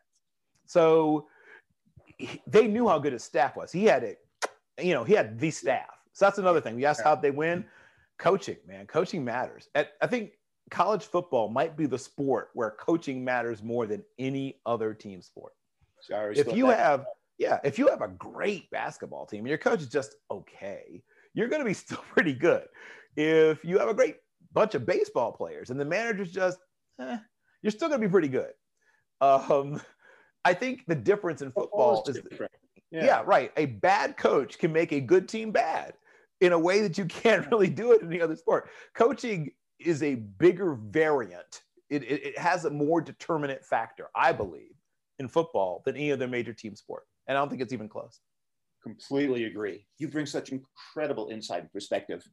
So 0.65 1.27
he, 2.17 2.41
they 2.47 2.67
knew 2.67 2.87
how 2.87 2.99
good 2.99 3.13
his 3.13 3.23
staff 3.23 3.55
was. 3.55 3.71
He 3.71 3.85
had 3.85 4.03
it, 4.03 4.19
you 4.79 4.93
know, 4.93 5.03
he 5.03 5.13
had 5.13 5.39
the 5.39 5.51
staff. 5.51 5.89
So 6.13 6.25
that's 6.25 6.37
another 6.37 6.61
thing. 6.61 6.75
We 6.75 6.85
asked 6.85 7.01
how 7.01 7.15
they 7.15 7.31
win. 7.31 7.65
Coaching, 8.17 8.57
man. 8.67 8.85
Coaching 8.85 9.23
matters. 9.23 9.67
At, 9.73 9.93
I 10.01 10.07
think 10.07 10.33
college 10.71 11.03
football 11.03 11.49
might 11.49 11.77
be 11.77 11.85
the 11.85 11.99
sport 11.99 12.49
where 12.53 12.71
coaching 12.71 13.23
matters 13.23 13.61
more 13.61 13.85
than 13.85 14.03
any 14.17 14.59
other 14.65 14.93
team 14.93 15.21
sport. 15.21 15.53
Sorry, 16.01 16.35
if 16.37 16.51
you 16.55 16.67
have, 16.67 17.05
yeah, 17.37 17.59
if 17.63 17.77
you 17.77 17.87
have 17.89 18.01
a 18.01 18.07
great 18.07 18.71
basketball 18.71 19.25
team 19.27 19.41
and 19.41 19.49
your 19.49 19.57
coach 19.57 19.81
is 19.81 19.89
just 19.89 20.15
okay, 20.31 21.03
you're 21.33 21.49
going 21.49 21.61
to 21.61 21.67
be 21.67 21.73
still 21.75 22.03
pretty 22.13 22.33
good. 22.33 22.63
If 23.15 23.63
you 23.63 23.77
have 23.77 23.89
a 23.89 23.93
great 23.93 24.15
bunch 24.53 24.73
of 24.73 24.85
baseball 24.85 25.31
players 25.31 25.69
and 25.69 25.79
the 25.79 25.85
manager's 25.85 26.31
just, 26.31 26.57
eh, 26.99 27.17
you're 27.61 27.71
still 27.71 27.89
going 27.89 28.01
to 28.01 28.07
be 28.07 28.11
pretty 28.11 28.29
good. 28.29 28.51
Um, 29.19 29.81
I 30.45 30.55
think 30.55 30.85
the 30.87 30.95
difference 30.95 31.43
in 31.43 31.51
football 31.51 32.03
is, 32.07 32.19
yeah. 32.89 33.05
yeah, 33.05 33.23
right. 33.23 33.51
A 33.57 33.67
bad 33.67 34.17
coach 34.17 34.57
can 34.57 34.73
make 34.73 34.91
a 34.91 34.99
good 34.99 35.29
team 35.29 35.51
bad 35.51 35.93
in 36.39 36.51
a 36.51 36.59
way 36.59 36.81
that 36.81 36.97
you 36.97 37.05
can't 37.23 37.49
really 37.51 37.69
do 37.69 37.91
it 37.91 38.01
in 38.01 38.09
the 38.09 38.21
other 38.21 38.35
sport. 38.35 38.69
Coaching 38.95 39.51
is 39.85 40.03
a 40.03 40.15
bigger 40.15 40.75
variant. 40.75 41.61
It, 41.89 42.03
it, 42.03 42.25
it, 42.25 42.37
has 42.37 42.65
a 42.65 42.69
more 42.69 43.01
determinate 43.01 43.65
factor, 43.65 44.07
I 44.15 44.31
believe, 44.31 44.71
in 45.19 45.27
football 45.27 45.81
than 45.85 45.95
any 45.95 46.11
other 46.11 46.27
major 46.27 46.53
team 46.53 46.75
sport. 46.75 47.03
And 47.27 47.37
I 47.37 47.41
don't 47.41 47.49
think 47.49 47.61
it's 47.61 47.73
even 47.73 47.89
close. 47.89 48.19
Completely 48.83 49.45
agree. 49.45 49.85
You 49.97 50.07
bring 50.07 50.25
such 50.25 50.51
incredible 50.51 51.29
insight 51.29 51.61
and 51.61 51.71
perspective. 51.71 52.23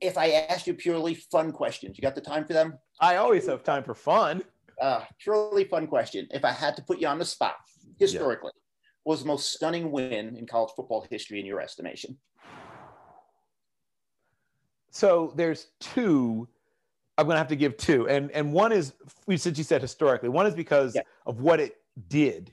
If 0.00 0.16
I 0.16 0.30
asked 0.30 0.66
you 0.66 0.74
purely 0.74 1.14
fun 1.14 1.52
questions, 1.52 1.98
you 1.98 2.02
got 2.02 2.14
the 2.14 2.20
time 2.20 2.46
for 2.46 2.54
them? 2.54 2.78
I 3.00 3.16
always 3.16 3.46
have 3.46 3.62
time 3.62 3.84
for 3.84 3.94
fun. 3.94 4.42
Uh, 4.80 5.04
purely 5.22 5.64
fun 5.64 5.86
question. 5.86 6.26
If 6.30 6.44
I 6.44 6.52
had 6.52 6.74
to 6.76 6.82
put 6.82 6.98
you 6.98 7.06
on 7.06 7.18
the 7.18 7.24
spot, 7.24 7.56
historically, 7.98 8.52
yeah. 8.54 9.00
was 9.04 9.20
the 9.20 9.26
most 9.26 9.52
stunning 9.52 9.92
win 9.92 10.36
in 10.36 10.46
college 10.46 10.72
football 10.74 11.06
history 11.10 11.38
in 11.38 11.46
your 11.46 11.60
estimation? 11.60 12.16
So 14.90 15.32
there's 15.36 15.68
two 15.80 16.48
i'm 17.18 17.26
going 17.26 17.34
to 17.34 17.38
have 17.38 17.48
to 17.48 17.56
give 17.56 17.76
two 17.76 18.08
and 18.08 18.30
and 18.32 18.52
one 18.52 18.72
is 18.72 18.94
since 19.36 19.56
you 19.58 19.64
said 19.64 19.80
historically 19.80 20.28
one 20.28 20.46
is 20.46 20.54
because 20.54 20.94
yeah. 20.94 21.02
of 21.26 21.40
what 21.40 21.60
it 21.60 21.76
did 22.08 22.52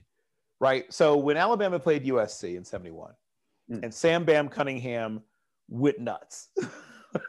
right 0.60 0.92
so 0.92 1.16
when 1.16 1.36
alabama 1.36 1.78
played 1.78 2.04
usc 2.06 2.56
in 2.56 2.64
71 2.64 3.12
mm. 3.70 3.82
and 3.82 3.92
sam 3.92 4.24
bam 4.24 4.48
cunningham 4.48 5.22
went 5.68 5.98
nuts 5.98 6.48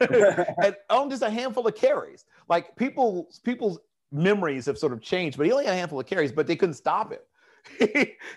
and 0.62 0.76
owned 0.90 1.10
just 1.10 1.22
a 1.22 1.30
handful 1.30 1.66
of 1.66 1.74
carries 1.74 2.24
like 2.48 2.76
people 2.76 3.28
people's 3.44 3.78
memories 4.12 4.66
have 4.66 4.76
sort 4.76 4.92
of 4.92 5.00
changed 5.00 5.36
but 5.36 5.46
he 5.46 5.52
only 5.52 5.64
had 5.64 5.74
a 5.74 5.76
handful 5.76 5.98
of 5.98 6.06
carries 6.06 6.32
but 6.32 6.46
they 6.46 6.56
couldn't 6.56 6.74
stop 6.74 7.12
him 7.12 7.20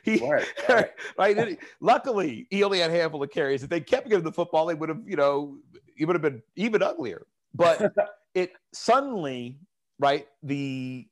he, 0.04 0.18
right, 0.18 0.46
right. 0.70 0.90
right. 1.18 1.60
Luckily, 1.80 2.48
he 2.50 2.64
only 2.64 2.80
had 2.80 2.92
a 2.92 2.94
handful 2.94 3.24
of 3.24 3.32
carries. 3.32 3.64
If 3.64 3.70
they 3.70 3.80
kept 3.80 4.10
giving 4.10 4.24
the 4.24 4.32
football, 4.32 4.66
they 4.66 4.74
would 4.74 4.90
have, 4.90 5.02
you 5.08 5.16
know, 5.16 5.58
it 5.98 6.06
would 6.06 6.16
have 6.16 6.22
been 6.22 6.42
even 6.56 6.82
uglier. 6.82 7.26
But 7.54 7.94
it 8.34 8.54
suddenly, 8.74 9.60
right, 10.00 10.28
the 10.42 11.08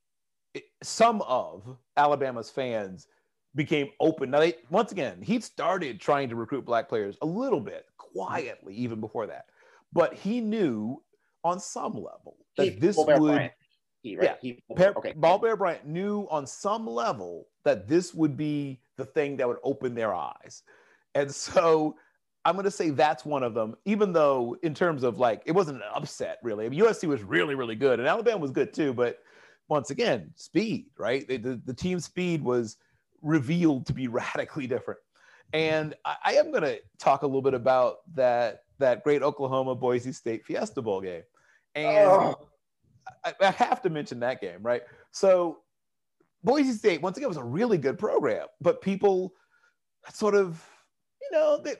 it, 0.53 0.63
some 0.83 1.21
of 1.23 1.77
Alabama's 1.97 2.49
fans 2.49 3.07
became 3.55 3.89
open. 3.99 4.31
Now, 4.31 4.39
they, 4.39 4.55
once 4.69 4.91
again, 4.91 5.21
he 5.21 5.39
started 5.39 5.99
trying 5.99 6.29
to 6.29 6.35
recruit 6.35 6.65
black 6.65 6.89
players 6.89 7.17
a 7.21 7.25
little 7.25 7.59
bit 7.59 7.85
quietly, 7.97 8.73
even 8.75 8.99
before 8.99 9.27
that. 9.27 9.45
But 9.93 10.13
he 10.13 10.39
knew 10.41 11.01
on 11.43 11.59
some 11.59 11.93
level 11.93 12.37
that 12.57 12.65
he, 12.65 12.69
this 12.71 12.97
would. 12.97 13.51
He, 14.03 14.15
right? 14.15 14.25
Yeah, 14.25 14.35
he, 14.41 14.63
okay. 14.71 15.13
Ball 15.15 15.37
Bear 15.37 15.55
Bryant 15.55 15.85
knew 15.85 16.27
on 16.31 16.47
some 16.47 16.87
level 16.87 17.47
that 17.65 17.87
this 17.87 18.13
would 18.15 18.35
be 18.35 18.79
the 18.97 19.05
thing 19.05 19.37
that 19.37 19.47
would 19.47 19.59
open 19.63 19.93
their 19.93 20.13
eyes. 20.13 20.63
And 21.13 21.33
so 21.33 21.95
I'm 22.43 22.55
going 22.55 22.65
to 22.65 22.71
say 22.71 22.89
that's 22.89 23.23
one 23.23 23.43
of 23.43 23.53
them, 23.53 23.75
even 23.85 24.13
though 24.13 24.57
in 24.63 24.73
terms 24.73 25.03
of 25.03 25.19
like, 25.19 25.43
it 25.45 25.51
wasn't 25.51 25.77
an 25.77 25.83
upset 25.93 26.39
really. 26.41 26.65
I 26.65 26.69
mean, 26.69 26.79
USC 26.79 27.07
was 27.07 27.21
really, 27.23 27.55
really 27.55 27.75
good 27.75 27.99
and 27.99 28.07
Alabama 28.07 28.37
was 28.37 28.51
good 28.51 28.73
too. 28.73 28.93
But 28.93 29.19
once 29.67 29.91
again, 29.91 30.31
speed, 30.35 30.87
right? 30.97 31.27
The, 31.27 31.37
the, 31.37 31.61
the 31.65 31.73
team 31.73 31.99
speed 31.99 32.43
was 32.43 32.77
revealed 33.21 33.85
to 33.87 33.93
be 33.93 34.07
radically 34.09 34.67
different. 34.67 34.99
And 35.53 35.93
I, 36.05 36.15
I 36.25 36.33
am 36.33 36.51
going 36.51 36.63
to 36.63 36.79
talk 36.97 37.23
a 37.23 37.27
little 37.27 37.41
bit 37.41 37.53
about 37.53 37.97
that, 38.15 38.63
that 38.79 39.03
great 39.03 39.21
Oklahoma 39.21 39.75
Boise 39.75 40.11
State 40.11 40.45
Fiesta 40.45 40.81
Bowl 40.81 41.01
game. 41.01 41.23
And 41.75 42.07
oh. 42.07 42.47
I, 43.23 43.33
I 43.39 43.51
have 43.51 43.81
to 43.83 43.89
mention 43.89 44.19
that 44.21 44.41
game, 44.41 44.63
right? 44.63 44.81
So 45.11 45.59
Boise 46.43 46.71
State, 46.73 47.01
once 47.01 47.17
again, 47.17 47.29
was 47.29 47.37
a 47.37 47.43
really 47.43 47.77
good 47.77 47.99
program, 47.99 48.47
but 48.59 48.81
people 48.81 49.33
sort 50.11 50.35
of, 50.35 50.65
you 51.21 51.37
know, 51.37 51.61
they, 51.63 51.75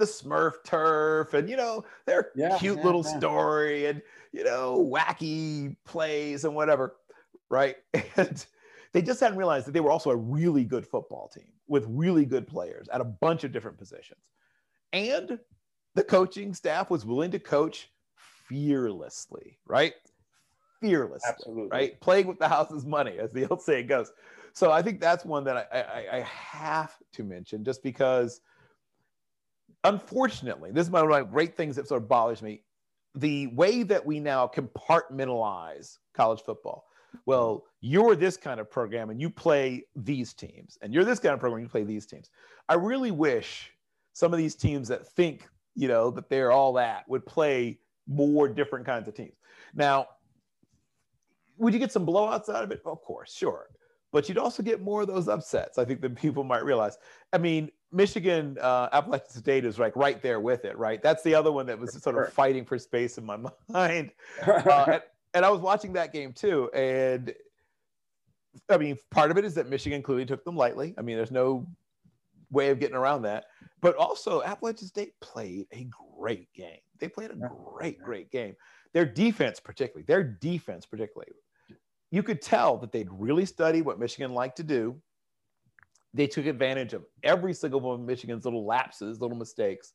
the 0.00 0.06
Smurf 0.06 0.64
turf 0.64 1.34
and 1.34 1.48
you 1.48 1.56
know 1.56 1.84
their 2.06 2.32
yeah, 2.34 2.58
cute 2.58 2.78
yeah, 2.78 2.84
little 2.84 3.04
yeah. 3.04 3.18
story 3.18 3.86
and 3.86 4.02
you 4.32 4.42
know 4.42 4.90
wacky 4.92 5.76
plays 5.84 6.44
and 6.44 6.54
whatever, 6.54 6.96
right? 7.48 7.76
And 8.16 8.44
they 8.92 9.02
just 9.02 9.20
hadn't 9.20 9.38
realized 9.38 9.68
that 9.68 9.72
they 9.72 9.80
were 9.80 9.92
also 9.92 10.10
a 10.10 10.16
really 10.16 10.64
good 10.64 10.84
football 10.84 11.28
team 11.28 11.52
with 11.68 11.86
really 11.88 12.24
good 12.24 12.48
players 12.48 12.88
at 12.88 13.00
a 13.00 13.04
bunch 13.04 13.44
of 13.44 13.52
different 13.52 13.78
positions. 13.78 14.18
And 14.92 15.38
the 15.94 16.02
coaching 16.02 16.54
staff 16.54 16.90
was 16.90 17.06
willing 17.06 17.30
to 17.30 17.38
coach 17.38 17.88
fearlessly, 18.48 19.58
right? 19.66 19.94
Fearlessly, 20.80 21.28
Absolutely. 21.28 21.68
right? 21.70 22.00
Playing 22.00 22.26
with 22.26 22.40
the 22.40 22.48
house's 22.48 22.84
money, 22.84 23.18
as 23.18 23.32
the 23.32 23.46
old 23.48 23.62
saying 23.62 23.86
goes. 23.86 24.12
So 24.52 24.72
I 24.72 24.82
think 24.82 25.00
that's 25.00 25.24
one 25.24 25.44
that 25.44 25.68
I, 25.72 25.80
I, 25.80 26.16
I 26.18 26.20
have 26.22 26.96
to 27.12 27.22
mention 27.22 27.64
just 27.64 27.82
because, 27.84 28.40
unfortunately, 29.84 30.70
this 30.72 30.86
is 30.86 30.92
one 30.92 31.04
of 31.04 31.10
my 31.10 31.22
great 31.22 31.56
things 31.56 31.76
that 31.76 31.88
sort 31.88 32.02
of 32.02 32.08
bothers 32.08 32.42
me. 32.42 32.62
The 33.14 33.48
way 33.48 33.82
that 33.82 34.04
we 34.04 34.20
now 34.20 34.46
compartmentalize 34.46 35.98
college 36.14 36.42
football. 36.42 36.86
Well, 37.26 37.64
you're 37.80 38.14
this 38.14 38.36
kind 38.36 38.60
of 38.60 38.70
program 38.70 39.10
and 39.10 39.20
you 39.20 39.30
play 39.30 39.84
these 39.96 40.32
teams, 40.32 40.78
and 40.80 40.94
you're 40.94 41.04
this 41.04 41.18
kind 41.18 41.34
of 41.34 41.40
program 41.40 41.58
and 41.58 41.66
you 41.66 41.70
play 41.70 41.82
these 41.82 42.06
teams. 42.06 42.30
I 42.68 42.74
really 42.74 43.10
wish 43.10 43.72
some 44.12 44.32
of 44.32 44.38
these 44.38 44.54
teams 44.54 44.86
that 44.88 45.08
think, 45.08 45.48
you 45.74 45.88
know, 45.88 46.10
that 46.12 46.28
they're 46.28 46.52
all 46.52 46.72
that 46.74 47.08
would 47.08 47.26
play 47.26 47.80
more 48.06 48.48
different 48.48 48.86
kinds 48.86 49.08
of 49.08 49.14
teams. 49.14 49.34
Now, 49.74 50.06
would 51.58 51.72
you 51.72 51.80
get 51.80 51.92
some 51.92 52.06
blowouts 52.06 52.48
out 52.48 52.62
of 52.64 52.70
it? 52.70 52.80
Of 52.84 53.02
course, 53.02 53.34
sure. 53.34 53.66
But 54.12 54.28
you'd 54.28 54.38
also 54.38 54.62
get 54.62 54.80
more 54.80 55.02
of 55.02 55.08
those 55.08 55.28
upsets, 55.28 55.78
I 55.78 55.84
think, 55.84 56.00
than 56.00 56.14
people 56.14 56.42
might 56.42 56.64
realize. 56.64 56.96
I 57.32 57.38
mean, 57.38 57.70
Michigan, 57.92 58.56
uh, 58.60 58.88
Appalachian 58.92 59.30
State 59.30 59.64
is 59.64 59.78
like 59.78 59.96
right 59.96 60.22
there 60.22 60.40
with 60.40 60.64
it, 60.64 60.78
right? 60.78 61.02
That's 61.02 61.22
the 61.22 61.34
other 61.34 61.50
one 61.50 61.66
that 61.66 61.78
was 61.78 62.00
sort 62.00 62.16
of 62.16 62.32
fighting 62.32 62.64
for 62.64 62.78
space 62.78 63.18
in 63.18 63.24
my 63.24 63.36
mind. 63.68 64.12
Uh, 64.46 64.84
and, 64.92 65.02
and 65.34 65.44
I 65.44 65.50
was 65.50 65.60
watching 65.60 65.92
that 65.94 66.12
game 66.12 66.32
too. 66.32 66.70
And 66.72 67.34
I 68.68 68.78
mean, 68.78 68.96
part 69.10 69.30
of 69.30 69.38
it 69.38 69.44
is 69.44 69.54
that 69.54 69.68
Michigan 69.68 70.02
clearly 70.02 70.26
took 70.26 70.44
them 70.44 70.56
lightly. 70.56 70.94
I 70.98 71.02
mean, 71.02 71.16
there's 71.16 71.30
no 71.30 71.66
way 72.50 72.70
of 72.70 72.80
getting 72.80 72.96
around 72.96 73.22
that. 73.22 73.44
But 73.80 73.96
also, 73.96 74.42
Appalachian 74.42 74.88
State 74.88 75.18
played 75.20 75.66
a 75.72 75.88
great 76.18 76.52
game. 76.52 76.80
They 76.98 77.08
played 77.08 77.30
a 77.30 77.36
great, 77.36 78.00
great 78.02 78.30
game. 78.30 78.54
Their 78.92 79.06
defense, 79.06 79.60
particularly, 79.60 80.04
their 80.06 80.22
defense, 80.22 80.84
particularly, 80.84 81.32
you 82.10 82.22
could 82.22 82.42
tell 82.42 82.76
that 82.78 82.92
they'd 82.92 83.08
really 83.10 83.46
study 83.46 83.82
what 83.82 83.98
Michigan 83.98 84.34
liked 84.34 84.56
to 84.56 84.64
do. 84.64 85.00
They 86.12 86.26
took 86.26 86.46
advantage 86.46 86.92
of 86.92 87.04
every 87.22 87.54
single 87.54 87.80
one 87.80 88.00
of 88.00 88.06
Michigan's 88.06 88.44
little 88.44 88.66
lapses, 88.66 89.20
little 89.20 89.36
mistakes 89.36 89.94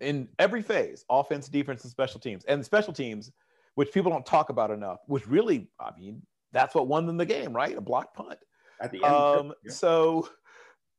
in 0.00 0.28
every 0.38 0.62
phase 0.62 1.04
offense, 1.10 1.48
defense, 1.48 1.82
and 1.84 1.90
special 1.90 2.20
teams. 2.20 2.44
And 2.44 2.64
special 2.64 2.92
teams, 2.92 3.32
which 3.74 3.92
people 3.92 4.10
don't 4.10 4.26
talk 4.26 4.50
about 4.50 4.70
enough, 4.70 4.98
was 5.08 5.26
really, 5.26 5.68
I 5.80 5.90
mean, 5.98 6.22
that's 6.52 6.74
what 6.74 6.86
won 6.86 7.06
them 7.06 7.16
the 7.16 7.26
game, 7.26 7.52
right? 7.52 7.76
A 7.76 7.80
block 7.80 8.14
punt. 8.14 8.38
At 8.80 8.92
the 8.92 9.04
end. 9.04 9.14
Um, 9.14 9.52
yeah. 9.64 9.72
So, 9.72 10.28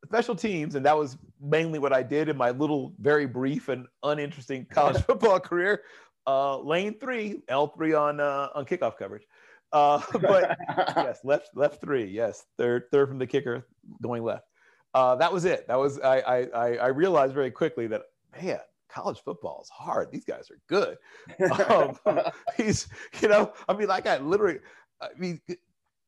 special 0.05 0.35
teams, 0.35 0.75
and 0.75 0.85
that 0.85 0.97
was 0.97 1.17
mainly 1.41 1.79
what 1.79 1.93
I 1.93 2.03
did 2.03 2.29
in 2.29 2.37
my 2.37 2.51
little, 2.51 2.93
very 2.99 3.25
brief 3.25 3.69
and 3.69 3.87
uninteresting 4.03 4.65
college 4.71 5.01
football 5.03 5.39
career. 5.39 5.83
Uh, 6.27 6.59
lane 6.59 6.99
three, 6.99 7.41
L 7.47 7.67
three 7.67 7.93
on 7.93 8.19
uh, 8.19 8.49
on 8.53 8.65
kickoff 8.65 8.97
coverage. 8.97 9.23
Uh, 9.71 10.01
but 10.21 10.57
yes, 10.97 11.21
left 11.23 11.49
left 11.55 11.81
three. 11.81 12.05
Yes, 12.05 12.45
third 12.57 12.83
third 12.91 13.07
from 13.07 13.17
the 13.17 13.25
kicker, 13.25 13.65
going 14.01 14.23
left. 14.23 14.45
Uh, 14.93 15.15
that 15.15 15.31
was 15.31 15.45
it. 15.45 15.67
That 15.67 15.77
was 15.77 15.99
I, 15.99 16.47
I 16.53 16.75
I 16.77 16.87
realized 16.87 17.33
very 17.33 17.51
quickly 17.51 17.87
that 17.87 18.03
man, 18.41 18.59
college 18.89 19.19
football 19.23 19.61
is 19.61 19.69
hard. 19.69 20.11
These 20.11 20.25
guys 20.25 20.49
are 20.51 20.59
good. 20.67 20.97
Um, 21.69 21.97
he's 22.57 22.87
you 23.21 23.27
know 23.27 23.53
I 23.67 23.73
mean 23.73 23.87
like 23.87 24.07
I 24.07 24.17
literally 24.17 24.59
I 25.01 25.09
mean 25.17 25.39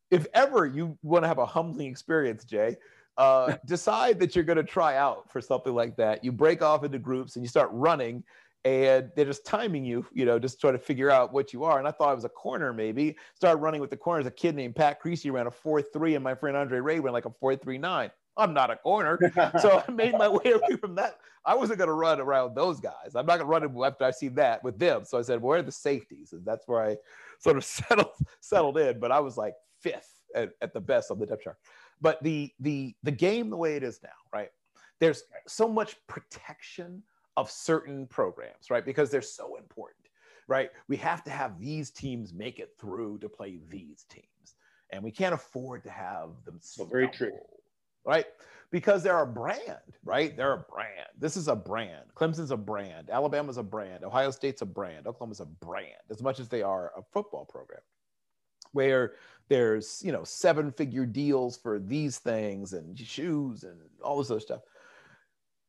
if 0.09 0.27
ever 0.33 0.65
you 0.65 0.97
want 1.03 1.23
to 1.23 1.27
have 1.27 1.37
a 1.37 1.45
humbling 1.45 1.87
experience, 1.87 2.43
Jay. 2.43 2.77
Uh, 3.17 3.57
decide 3.65 4.19
that 4.19 4.35
you're 4.35 4.45
going 4.45 4.57
to 4.57 4.63
try 4.63 4.95
out 4.95 5.29
for 5.31 5.41
something 5.41 5.75
like 5.75 5.95
that. 5.97 6.23
You 6.23 6.31
break 6.31 6.61
off 6.61 6.83
into 6.83 6.97
groups 6.97 7.35
and 7.35 7.43
you 7.43 7.49
start 7.49 7.69
running, 7.71 8.23
and 8.63 9.11
they're 9.15 9.25
just 9.25 9.45
timing 9.45 9.83
you, 9.83 10.05
you 10.13 10.25
know, 10.25 10.39
just 10.39 10.61
trying 10.61 10.73
to 10.73 10.79
figure 10.79 11.11
out 11.11 11.33
what 11.33 11.51
you 11.51 11.63
are. 11.63 11.77
And 11.79 11.87
I 11.87 11.91
thought 11.91 12.09
I 12.09 12.13
was 12.13 12.25
a 12.25 12.29
corner, 12.29 12.73
maybe. 12.73 13.17
Started 13.35 13.57
running 13.57 13.81
with 13.81 13.89
the 13.89 13.97
corners. 13.97 14.25
A 14.25 14.31
kid 14.31 14.55
named 14.55 14.75
Pat 14.75 14.99
Creasy 14.99 15.29
ran 15.29 15.47
a 15.47 15.51
4 15.51 15.81
3, 15.81 16.15
and 16.15 16.23
my 16.23 16.35
friend 16.35 16.55
Andre 16.55 16.79
Ray 16.79 16.99
ran 16.99 17.13
like 17.13 17.25
a 17.25 17.31
4 17.31 17.55
3 17.55 17.77
9. 17.77 18.11
I'm 18.37 18.53
not 18.53 18.71
a 18.71 18.75
corner. 18.75 19.19
so 19.59 19.83
I 19.87 19.91
made 19.91 20.13
my 20.13 20.27
way 20.27 20.51
away 20.51 20.77
from 20.79 20.95
that. 20.95 21.17
I 21.45 21.55
wasn't 21.55 21.79
going 21.79 21.87
to 21.87 21.93
run 21.93 22.19
around 22.19 22.55
those 22.55 22.79
guys. 22.79 23.15
I'm 23.15 23.25
not 23.25 23.39
going 23.39 23.61
to 23.61 23.67
run 23.67 23.85
after 23.85 24.05
I 24.05 24.11
see 24.11 24.27
that 24.29 24.63
with 24.63 24.77
them. 24.77 25.03
So 25.05 25.17
I 25.17 25.21
said, 25.21 25.41
where 25.41 25.59
are 25.59 25.63
the 25.63 25.71
safeties? 25.71 26.33
And 26.33 26.45
that's 26.45 26.67
where 26.67 26.81
I 26.81 26.97
sort 27.39 27.57
of 27.57 27.63
settled 27.65 28.11
settled 28.39 28.77
in. 28.77 28.99
But 28.99 29.11
I 29.11 29.19
was 29.19 29.37
like 29.37 29.55
fifth 29.79 30.21
at, 30.35 30.51
at 30.61 30.73
the 30.73 30.81
best 30.81 31.11
on 31.11 31.19
the 31.19 31.25
depth 31.25 31.43
chart. 31.43 31.57
But 31.99 32.21
the 32.23 32.51
the 32.59 32.95
the 33.03 33.11
game 33.11 33.49
the 33.49 33.57
way 33.57 33.75
it 33.75 33.83
is 33.83 33.99
now, 34.03 34.09
right? 34.33 34.49
There's 34.99 35.23
so 35.47 35.67
much 35.67 35.95
protection 36.07 37.03
of 37.37 37.49
certain 37.49 38.07
programs, 38.07 38.69
right? 38.69 38.85
Because 38.85 39.09
they're 39.09 39.21
so 39.21 39.55
important, 39.55 40.07
right? 40.47 40.69
We 40.87 40.97
have 40.97 41.23
to 41.23 41.31
have 41.31 41.59
these 41.59 41.89
teams 41.89 42.33
make 42.33 42.59
it 42.59 42.73
through 42.79 43.19
to 43.19 43.29
play 43.29 43.59
these 43.69 44.05
teams, 44.09 44.55
and 44.91 45.03
we 45.03 45.11
can't 45.11 45.33
afford 45.33 45.83
to 45.83 45.89
have 45.89 46.29
them. 46.45 46.59
So 46.61 46.85
very 46.85 47.07
true. 47.07 47.31
Right? 48.05 48.25
Because 48.71 49.03
they're 49.03 49.21
a 49.21 49.27
brand, 49.27 49.79
right? 50.05 50.35
They're 50.35 50.53
a 50.53 50.65
brand. 50.71 51.09
This 51.19 51.35
is 51.35 51.49
a 51.49 51.55
brand. 51.55 52.05
Clemson's 52.15 52.51
a 52.51 52.57
brand. 52.57 53.09
Alabama's 53.09 53.57
a 53.57 53.63
brand. 53.63 54.03
Ohio 54.03 54.31
State's 54.31 54.61
a 54.61 54.65
brand. 54.65 55.07
Oklahoma's 55.07 55.41
a 55.41 55.45
brand, 55.45 56.01
as 56.09 56.21
much 56.21 56.39
as 56.39 56.47
they 56.47 56.61
are 56.61 56.93
a 56.97 57.01
football 57.11 57.45
program. 57.45 57.81
Where 58.71 59.13
there's, 59.49 60.01
you 60.03 60.13
know, 60.13 60.23
seven 60.23 60.71
figure 60.71 61.05
deals 61.05 61.57
for 61.57 61.79
these 61.79 62.19
things 62.19 62.71
and 62.71 62.97
shoes 62.97 63.63
and 63.63 63.77
all 64.01 64.17
this 64.17 64.31
other 64.31 64.39
stuff 64.39 64.61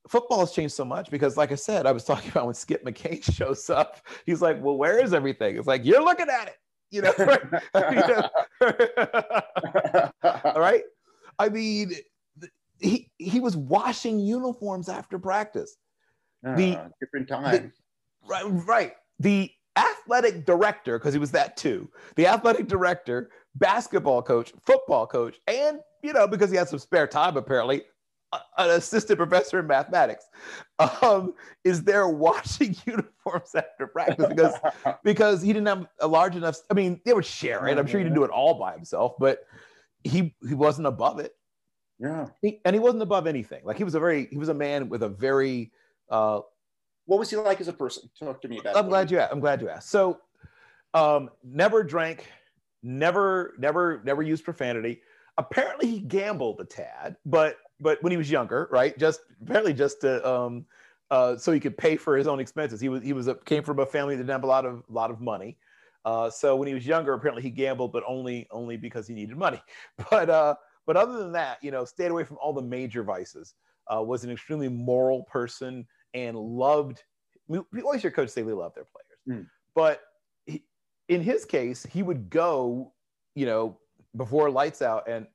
football 0.09 0.41
has 0.41 0.51
changed 0.53 0.75
so 0.75 0.85
much 0.85 1.11
because, 1.11 1.37
like 1.37 1.53
I 1.53 1.57
said, 1.57 1.87
I 1.87 1.93
was 1.93 2.05
talking 2.05 2.31
about 2.31 2.47
when 2.47 2.55
Skip 2.55 2.85
McCain 2.85 3.23
shows 3.23 3.69
up, 3.71 3.99
he's 4.27 4.43
like, 4.43 4.63
"Well, 4.63 4.77
where 4.77 5.03
is 5.03 5.15
everything?" 5.15 5.57
It's 5.57 5.67
like 5.67 5.85
you're 5.85 6.05
looking 6.05 6.29
at 6.29 6.49
it, 6.49 6.59
you 6.91 7.03
know. 7.03 7.13
All 10.45 10.61
right. 10.61 10.83
I 11.39 11.49
mean, 11.49 11.93
he 12.83 13.11
he 13.19 13.41
was 13.41 13.57
washing 13.57 14.19
uniforms 14.21 14.89
after 14.89 15.19
practice. 15.19 15.77
The- 16.43 16.77
Ah, 16.77 16.89
different 17.01 17.29
time. 17.29 17.73
Right, 18.27 18.45
right. 18.47 18.93
The 19.21 19.51
athletic 19.77 20.45
director, 20.45 20.99
because 20.99 21.15
he 21.15 21.21
was 21.21 21.31
that 21.33 21.57
too. 21.57 21.91
The 22.17 22.27
athletic 22.27 22.67
director, 22.69 23.31
basketball 23.55 24.23
coach, 24.23 24.53
football 24.61 25.07
coach, 25.07 25.41
and 25.47 25.81
you 26.03 26.13
know, 26.13 26.27
because 26.27 26.51
he 26.51 26.57
had 26.57 26.69
some 26.69 26.79
spare 26.79 27.07
time 27.07 27.37
apparently, 27.37 27.83
an 28.59 28.71
assistant 28.71 29.19
professor 29.19 29.61
in 29.61 29.67
mathematics, 29.67 30.25
um, 31.03 31.35
is 31.65 31.85
there 31.85 32.09
washing 32.09 32.75
uniforms 32.87 33.55
after 33.55 33.87
practice 33.87 34.27
because 34.29 34.55
because 35.05 35.43
he 35.43 35.53
didn't 35.53 35.69
have 35.69 35.87
a 36.01 36.09
large 36.09 36.35
enough. 36.37 36.57
I 36.71 36.75
mean, 36.75 37.01
they 37.05 37.13
would 37.13 37.25
share 37.27 37.67
it. 37.69 37.79
I'm 37.79 37.87
sure 37.87 37.99
he 38.01 38.05
didn't 38.05 38.17
do 38.17 38.25
it 38.25 38.31
all 38.31 38.55
by 38.59 38.73
himself, 38.75 39.15
but 39.19 39.41
he 40.05 40.35
he 40.47 40.55
wasn't 40.55 40.87
above 40.89 41.21
it. 41.21 41.35
Yeah. 42.03 42.27
He, 42.43 42.61
and 42.65 42.75
he 42.75 42.81
wasn't 42.81 43.03
above 43.03 43.29
anything. 43.29 43.63
Like 43.65 43.77
he 43.77 43.85
was 43.85 43.95
a 43.95 44.01
very 44.01 44.27
he 44.31 44.37
was 44.37 44.49
a 44.49 44.55
man 44.55 44.89
with 44.89 45.05
a 45.05 45.09
very 45.09 45.71
uh, 46.11 46.41
What 47.07 47.21
was 47.21 47.31
he 47.31 47.37
like 47.37 47.61
as 47.61 47.69
a 47.69 47.73
person? 47.73 48.11
Talk 48.19 48.43
to 48.43 48.49
me 48.49 48.59
about. 48.59 48.77
I'm 48.77 48.89
glad 48.89 49.11
you 49.11 49.19
asked. 49.21 49.33
I'm 49.33 49.41
glad 49.41 49.61
you 49.61 49.69
asked. 49.69 49.89
So, 49.89 50.19
um, 50.95 51.31
never 51.45 51.85
drank, 51.85 52.27
never, 52.83 53.55
never, 53.59 54.03
never 54.05 54.23
used 54.23 54.45
profanity. 54.45 55.01
Apparently, 55.39 55.89
he 55.89 56.01
gambled 56.01 56.61
a 56.61 56.65
tad, 56.65 57.17
but 57.25 57.57
but 57.81 58.03
when 58.03 58.11
he 58.11 58.17
was 58.17 58.31
younger, 58.31 58.69
right? 58.73 58.99
Just 58.99 59.21
apparently 59.41 59.73
just 59.73 60.01
to 60.01 60.29
um, 60.29 60.67
uh, 61.11 61.37
so 61.37 61.53
he 61.53 61.61
could 61.61 61.79
pay 61.79 61.97
for 61.97 62.17
his 62.17 62.27
own 62.27 62.41
expenses. 62.41 62.81
He 62.81 62.89
was 62.89 63.03
he 63.03 63.13
was 63.13 63.29
a, 63.29 63.37
came 63.37 63.63
from 63.63 63.79
a 63.79 63.87
family 63.87 64.17
that 64.17 64.23
didn't 64.23 64.33
have 64.33 64.45
a 64.45 64.49
lot 64.49 64.67
of 64.67 64.83
lot 64.89 65.13
of 65.13 65.21
money. 65.21 65.57
Uh, 66.05 66.29
so 66.29 66.57
when 66.57 66.67
he 66.67 66.75
was 66.75 66.85
younger, 66.85 67.13
apparently 67.13 67.43
he 67.43 67.51
gambled, 67.51 67.93
but 67.93 68.03
only 68.09 68.49
only 68.51 68.77
because 68.77 69.07
he 69.07 69.15
needed 69.15 69.37
money. 69.37 69.63
But 70.11 70.29
uh, 70.29 70.57
but 70.87 70.97
other 70.97 71.19
than 71.19 71.33
that, 71.33 71.59
you 71.63 71.71
know, 71.71 71.85
stayed 71.85 72.11
away 72.11 72.25
from 72.25 72.39
all 72.41 72.53
the 72.53 72.63
major 72.63 73.03
vices. 73.03 73.55
Uh, 73.93 74.01
was 74.01 74.23
an 74.23 74.31
extremely 74.31 74.69
moral 74.69 75.25
person 75.25 75.85
and 76.15 76.37
loved. 76.37 77.03
We, 77.49 77.59
we 77.73 77.83
always 77.83 78.01
hear 78.01 78.13
coaches 78.13 78.33
say 78.33 78.43
they 78.43 78.53
love 78.53 78.73
their 78.75 78.85
players, 78.85 79.41
Mm. 79.41 79.47
but 79.75 80.03
he, 80.47 80.65
in 81.09 81.21
his 81.21 81.45
case, 81.45 81.85
he 81.91 82.03
would 82.05 82.31
go, 82.31 82.93
you 83.35 83.45
know, 83.45 83.79
before 84.17 84.51
lights 84.51 84.83
out 84.83 85.09
and 85.09 85.27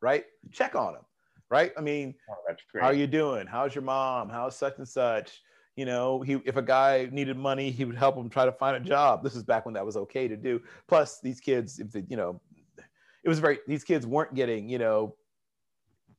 right 0.00 0.24
check 0.52 0.76
on 0.76 0.94
him, 0.94 1.02
right? 1.50 1.72
I 1.76 1.80
mean, 1.80 2.14
Oh, 2.30 2.54
how 2.80 2.86
are 2.86 2.94
you 2.94 3.08
doing? 3.08 3.46
How's 3.48 3.74
your 3.74 3.82
mom? 3.82 4.28
How's 4.28 4.56
such 4.56 4.78
and 4.78 4.88
such? 4.88 5.42
You 5.76 5.84
know, 5.84 6.20
he 6.22 6.34
if 6.44 6.56
a 6.56 6.62
guy 6.62 7.08
needed 7.10 7.36
money, 7.36 7.70
he 7.72 7.84
would 7.84 7.96
help 7.96 8.16
him 8.16 8.28
try 8.30 8.44
to 8.44 8.52
find 8.52 8.76
a 8.76 8.88
job. 8.88 9.24
This 9.24 9.34
is 9.34 9.42
back 9.42 9.64
when 9.64 9.74
that 9.74 9.84
was 9.84 9.96
okay 9.96 10.28
to 10.28 10.36
do. 10.36 10.60
Plus, 10.86 11.18
these 11.20 11.40
kids, 11.40 11.80
if 11.80 11.90
they, 11.90 12.04
you 12.08 12.16
know, 12.16 12.40
it 13.24 13.28
was 13.28 13.38
very 13.38 13.58
these 13.66 13.84
kids 13.84 14.06
weren't 14.06 14.34
getting, 14.34 14.68
you 14.68 14.78
know, 14.78 15.16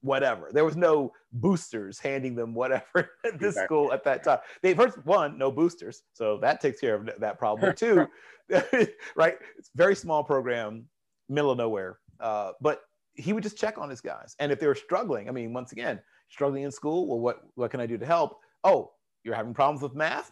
whatever. 0.01 0.49
There 0.51 0.65
was 0.65 0.75
no 0.75 1.11
boosters 1.33 1.99
handing 1.99 2.35
them 2.35 2.53
whatever 2.53 2.83
at 3.25 3.39
this 3.39 3.55
Exactly. 3.55 3.63
school 3.65 3.93
at 3.93 4.03
that 4.03 4.23
time. 4.23 4.39
They 4.61 4.73
first 4.73 5.03
one, 5.05 5.37
no 5.37 5.51
boosters. 5.51 6.03
So 6.13 6.37
that 6.41 6.61
takes 6.61 6.79
care 6.79 6.95
of 6.95 7.09
that 7.19 7.39
problem. 7.39 7.75
Two, 7.77 8.07
right? 9.15 9.35
It's 9.57 9.71
very 9.75 9.95
small 9.95 10.23
program, 10.23 10.85
middle 11.29 11.51
of 11.51 11.57
nowhere. 11.57 11.99
Uh, 12.19 12.51
but 12.61 12.81
he 13.13 13.33
would 13.33 13.43
just 13.43 13.57
check 13.57 13.77
on 13.77 13.89
his 13.89 14.01
guys. 14.01 14.35
And 14.39 14.51
if 14.51 14.59
they 14.59 14.67
were 14.67 14.75
struggling, 14.75 15.27
I 15.27 15.31
mean, 15.31 15.53
once 15.53 15.71
again, 15.71 15.99
struggling 16.29 16.63
in 16.63 16.71
school, 16.71 17.07
well, 17.07 17.19
what 17.19 17.41
what 17.55 17.71
can 17.71 17.79
I 17.79 17.85
do 17.85 17.97
to 17.97 18.05
help? 18.05 18.39
Oh, 18.63 18.91
you're 19.23 19.35
having 19.35 19.53
problems 19.53 19.81
with 19.81 19.95
math. 19.95 20.31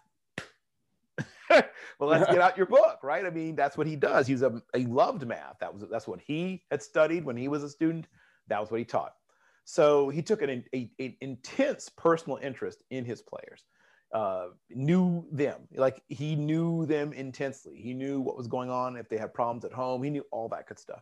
well, 2.00 2.10
let's 2.10 2.30
get 2.32 2.42
out 2.42 2.58
your 2.58 2.66
book, 2.66 3.00
right? 3.04 3.26
I 3.26 3.30
mean, 3.30 3.56
that's 3.56 3.78
what 3.78 3.88
he 3.88 3.96
does. 3.96 4.28
He's 4.28 4.42
a 4.42 4.62
he 4.76 4.86
loved 4.86 5.26
math. 5.26 5.58
That 5.60 5.74
was 5.74 5.86
that's 5.90 6.08
what 6.08 6.20
he 6.22 6.64
had 6.72 6.82
studied 6.82 7.26
when 7.26 7.38
he 7.38 7.48
was 7.48 7.64
a 7.64 7.70
student. 7.70 8.08
That 8.48 8.60
was 8.60 8.72
what 8.72 8.80
he 8.80 8.86
taught. 8.86 9.14
So 9.66 10.10
he 10.10 10.22
took 10.22 10.42
an, 10.42 10.64
a, 10.76 10.92
a 11.00 11.18
intense 11.22 11.90
personal 11.90 12.38
interest 12.42 12.84
in 12.92 13.06
his 13.06 13.22
players. 13.22 13.64
Uh, 14.14 14.50
knew 14.70 15.26
them 15.32 15.62
like 15.76 16.04
he 16.08 16.36
knew 16.36 16.86
them 16.86 17.14
intensely. 17.14 17.76
He 17.76 17.94
knew 17.94 18.20
what 18.22 18.38
was 18.38 18.48
going 18.48 18.70
on 18.70 18.96
if 18.96 19.10
they 19.10 19.18
had 19.18 19.34
problems 19.34 19.66
at 19.66 19.74
home. 19.74 20.04
He 20.04 20.10
knew 20.12 20.24
all 20.32 20.50
that 20.50 20.68
good 20.68 20.78
stuff. 20.78 21.02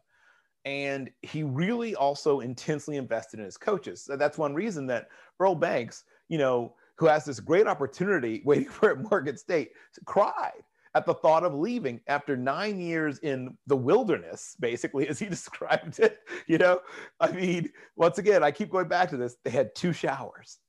And 0.63 1.09
he 1.21 1.43
really 1.43 1.95
also 1.95 2.39
intensely 2.39 2.97
invested 2.97 3.39
in 3.39 3.45
his 3.45 3.57
coaches. 3.57 4.03
So 4.05 4.15
that's 4.15 4.37
one 4.37 4.53
reason 4.53 4.87
that 4.87 5.09
Earl 5.39 5.55
Banks, 5.55 6.03
you 6.29 6.37
know, 6.37 6.75
who 7.01 7.07
has 7.07 7.25
this 7.25 7.39
great 7.39 7.65
opportunity 7.65 8.41
waiting 8.45 8.69
for 8.69 8.91
at 8.91 9.01
Morgan 9.09 9.35
State, 9.35 9.71
cried 10.05 10.61
at 10.93 11.05
the 11.05 11.15
thought 11.15 11.43
of 11.43 11.55
leaving 11.55 11.99
after 12.05 12.37
nine 12.37 12.79
years 12.79 13.17
in 13.19 13.57
the 13.65 13.75
wilderness, 13.75 14.55
basically, 14.59 15.07
as 15.09 15.17
he 15.17 15.25
described 15.25 15.99
it. 15.99 16.19
You 16.47 16.59
know, 16.59 16.79
I 17.19 17.31
mean, 17.31 17.71
once 17.95 18.19
again, 18.19 18.43
I 18.43 18.51
keep 18.51 18.69
going 18.69 18.87
back 18.87 19.09
to 19.09 19.17
this. 19.17 19.35
They 19.43 19.49
had 19.49 19.73
two 19.75 19.91
showers. 19.91 20.59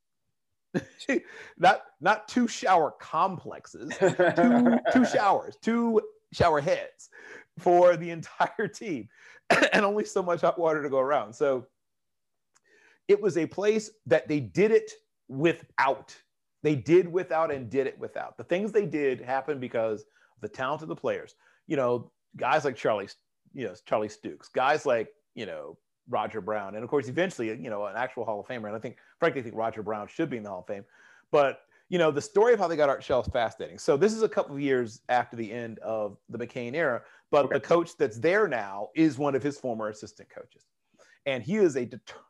not 1.59 1.83
not 2.01 2.27
two 2.29 2.49
shower 2.49 2.95
complexes, 2.99 3.95
two, 3.99 4.79
two 4.91 5.05
showers, 5.05 5.59
two 5.61 6.01
shower 6.33 6.63
heads 6.63 7.11
for 7.59 7.95
the 7.99 8.09
entire 8.09 8.69
team, 8.73 9.07
and 9.75 9.85
only 9.85 10.07
so 10.07 10.23
much 10.23 10.41
hot 10.41 10.59
water 10.59 10.83
to 10.83 10.89
go 10.89 10.99
around. 10.99 11.35
So 11.35 11.67
it 13.07 13.21
was 13.21 13.37
a 13.37 13.45
place 13.45 13.91
that 14.07 14.29
they 14.29 14.41
did 14.41 14.71
it 14.71 14.93
without. 15.29 16.15
They 16.63 16.75
did 16.75 17.11
without 17.11 17.51
and 17.53 17.69
did 17.69 17.87
it 17.87 17.99
without. 17.99 18.37
The 18.37 18.45
things 18.45 18.73
they 18.73 18.87
did 18.87 19.21
happened 19.21 19.61
because 19.61 20.03
of 20.03 20.41
the 20.41 20.49
talent 20.49 20.83
of 20.83 20.89
the 20.89 20.97
players. 20.97 21.35
You 21.67 21.77
know, 21.77 22.13
guys 22.37 22.65
like 22.65 22.77
Charlie, 22.77 23.09
you 23.53 23.67
know, 23.67 23.75
Charlie 23.87 24.09
Stukes, 24.09 24.53
guys 24.53 24.87
like, 24.87 25.09
you 25.35 25.47
know, 25.47 25.77
Roger 26.09 26.41
Brown. 26.41 26.75
And 26.75 26.85
of 26.85 26.91
course, 26.91 27.09
eventually, 27.09 27.49
you 27.49 27.71
know, 27.71 27.87
an 27.87 27.97
actual 27.97 28.25
Hall 28.25 28.41
of 28.41 28.47
Famer. 28.47 28.67
And 28.67 28.77
I 28.77 28.79
think, 28.79 28.97
frankly, 29.19 29.41
I 29.41 29.45
think 29.45 29.57
Roger 29.57 29.83
Brown 29.83 30.07
should 30.09 30.31
be 30.31 30.37
in 30.37 30.43
the 30.43 30.51
Hall 30.51 30.61
of 30.61 30.67
Fame. 30.67 30.85
But, 31.31 31.61
you 31.89 31.99
know, 31.99 32.11
the 32.11 32.21
story 32.21 32.53
of 32.53 32.59
how 32.59 32.69
they 32.69 32.77
got 32.77 32.89
Art 32.89 33.03
Shell 33.03 33.23
is 33.23 33.29
fascinating. 33.29 33.79
So 33.79 33.97
this 33.97 34.13
is 34.13 34.23
a 34.23 34.29
couple 34.29 34.55
of 34.55 34.61
years 34.61 35.01
after 35.09 35.37
the 35.37 35.51
end 35.51 35.79
of 35.81 36.17
the 36.29 36.39
McCain 36.39 36.75
era, 36.75 37.03
but 37.31 37.47
okay. 37.47 37.55
the 37.55 37.61
coach 37.61 37.91
that's 37.99 38.19
there 38.19 38.49
now 38.49 38.89
is 38.95 39.19
one 39.19 39.35
of 39.35 39.43
his 39.43 39.59
former 39.59 39.89
assistant 39.89 40.29
coaches. 40.31 40.65
And 41.27 41.43
he 41.43 41.57
is 41.57 41.77
a 41.77 41.85
determined 41.85 42.27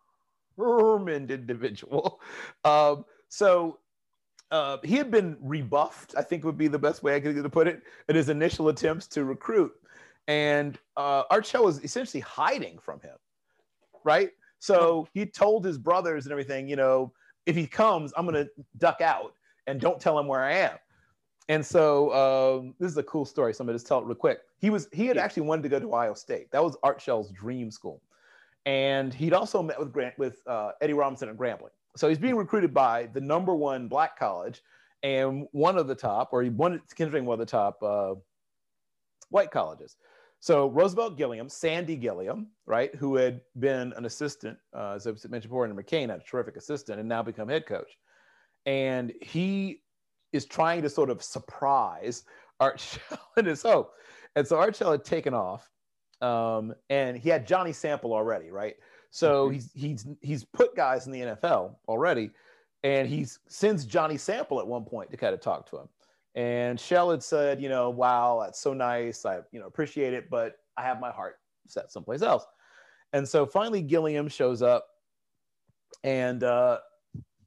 individual. 0.58 2.20
Um, 2.64 3.04
so 3.28 3.78
uh, 4.52 4.76
he 4.84 4.96
had 4.96 5.10
been 5.10 5.36
rebuffed, 5.40 6.14
I 6.16 6.22
think 6.22 6.44
would 6.44 6.58
be 6.58 6.68
the 6.68 6.78
best 6.78 7.02
way 7.02 7.16
I 7.16 7.20
could 7.20 7.50
put 7.50 7.66
it, 7.66 7.82
in 8.08 8.14
his 8.14 8.28
initial 8.28 8.68
attempts 8.68 9.06
to 9.08 9.24
recruit. 9.24 9.72
And 10.28 10.78
uh, 10.96 11.24
Art 11.30 11.46
Shell 11.46 11.64
was 11.64 11.82
essentially 11.82 12.20
hiding 12.20 12.78
from 12.78 13.00
him, 13.00 13.16
right? 14.04 14.30
So 14.58 15.08
he 15.12 15.26
told 15.26 15.64
his 15.64 15.78
brothers 15.78 16.26
and 16.26 16.32
everything, 16.32 16.68
you 16.68 16.76
know, 16.76 17.12
if 17.46 17.56
he 17.56 17.66
comes, 17.66 18.12
I'm 18.16 18.26
going 18.26 18.44
to 18.44 18.50
duck 18.78 19.00
out 19.00 19.34
and 19.66 19.80
don't 19.80 20.00
tell 20.00 20.18
him 20.18 20.28
where 20.28 20.42
I 20.42 20.52
am. 20.52 20.78
And 21.48 21.64
so 21.64 22.12
um, 22.12 22.74
this 22.78 22.90
is 22.90 22.96
a 22.98 23.02
cool 23.02 23.24
story. 23.24 23.52
So 23.52 23.62
I'm 23.62 23.66
going 23.66 23.74
to 23.74 23.78
just 23.78 23.88
tell 23.88 23.98
it 23.98 24.04
real 24.04 24.14
quick. 24.14 24.40
He 24.58 24.70
was 24.70 24.88
he 24.92 25.06
had 25.06 25.16
yeah. 25.16 25.24
actually 25.24 25.42
wanted 25.42 25.62
to 25.62 25.68
go 25.68 25.80
to 25.80 25.88
Ohio 25.88 26.14
State. 26.14 26.50
That 26.52 26.62
was 26.62 26.76
Art 26.82 27.00
Shell's 27.00 27.30
dream 27.32 27.70
school, 27.70 28.00
and 28.66 29.12
he'd 29.12 29.32
also 29.32 29.62
met 29.62 29.78
with 29.78 29.92
Grant 29.92 30.18
with 30.18 30.40
uh, 30.46 30.72
Eddie 30.80 30.92
Robinson 30.92 31.28
at 31.28 31.36
Grambling. 31.36 31.70
So 31.96 32.08
he's 32.08 32.18
being 32.18 32.36
recruited 32.36 32.72
by 32.72 33.08
the 33.12 33.20
number 33.20 33.54
one 33.54 33.88
black 33.88 34.18
college 34.18 34.62
and 35.02 35.46
one 35.52 35.76
of 35.76 35.88
the 35.88 35.94
top, 35.94 36.30
or 36.32 36.42
he 36.42 36.48
one 36.48 36.80
considering 36.94 37.24
one 37.24 37.34
of 37.34 37.40
the 37.40 37.50
top 37.50 37.82
uh, 37.82 38.14
white 39.30 39.50
colleges. 39.50 39.96
So 40.40 40.70
Roosevelt 40.70 41.16
Gilliam, 41.16 41.48
Sandy 41.48 41.96
Gilliam, 41.96 42.48
right, 42.66 42.92
who 42.96 43.14
had 43.16 43.40
been 43.60 43.92
an 43.96 44.06
assistant, 44.06 44.58
uh, 44.76 44.94
as 44.94 45.06
I 45.06 45.10
mentioned 45.10 45.42
before, 45.42 45.64
in 45.64 45.76
McCain, 45.76 46.08
had 46.10 46.20
a 46.20 46.24
terrific 46.24 46.56
assistant, 46.56 46.98
and 46.98 47.08
now 47.08 47.22
become 47.22 47.48
head 47.48 47.66
coach. 47.66 47.96
And 48.66 49.12
he 49.22 49.82
is 50.32 50.46
trying 50.46 50.82
to 50.82 50.90
sort 50.90 51.10
of 51.10 51.22
surprise 51.22 52.24
Art 52.58 52.80
Shell 53.08 53.30
and 53.36 53.46
his 53.46 53.62
hope. 53.62 53.92
And 54.34 54.46
so 54.46 54.58
Art 54.58 54.74
Shell 54.74 54.92
had 54.92 55.04
taken 55.04 55.34
off, 55.34 55.68
um, 56.22 56.74
and 56.88 57.16
he 57.16 57.28
had 57.28 57.46
Johnny 57.46 57.72
Sample 57.72 58.12
already, 58.12 58.50
right? 58.50 58.76
So 59.10 59.46
mm-hmm. 59.46 59.54
he's 59.54 59.70
he's 59.74 60.06
he's 60.20 60.44
put 60.44 60.74
guys 60.74 61.06
in 61.06 61.12
the 61.12 61.20
NFL 61.20 61.74
already, 61.88 62.30
and 62.82 63.08
he 63.08 63.26
sends 63.48 63.84
Johnny 63.84 64.16
Sample 64.16 64.60
at 64.60 64.66
one 64.66 64.84
point 64.84 65.10
to 65.10 65.16
kind 65.16 65.34
of 65.34 65.40
talk 65.40 65.68
to 65.70 65.78
him. 65.78 65.88
And 66.34 66.80
Shell 66.80 67.10
had 67.10 67.22
said, 67.22 67.60
you 67.60 67.68
know, 67.68 67.90
wow, 67.90 68.40
that's 68.42 68.58
so 68.58 68.72
nice. 68.72 69.26
I, 69.26 69.40
you 69.50 69.60
know, 69.60 69.66
appreciate 69.66 70.14
it, 70.14 70.30
but 70.30 70.56
I 70.76 70.82
have 70.82 70.98
my 70.98 71.10
heart 71.10 71.36
set 71.66 71.92
someplace 71.92 72.22
else. 72.22 72.46
And 73.12 73.28
so 73.28 73.44
finally, 73.44 73.82
Gilliam 73.82 74.28
shows 74.28 74.62
up 74.62 74.86
and, 76.02 76.42
uh, 76.42 76.78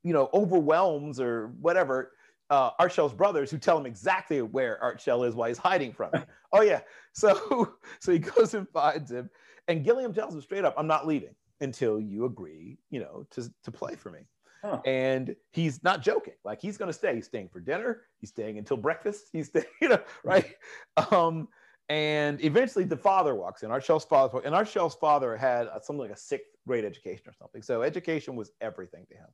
you 0.04 0.14
know, 0.14 0.30
overwhelms 0.36 1.20
or 1.20 1.48
whatever 1.60 2.12
uh, 2.50 2.72
Art 2.80 2.92
Shell's 2.92 3.14
brothers 3.14 3.50
who 3.50 3.58
tell 3.58 3.78
him 3.78 3.86
exactly 3.86 4.42
where 4.42 4.82
Art 4.82 5.02
Shell 5.02 5.24
is 5.24 5.36
while 5.36 5.48
he's 5.48 5.58
hiding 5.58 5.94
from 5.94 6.12
him. 6.14 6.24
oh 6.54 6.62
yeah. 6.62 6.82
So, 7.18 7.78
so 8.02 8.12
he 8.12 8.20
goes 8.20 8.54
and 8.56 8.68
finds 8.68 9.10
him 9.10 9.30
and 9.68 9.84
Gilliam 9.84 10.14
tells 10.14 10.34
him 10.34 10.42
straight 10.42 10.66
up, 10.66 10.76
I'm 10.78 10.88
not 10.88 11.08
leaving 11.08 11.36
until 11.62 12.00
you 12.00 12.26
agree, 12.26 12.78
you 12.90 13.00
know, 13.00 13.26
to, 13.32 13.50
to 13.64 13.72
play 13.72 13.96
for 13.96 14.12
me. 14.12 14.20
Huh. 14.64 14.82
And 14.86 15.36
he's 15.52 15.84
not 15.84 16.02
joking. 16.02 16.34
Like 16.44 16.62
he's 16.62 16.78
going 16.78 16.90
to 16.90 16.94
stay. 16.94 17.16
He's 17.16 17.26
staying 17.26 17.50
for 17.50 17.60
dinner. 17.60 18.02
He's 18.20 18.30
staying 18.30 18.58
until 18.58 18.78
breakfast. 18.78 19.30
He's 19.32 19.48
staying, 19.48 19.66
you 19.82 19.90
know, 19.90 20.00
right? 20.24 20.56
Um, 21.12 21.48
and 21.88 22.44
eventually 22.44 22.84
the 22.84 22.98
father 22.98 23.36
walks 23.36 23.62
in. 23.62 23.70
Art 23.70 23.84
Shell's 23.84 24.06
father, 24.06 24.42
and 24.44 24.56
Art 24.56 24.68
Shell's 24.68 24.96
father 24.96 25.38
had 25.38 25.68
something 25.84 26.00
like 26.00 26.12
a 26.12 26.18
sixth 26.18 26.50
grade 26.68 26.84
education 26.84 27.26
or 27.28 27.34
something. 27.34 27.62
So 27.62 27.84
education 27.84 28.36
was 28.36 28.52
everything 28.60 29.06
to 29.10 29.16
him. 29.16 29.28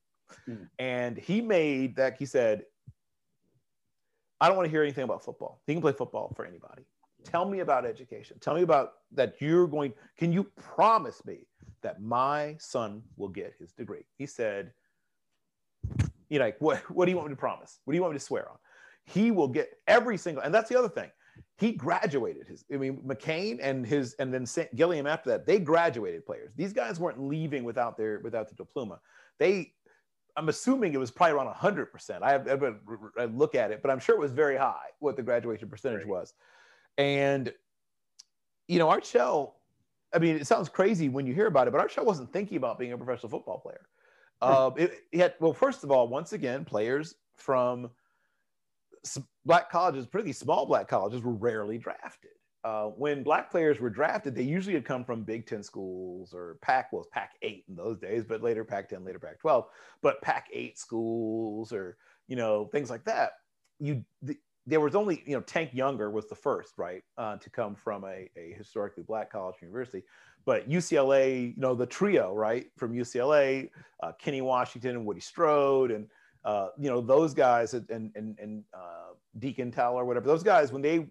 Mm. 0.50 0.68
And 0.80 1.18
he 1.18 1.40
made 1.40 1.96
that, 1.96 2.18
he 2.18 2.26
said, 2.26 2.64
I 4.42 4.48
don't 4.48 4.58
want 4.58 4.66
to 4.66 4.72
hear 4.72 4.82
anything 4.82 5.04
about 5.04 5.24
football. 5.24 5.62
He 5.68 5.74
can 5.74 5.82
play 5.82 5.94
football 5.94 6.34
for 6.36 6.46
anybody. 6.46 6.82
Tell 7.24 7.46
me 7.46 7.60
about 7.60 7.86
education. 7.86 8.38
Tell 8.42 8.56
me 8.56 8.64
about 8.64 8.94
that 9.12 9.36
you're 9.40 9.68
going, 9.68 9.94
can 10.18 10.34
you 10.34 10.46
promise 10.56 11.24
me 11.26 11.46
that 11.84 12.02
my 12.02 12.58
son 12.60 13.04
will 13.18 13.30
get 13.30 13.54
his 13.60 13.72
degree? 13.72 14.04
He 14.18 14.26
said, 14.26 14.72
you 16.30 16.40
know, 16.40 16.46
like, 16.46 16.56
what, 16.60 16.80
what 16.90 17.06
do 17.06 17.12
you 17.12 17.18
want 17.18 17.30
me 17.30 17.34
to 17.36 17.40
promise? 17.40 17.80
What 17.86 17.92
do 17.92 17.96
you 17.96 18.02
want 18.02 18.14
me 18.14 18.20
to 18.20 18.26
swear 18.26 18.50
on? 18.50 18.58
He 19.06 19.30
will 19.30 19.48
get 19.48 19.70
every 19.88 20.18
single, 20.18 20.44
and 20.44 20.54
that's 20.54 20.70
the 20.70 20.78
other 20.78 20.90
thing. 20.90 21.12
He 21.58 21.74
graduated 21.74 22.48
his, 22.48 22.66
I 22.74 22.78
mean, 22.78 22.98
McCain 23.06 23.60
and 23.62 23.86
his, 23.86 24.16
and 24.16 24.34
then 24.34 24.48
St. 24.48 24.76
Gilliam 24.76 25.06
after 25.06 25.30
that, 25.30 25.46
they 25.46 25.60
graduated 25.60 26.26
players. 26.26 26.54
These 26.56 26.74
guys 26.74 27.00
weren't 27.00 27.22
leaving 27.22 27.64
without 27.64 27.98
their, 27.98 28.20
without 28.24 28.50
the 28.50 28.56
diploma. 28.56 29.00
They, 29.38 29.74
I'm 30.38 30.50
assuming 30.50 30.94
it 30.94 31.00
was 31.00 31.12
probably 31.12 31.36
around 31.36 31.54
100%. 31.54 32.22
I 32.22 32.32
have, 32.32 32.48
I 33.18 33.26
look 33.26 33.56
at 33.56 33.72
it, 33.72 33.82
but 33.82 33.92
I'm 33.92 34.00
sure 34.00 34.16
it 34.16 34.22
was 34.22 34.32
very 34.32 34.58
high 34.58 34.88
what 35.00 35.16
the 35.16 35.24
graduation 35.24 35.70
percentage 35.70 36.00
right. 36.00 36.08
was. 36.08 36.34
And, 36.98 37.54
you 38.68 38.80
know, 38.80 38.90
Art 38.90 39.06
Shell, 39.06 39.56
I 40.14 40.20
mean, 40.20 40.36
it 40.36 40.48
sounds 40.48 40.70
crazy 40.70 41.10
when 41.10 41.26
you 41.26 41.34
hear 41.34 41.48
about 41.48 41.68
it, 41.68 41.72
but 41.72 41.80
Art 41.80 41.92
Shell 41.92 42.06
wasn't 42.06 42.32
thinking 42.32 42.58
about 42.58 42.80
being 42.80 42.94
a 42.94 42.98
professional 42.98 43.30
football 43.30 43.60
player. 43.60 43.88
Uh, 44.42 44.72
it, 44.76 45.04
it 45.12 45.20
had, 45.20 45.34
well, 45.40 45.54
first 45.54 45.84
of 45.84 45.92
all, 45.92 46.08
once 46.08 46.34
again, 46.34 46.66
players 46.66 47.16
from 47.36 47.90
black 49.46 49.70
colleges, 49.70 50.08
pretty 50.08 50.34
small 50.34 50.66
black 50.66 50.88
colleges, 50.88 51.22
were 51.22 51.34
rarely 51.34 51.78
drafted. 51.78 52.32
Uh, 52.64 52.86
when 52.90 53.24
black 53.24 53.50
players 53.50 53.80
were 53.80 53.90
drafted, 53.90 54.36
they 54.36 54.44
usually 54.44 54.76
had 54.76 54.86
come 54.86 55.04
from 55.04 55.24
Big 55.24 55.48
Ten 55.48 55.64
schools 55.64 56.34
or 56.34 56.58
Pac, 56.62 56.94
well, 56.94 57.06
Pac 57.12 57.34
8 57.42 57.66
in 57.68 57.76
those 57.76 57.98
days, 57.98 58.24
but 58.24 58.44
later 58.44 58.64
Pac 58.64 58.90
10, 58.90 59.04
later 59.04 59.18
Pac 59.18 59.40
12, 59.40 59.66
but 60.04 60.22
Pac 60.22 60.48
8 60.54 60.78
schools 60.78 61.74
or, 61.74 61.98
you 62.28 62.36
know, 62.36 62.66
things 62.66 62.90
like 62.90 63.04
that. 63.06 63.32
You, 63.80 64.06
the, 64.22 64.38
there 64.68 64.80
was 64.80 64.94
only, 64.94 65.24
you 65.26 65.36
know, 65.36 65.42
Tank 65.42 65.72
Younger 65.74 66.12
was 66.12 66.28
the 66.28 66.36
first, 66.36 66.78
right, 66.78 67.04
uh, 67.18 67.38
to 67.38 67.50
come 67.50 67.74
from 67.76 68.04
a, 68.04 68.30
a 68.38 68.54
historically 68.56 69.04
black 69.04 69.32
college 69.32 69.56
university. 69.60 70.04
But 70.46 70.70
UCLA, 70.70 71.56
you 71.56 71.62
know, 71.62 71.74
the 71.74 71.86
trio, 71.86 72.34
right, 72.34 72.68
from 72.78 72.94
UCLA, 72.94 73.70
uh, 74.04 74.12
Kenny 74.20 74.42
Washington 74.42 74.92
and 74.92 75.06
Woody 75.06 75.20
Strode, 75.20 75.92
and 75.92 76.08
uh, 76.44 76.70
you 76.80 76.90
know 76.90 77.02
those 77.02 77.36
guys, 77.36 77.76
and 77.76 78.12
and 78.16 78.40
and 78.40 78.64
uh, 78.74 79.14
Deacon 79.38 79.72
Teller, 79.72 80.04
whatever. 80.04 80.26
Those 80.26 80.42
guys, 80.42 80.72
when 80.72 80.82
they 80.82 81.08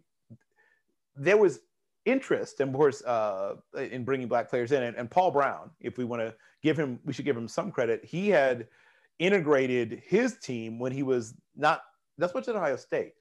there 1.16 1.36
was 1.36 1.60
interest, 2.06 2.60
and 2.60 2.70
of 2.70 2.76
course, 2.76 3.02
uh, 3.04 3.56
in 3.76 4.04
bringing 4.04 4.28
black 4.28 4.48
players 4.48 4.72
in, 4.72 4.82
and, 4.82 4.96
and 4.96 5.10
Paul 5.10 5.30
Brown, 5.30 5.70
if 5.80 5.98
we 5.98 6.04
want 6.04 6.22
to 6.22 6.34
give 6.62 6.78
him, 6.78 6.98
we 7.04 7.12
should 7.12 7.24
give 7.24 7.36
him 7.36 7.48
some 7.48 7.70
credit. 7.70 8.04
He 8.04 8.28
had 8.28 8.68
integrated 9.18 10.02
his 10.06 10.38
team 10.38 10.78
when 10.78 10.92
he 10.92 11.02
was 11.02 11.34
not 11.54 11.82
that's 12.20 12.34
much 12.34 12.48
at 12.48 12.56
Ohio 12.56 12.76
State, 12.76 13.12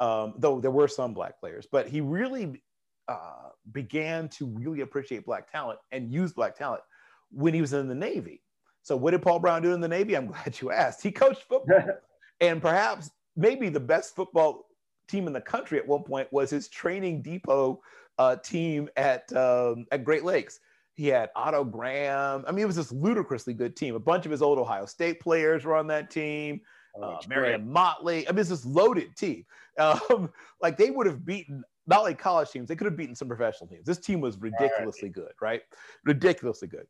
um, 0.00 0.34
though 0.36 0.60
there 0.60 0.70
were 0.70 0.88
some 0.88 1.14
black 1.14 1.38
players, 1.40 1.66
but 1.70 1.88
he 1.88 2.00
really 2.00 2.62
uh, 3.08 3.50
began 3.72 4.28
to 4.28 4.46
really 4.46 4.80
appreciate 4.80 5.24
black 5.24 5.50
talent 5.50 5.78
and 5.92 6.12
use 6.12 6.32
black 6.32 6.56
talent 6.56 6.82
when 7.30 7.54
he 7.54 7.60
was 7.60 7.72
in 7.72 7.88
the 7.88 7.94
Navy. 7.94 8.42
So, 8.82 8.96
what 8.96 9.12
did 9.12 9.22
Paul 9.22 9.38
Brown 9.38 9.62
do 9.62 9.72
in 9.72 9.80
the 9.80 9.88
Navy? 9.88 10.16
I'm 10.16 10.26
glad 10.32 10.60
you 10.60 10.70
asked. 10.70 11.02
He 11.02 11.10
coached 11.10 11.44
football, 11.48 11.84
and 12.40 12.60
perhaps 12.60 13.10
maybe 13.36 13.68
the 13.68 13.80
best 13.80 14.14
football 14.14 14.66
team 15.08 15.26
in 15.26 15.32
the 15.32 15.40
country 15.40 15.78
at 15.78 15.86
one 15.86 16.02
point 16.02 16.28
was 16.32 16.50
his 16.50 16.68
training 16.68 17.22
depot 17.22 17.80
uh, 18.18 18.36
team 18.36 18.88
at 18.96 19.32
um, 19.36 19.86
at 19.92 20.04
Great 20.04 20.24
Lakes. 20.24 20.60
He 20.94 21.06
had 21.06 21.30
Otto 21.36 21.64
Graham. 21.64 22.44
I 22.46 22.50
mean, 22.50 22.62
it 22.62 22.66
was 22.66 22.76
this 22.76 22.90
ludicrously 22.90 23.54
good 23.54 23.76
team. 23.76 23.94
A 23.94 24.00
bunch 24.00 24.24
of 24.26 24.32
his 24.32 24.42
old 24.42 24.58
Ohio 24.58 24.84
State 24.84 25.20
players 25.20 25.64
were 25.64 25.76
on 25.76 25.86
that 25.88 26.10
team. 26.10 26.60
Oh, 26.96 27.02
uh, 27.02 27.20
Marion 27.28 27.70
Motley. 27.70 28.28
I 28.28 28.32
mean, 28.32 28.40
it's 28.40 28.48
this 28.48 28.64
loaded 28.64 29.16
team. 29.16 29.44
Um, 29.78 30.32
like 30.60 30.76
they 30.76 30.90
would 30.90 31.06
have 31.06 31.24
beaten 31.24 31.62
not 31.88 32.02
like 32.02 32.18
college 32.18 32.50
teams, 32.50 32.68
they 32.68 32.76
could 32.76 32.86
have 32.86 32.96
beaten 32.96 33.14
some 33.14 33.28
professional 33.28 33.68
teams. 33.68 33.86
This 33.86 33.98
team 33.98 34.20
was 34.20 34.36
ridiculously 34.38 35.08
good, 35.08 35.32
right? 35.40 35.62
Ridiculously 36.04 36.68
good. 36.68 36.86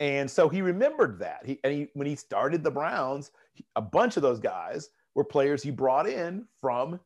And 0.00 0.30
so 0.30 0.48
he 0.48 0.62
remembered 0.62 1.18
that. 1.18 1.40
He 1.44 1.58
and 1.64 1.72
he 1.72 1.88
when 1.94 2.06
he 2.06 2.16
started 2.16 2.64
the 2.64 2.70
Browns, 2.70 3.30
he, 3.52 3.64
a 3.76 3.82
bunch 3.82 4.16
of 4.16 4.22
those 4.22 4.38
guys 4.38 4.88
were 5.14 5.24
players 5.24 5.62
he 5.62 5.70
brought 5.70 6.08
in 6.08 6.46
from 6.60 6.98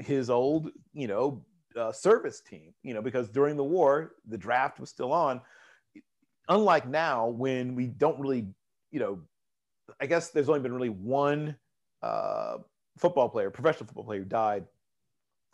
his 0.00 0.30
old, 0.30 0.70
you 0.92 1.06
know, 1.06 1.44
uh, 1.76 1.92
service 1.92 2.40
team. 2.40 2.74
You 2.82 2.94
know, 2.94 3.02
because 3.02 3.28
during 3.28 3.56
the 3.56 3.64
war, 3.64 4.12
the 4.26 4.38
draft 4.38 4.80
was 4.80 4.90
still 4.90 5.12
on. 5.12 5.40
Unlike 6.48 6.88
now, 6.88 7.28
when 7.28 7.74
we 7.74 7.86
don't 7.86 8.18
really, 8.18 8.46
you 8.90 8.98
know, 8.98 9.20
I 10.00 10.06
guess 10.06 10.30
there's 10.30 10.48
only 10.48 10.60
been 10.60 10.72
really 10.72 10.88
one 10.88 11.56
uh, 12.02 12.58
football 12.98 13.28
player, 13.28 13.50
professional 13.50 13.86
football 13.86 14.04
player, 14.04 14.20
who 14.20 14.24
died 14.24 14.64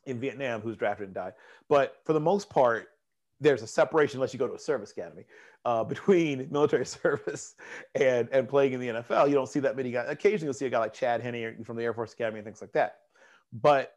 in 0.07 0.20
Vietnam 0.20 0.61
who's 0.61 0.76
drafted 0.76 1.07
and 1.07 1.14
died. 1.14 1.34
But 1.68 1.97
for 2.05 2.12
the 2.12 2.20
most 2.20 2.49
part, 2.49 2.88
there's 3.40 3.62
a 3.62 3.66
separation 3.66 4.18
unless 4.18 4.32
you 4.32 4.38
go 4.38 4.47
to 4.47 4.55
a 4.55 4.59
service 4.59 4.92
academy 4.92 5.24
uh, 5.64 5.84
between 5.84 6.49
military 6.51 6.86
service 6.86 7.55
and 7.94 8.28
and 8.32 8.49
playing 8.49 8.72
in 8.72 8.80
the 8.80 8.88
NFL. 8.88 9.28
You 9.28 9.34
don't 9.34 9.49
see 9.49 9.61
that 9.61 9.76
many 9.76 9.90
guys. 9.90 10.07
Occasionally, 10.09 10.47
you'll 10.47 10.55
see 10.55 10.66
a 10.66 10.70
guy 10.70 10.78
like 10.78 10.94
Chad 10.94 11.20
Henne 11.20 11.62
from 11.64 11.76
the 11.76 11.82
Air 11.82 11.92
Force 11.92 12.12
Academy 12.12 12.38
and 12.38 12.47
things 12.47 12.61
like 12.61 12.72
that. 12.72 12.97
But 13.53 13.92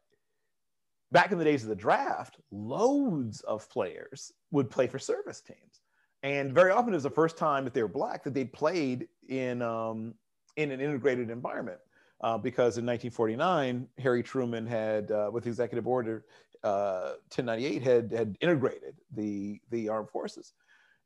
back 1.11 1.31
in 1.31 1.37
the 1.37 1.43
days 1.43 1.63
of 1.63 1.69
the 1.69 1.75
draft, 1.75 2.37
loads 2.51 3.41
of 3.41 3.69
players 3.69 4.31
would 4.51 4.69
play 4.69 4.87
for 4.87 4.99
service 4.99 5.41
teams, 5.41 5.81
and 6.23 6.53
very 6.53 6.71
often 6.71 6.93
it 6.93 6.97
was 6.97 7.03
the 7.03 7.09
first 7.09 7.37
time 7.37 7.63
that 7.63 7.73
they 7.73 7.81
were 7.81 7.87
black 7.87 8.23
that 8.23 8.33
they 8.33 8.45
played 8.45 9.07
in 9.27 9.61
um, 9.61 10.13
in 10.57 10.71
an 10.71 10.81
integrated 10.81 11.29
environment. 11.29 11.79
Uh, 12.21 12.37
because 12.37 12.77
in 12.77 12.85
1949, 12.85 13.87
Harry 13.97 14.21
Truman 14.21 14.67
had, 14.67 15.09
uh, 15.09 15.29
with 15.31 15.47
Executive 15.47 15.87
Order 15.87 16.25
uh, 16.65 17.13
1098, 17.33 17.81
had 17.81 18.11
had 18.11 18.37
integrated 18.41 18.95
the 19.15 19.61
the 19.71 19.87
armed 19.87 20.09
forces, 20.09 20.53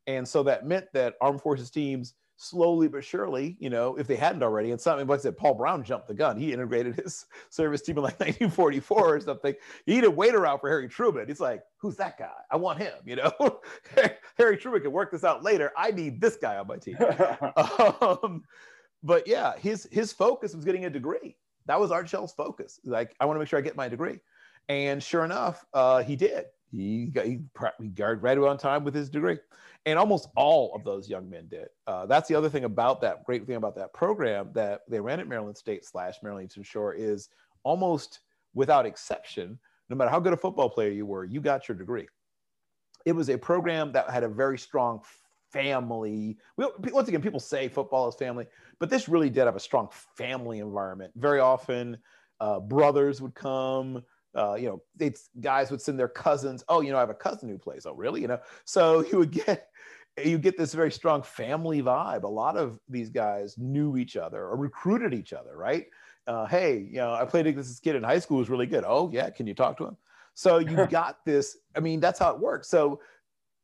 and 0.08 0.26
so 0.26 0.42
that 0.42 0.66
meant 0.66 0.86
that 0.92 1.14
armed 1.20 1.40
forces 1.40 1.70
teams 1.70 2.14
slowly 2.36 2.88
but 2.88 3.04
surely, 3.04 3.56
you 3.58 3.70
know, 3.70 3.96
if 3.96 4.06
they 4.06 4.16
hadn't 4.16 4.42
already, 4.42 4.70
and 4.70 4.80
something 4.80 5.06
like 5.06 5.20
I 5.20 5.22
said, 5.22 5.36
Paul 5.36 5.54
Brown 5.54 5.84
jumped 5.84 6.08
the 6.08 6.14
gun. 6.14 6.38
He 6.38 6.52
integrated 6.52 6.96
his 6.96 7.26
service 7.50 7.82
team 7.82 7.96
in 7.96 8.02
like 8.02 8.18
1944 8.20 9.16
or 9.16 9.20
something. 9.20 9.54
He 9.86 10.00
a 10.04 10.10
waiter 10.10 10.46
out 10.46 10.60
for 10.60 10.68
Harry 10.68 10.88
Truman. 10.88 11.28
He's 11.28 11.40
like, 11.40 11.62
who's 11.78 11.96
that 11.96 12.18
guy? 12.18 12.30
I 12.50 12.56
want 12.56 12.78
him, 12.78 12.94
you 13.04 13.16
know. 13.16 13.60
Harry 14.38 14.56
Truman 14.56 14.82
can 14.82 14.92
work 14.92 15.10
this 15.10 15.24
out 15.24 15.42
later. 15.42 15.72
I 15.76 15.90
need 15.90 16.20
this 16.20 16.36
guy 16.36 16.56
on 16.56 16.66
my 16.66 16.76
team. 16.76 16.98
um, 18.00 18.42
but 19.02 19.26
yeah, 19.26 19.56
his 19.58 19.88
his 19.90 20.12
focus 20.12 20.54
was 20.54 20.64
getting 20.64 20.84
a 20.86 20.90
degree. 20.90 21.36
That 21.66 21.80
was 21.80 21.90
Art 21.90 22.08
Shell's 22.08 22.34
focus. 22.34 22.80
Like, 22.84 23.14
I 23.20 23.26
want 23.26 23.36
to 23.36 23.38
make 23.38 23.48
sure 23.48 23.58
I 23.58 23.62
get 23.62 23.76
my 23.76 23.88
degree. 23.88 24.20
And 24.68 25.02
sure 25.02 25.24
enough, 25.24 25.64
uh, 25.72 26.02
he 26.02 26.16
did. 26.16 26.46
He 26.70 27.06
got, 27.06 27.26
he, 27.26 27.40
he 27.80 27.88
graduated 27.88 28.44
on 28.44 28.58
time 28.58 28.84
with 28.84 28.94
his 28.94 29.08
degree, 29.08 29.38
and 29.86 29.98
almost 29.98 30.28
all 30.36 30.74
of 30.74 30.84
those 30.84 31.08
young 31.08 31.28
men 31.28 31.46
did. 31.48 31.68
Uh, 31.86 32.06
that's 32.06 32.28
the 32.28 32.34
other 32.34 32.48
thing 32.48 32.64
about 32.64 33.00
that 33.02 33.24
great 33.24 33.46
thing 33.46 33.56
about 33.56 33.76
that 33.76 33.92
program 33.92 34.50
that 34.54 34.82
they 34.88 35.00
ran 35.00 35.20
at 35.20 35.28
Maryland 35.28 35.56
State 35.56 35.84
slash 35.84 36.16
Maryland 36.22 36.46
Eastern 36.46 36.62
Shore 36.62 36.94
is 36.94 37.28
almost 37.64 38.20
without 38.54 38.86
exception, 38.86 39.58
no 39.88 39.96
matter 39.96 40.10
how 40.10 40.20
good 40.20 40.32
a 40.32 40.36
football 40.36 40.70
player 40.70 40.90
you 40.90 41.06
were, 41.06 41.24
you 41.24 41.40
got 41.40 41.68
your 41.68 41.76
degree. 41.76 42.06
It 43.04 43.12
was 43.12 43.28
a 43.28 43.36
program 43.36 43.92
that 43.92 44.08
had 44.08 44.22
a 44.22 44.28
very 44.28 44.58
strong 44.58 45.02
family. 45.52 46.38
Once 46.56 47.08
again, 47.08 47.20
people 47.20 47.40
say 47.40 47.68
football 47.68 48.08
is 48.08 48.14
family, 48.14 48.46
but 48.78 48.88
this 48.88 49.08
really 49.08 49.28
did 49.28 49.44
have 49.44 49.56
a 49.56 49.60
strong 49.60 49.88
family 50.16 50.60
environment. 50.60 51.12
Very 51.16 51.40
often, 51.40 51.98
uh, 52.40 52.60
brothers 52.60 53.20
would 53.20 53.34
come. 53.34 54.02
Uh, 54.34 54.54
you 54.54 54.82
know, 54.98 55.10
guys 55.40 55.70
would 55.70 55.80
send 55.80 55.96
their 55.96 56.08
cousins. 56.08 56.64
Oh, 56.68 56.80
you 56.80 56.90
know, 56.90 56.96
I 56.96 57.00
have 57.00 57.10
a 57.10 57.14
cousin 57.14 57.48
who 57.48 57.56
plays. 57.56 57.86
Oh, 57.86 57.94
really? 57.94 58.20
You 58.20 58.26
know, 58.26 58.40
so 58.64 59.04
you 59.12 59.18
would 59.18 59.30
get 59.30 59.68
you 60.22 60.38
get 60.38 60.56
this 60.56 60.74
very 60.74 60.92
strong 60.92 61.22
family 61.22 61.82
vibe. 61.82 62.22
A 62.22 62.28
lot 62.28 62.56
of 62.56 62.78
these 62.88 63.10
guys 63.10 63.56
knew 63.58 63.96
each 63.96 64.16
other 64.16 64.44
or 64.44 64.56
recruited 64.56 65.12
each 65.14 65.32
other, 65.32 65.56
right? 65.56 65.86
Uh, 66.26 66.46
hey, 66.46 66.88
you 66.90 66.96
know, 66.96 67.12
I 67.12 67.24
played 67.24 67.46
against 67.46 67.68
this 67.68 67.80
kid 67.80 67.96
in 67.96 68.02
high 68.02 68.18
school 68.18 68.38
who's 68.38 68.48
really 68.48 68.66
good. 68.66 68.84
Oh, 68.86 69.10
yeah, 69.12 69.30
can 69.30 69.46
you 69.46 69.54
talk 69.54 69.76
to 69.78 69.86
him? 69.86 69.96
So 70.34 70.58
you 70.58 70.86
got 70.86 71.24
this. 71.24 71.58
I 71.76 71.80
mean, 71.80 72.00
that's 72.00 72.18
how 72.18 72.32
it 72.32 72.40
works. 72.40 72.68
So 72.68 73.00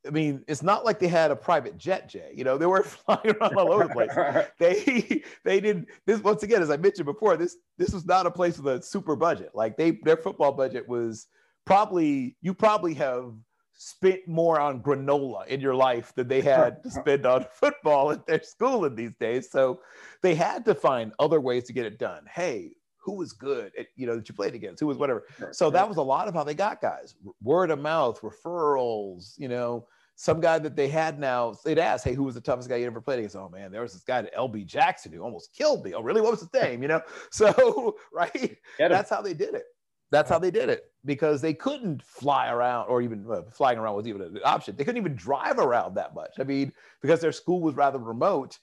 I 0.07 0.11
mean, 0.11 0.43
it's 0.49 0.63
not 0.63 0.85
like 0.85 0.99
they 0.99 1.09
had 1.09 1.31
a 1.31 1.37
private 1.37 1.77
jet, 1.77 2.09
Jay. 2.09 2.33
You 2.35 2.45
know, 2.45 2.57
they 2.57 2.67
were 2.67 2.83
flying 2.85 3.37
around 3.37 3.57
all 3.57 3.73
over 3.73 3.85
the 3.85 3.93
place. 3.93 4.11
they 4.59 5.23
they 5.45 5.61
did 5.61 5.87
this 6.07 6.21
once 6.21 6.43
again, 6.43 6.63
as 6.63 6.71
I 6.71 6.77
mentioned 6.77 7.07
before. 7.07 7.37
This 7.37 7.57
this 7.77 7.93
was 7.93 8.07
not 8.07 8.27
a 8.27 8.31
place 8.31 8.59
with 8.59 8.79
a 8.79 8.83
super 8.83 9.17
budget. 9.17 9.51
Like 9.55 9.77
they 9.77 9.93
their 10.03 10.17
football 10.17 10.53
budget 10.53 10.89
was 10.89 11.27
probably 11.67 12.37
you 12.41 12.55
probably 12.55 12.95
have 12.95 13.35
spent 13.83 14.29
more 14.29 14.61
on 14.61 14.83
granola 14.83 15.47
in 15.47 15.59
your 15.59 15.75
life 15.75 16.13
than 16.15 16.29
they 16.29 16.43
had 16.43 16.83
to 16.83 16.91
spend 17.01 17.25
on 17.25 17.47
football 17.55 18.13
at 18.13 18.27
their 18.27 18.43
school 18.43 18.85
in 18.85 18.95
these 18.95 19.15
days. 19.19 19.51
So 19.51 19.81
they 20.21 20.35
had 20.35 20.67
to 20.67 20.75
find 20.75 21.13
other 21.19 21.41
ways 21.41 21.65
to 21.65 21.73
get 21.73 21.87
it 21.87 21.99
done. 21.99 22.25
Hey, 22.31 22.73
who 22.99 23.15
was 23.15 23.33
good 23.33 23.73
at, 23.79 23.87
you 23.97 24.07
know, 24.07 24.17
that 24.17 24.29
you 24.29 24.35
played 24.35 24.55
against, 24.55 24.81
who 24.81 24.87
was 24.87 24.99
whatever. 24.99 25.25
So 25.53 25.71
that 25.71 25.89
was 25.89 25.97
a 25.97 26.03
lot 26.03 26.29
of 26.29 26.35
how 26.35 26.45
they 26.45 26.53
got 26.53 26.83
guys 26.83 27.15
word 27.43 27.71
of 27.71 27.79
mouth, 27.79 28.21
referrals, 28.21 29.39
you 29.39 29.49
know, 29.49 29.87
some 30.15 30.43
guy 30.43 30.59
that 30.59 30.77
they 30.77 30.89
had 30.89 31.19
now, 31.19 31.55
they'd 31.65 31.79
ask, 31.79 32.05
hey, 32.05 32.13
who 32.13 32.25
was 32.25 32.35
the 32.35 32.43
toughest 32.43 32.69
guy 32.69 32.77
you 32.77 32.85
ever 32.85 33.01
played 33.01 33.21
against? 33.21 33.35
Oh 33.35 33.49
man, 33.49 33.73
there 33.73 33.81
was 33.81 33.95
this 33.95 34.03
guy, 34.03 34.29
LB 34.37 34.67
Jackson, 34.67 35.11
who 35.11 35.23
almost 35.23 35.55
killed 35.55 35.83
me. 35.83 35.95
Oh, 35.95 36.03
really? 36.03 36.21
What 36.21 36.33
was 36.33 36.41
his 36.41 36.53
name? 36.53 36.83
You 36.83 36.89
know? 36.89 37.01
So, 37.31 37.97
right. 38.13 38.59
That's 38.79 39.09
how 39.09 39.23
they 39.23 39.33
did 39.33 39.55
it. 39.55 39.65
That's 40.11 40.29
how 40.29 40.39
they 40.39 40.51
did 40.51 40.69
it 40.69 40.91
because 41.05 41.41
they 41.41 41.55
couldn't 41.55 42.03
fly 42.03 42.51
around 42.51 42.89
or 42.89 43.01
even 43.01 43.25
uh, 43.31 43.43
flying 43.51 43.79
around 43.79 43.95
was 43.95 44.07
even 44.07 44.23
an 44.23 44.39
option. 44.45 44.77
They 44.77 44.85
couldn't 44.85 45.01
even 45.01 45.15
drive 45.15 45.59
around 45.59 45.95
that 45.95 46.15
much. 46.15 46.33
I 46.39 46.45
mean, 46.45 46.73
because 47.01 47.21
their 47.21 47.33
school 47.33 47.61
was 47.61 47.75
rather 47.75 47.99
remote, 47.99 48.59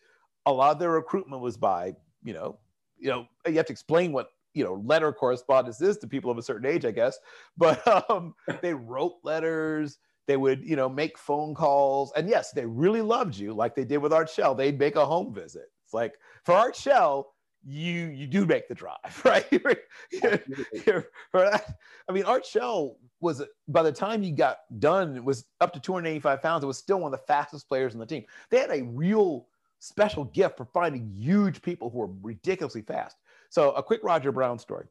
a 0.45 0.51
lot 0.51 0.71
of 0.71 0.79
their 0.79 0.91
recruitment 0.91 1.41
was 1.41 1.57
by, 1.57 1.93
you 2.23 2.33
know, 2.33 2.59
you 2.97 3.09
know, 3.09 3.27
you 3.45 3.55
have 3.55 3.65
to 3.67 3.73
explain 3.73 4.11
what 4.11 4.31
you 4.53 4.63
know 4.63 4.81
letter 4.85 5.13
correspondence 5.13 5.81
is 5.81 5.97
to 5.99 6.07
people 6.07 6.31
of 6.31 6.37
a 6.37 6.41
certain 6.41 6.69
age, 6.69 6.85
I 6.85 6.91
guess. 6.91 7.17
But 7.57 8.09
um, 8.09 8.33
they 8.61 8.73
wrote 8.73 9.15
letters. 9.23 9.99
They 10.25 10.35
would, 10.35 10.61
you 10.65 10.75
know, 10.75 10.89
make 10.89 11.17
phone 11.17 11.55
calls, 11.55 12.11
and 12.17 12.27
yes, 12.27 12.51
they 12.51 12.65
really 12.65 13.01
loved 13.01 13.37
you, 13.37 13.53
like 13.53 13.75
they 13.75 13.85
did 13.85 13.99
with 13.99 14.11
Art 14.11 14.29
Shell. 14.29 14.55
They'd 14.55 14.77
make 14.77 14.97
a 14.97 15.05
home 15.05 15.33
visit. 15.33 15.67
It's 15.85 15.93
like 15.93 16.15
for 16.43 16.53
Art 16.53 16.75
Shell, 16.75 17.33
you 17.68 18.07
you 18.07 18.28
do 18.28 18.45
make 18.45 18.70
the 18.70 18.76
drive, 18.76 19.22
right? 19.26 19.45
for 19.49 21.41
that, 21.41 21.76
I 22.07 22.13
mean, 22.13 22.24
Art 22.24 22.45
Shell 22.45 22.95
was 23.20 23.43
by 23.68 23.84
the 23.84 23.91
time 23.91 24.22
he 24.22 24.32
got 24.32 24.59
done, 24.80 25.18
it 25.18 25.24
was 25.24 25.45
up 25.59 25.74
to 25.74 25.80
285 25.80 26.41
pounds. 26.41 26.63
It 26.63 26.68
was 26.68 26.78
still 26.78 26.99
one 27.01 27.13
of 27.13 27.20
the 27.20 27.26
fastest 27.26 27.68
players 27.68 27.93
in 27.93 27.99
the 27.99 28.05
team. 28.05 28.24
They 28.49 28.59
had 28.59 28.72
a 28.72 28.84
real 28.84 29.47
special 29.80 30.24
gift 30.26 30.57
for 30.57 30.65
finding 30.65 31.11
huge 31.13 31.61
people 31.61 31.89
who 31.89 31.99
were 31.99 32.09
ridiculously 32.22 32.82
fast. 32.82 33.18
So 33.49 33.72
a 33.72 33.84
quick 33.84 33.99
Roger 34.01 34.32
Brown 34.32 34.57
story. 34.57 34.86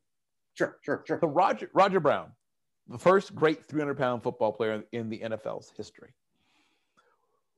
Sure, 0.55 0.77
sure, 0.83 1.03
sure. 1.07 1.19
So 1.21 1.29
Roger 1.29 1.71
Roger 1.73 2.01
Brown, 2.01 2.31
the 2.89 2.99
first 2.99 3.35
great 3.35 3.65
300 3.65 3.97
pound 3.97 4.23
football 4.23 4.53
player 4.53 4.85
in 4.93 5.09
the 5.09 5.21
NFL's 5.21 5.73
history, 5.77 6.11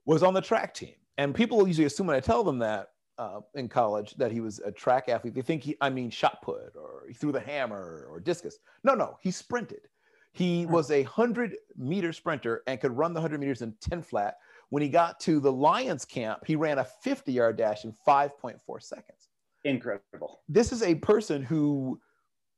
was 0.04 0.22
on 0.22 0.32
the 0.32 0.40
track 0.40 0.74
team. 0.74 0.94
And 1.16 1.34
people 1.34 1.66
usually 1.66 1.86
assume 1.86 2.06
when 2.06 2.14
I 2.14 2.20
tell 2.20 2.44
them 2.44 2.60
that 2.60 2.90
uh, 3.18 3.40
in 3.54 3.68
college 3.68 4.14
that 4.14 4.30
he 4.30 4.40
was 4.40 4.60
a 4.60 4.70
track 4.70 5.08
athlete, 5.08 5.34
they 5.34 5.42
think 5.42 5.62
he, 5.62 5.76
I 5.80 5.90
mean, 5.90 6.10
shot 6.10 6.40
put 6.42 6.74
or 6.76 7.04
he 7.08 7.14
threw 7.14 7.32
the 7.32 7.40
hammer 7.40 8.06
or 8.10 8.20
discus. 8.20 8.58
No, 8.84 8.94
no, 8.94 9.18
he 9.20 9.30
sprinted. 9.30 9.88
He 10.32 10.66
was 10.66 10.90
a 10.90 11.02
100 11.02 11.56
meter 11.76 12.12
sprinter 12.12 12.62
and 12.66 12.80
could 12.80 12.96
run 12.96 13.12
the 13.12 13.20
100 13.20 13.40
meters 13.40 13.62
in 13.62 13.74
10 13.80 14.02
flat. 14.02 14.38
When 14.70 14.82
he 14.82 14.88
got 14.88 15.18
to 15.20 15.40
the 15.40 15.50
Lions 15.50 16.04
camp, 16.04 16.44
he 16.46 16.54
ran 16.54 16.78
a 16.78 16.84
50 16.84 17.32
yard 17.32 17.56
dash 17.56 17.84
in 17.84 17.92
5.4 18.06 18.82
seconds. 18.82 19.28
Incredible. 19.64 20.40
This 20.48 20.72
is 20.72 20.82
a 20.82 20.94
person 20.94 21.42
who, 21.42 22.00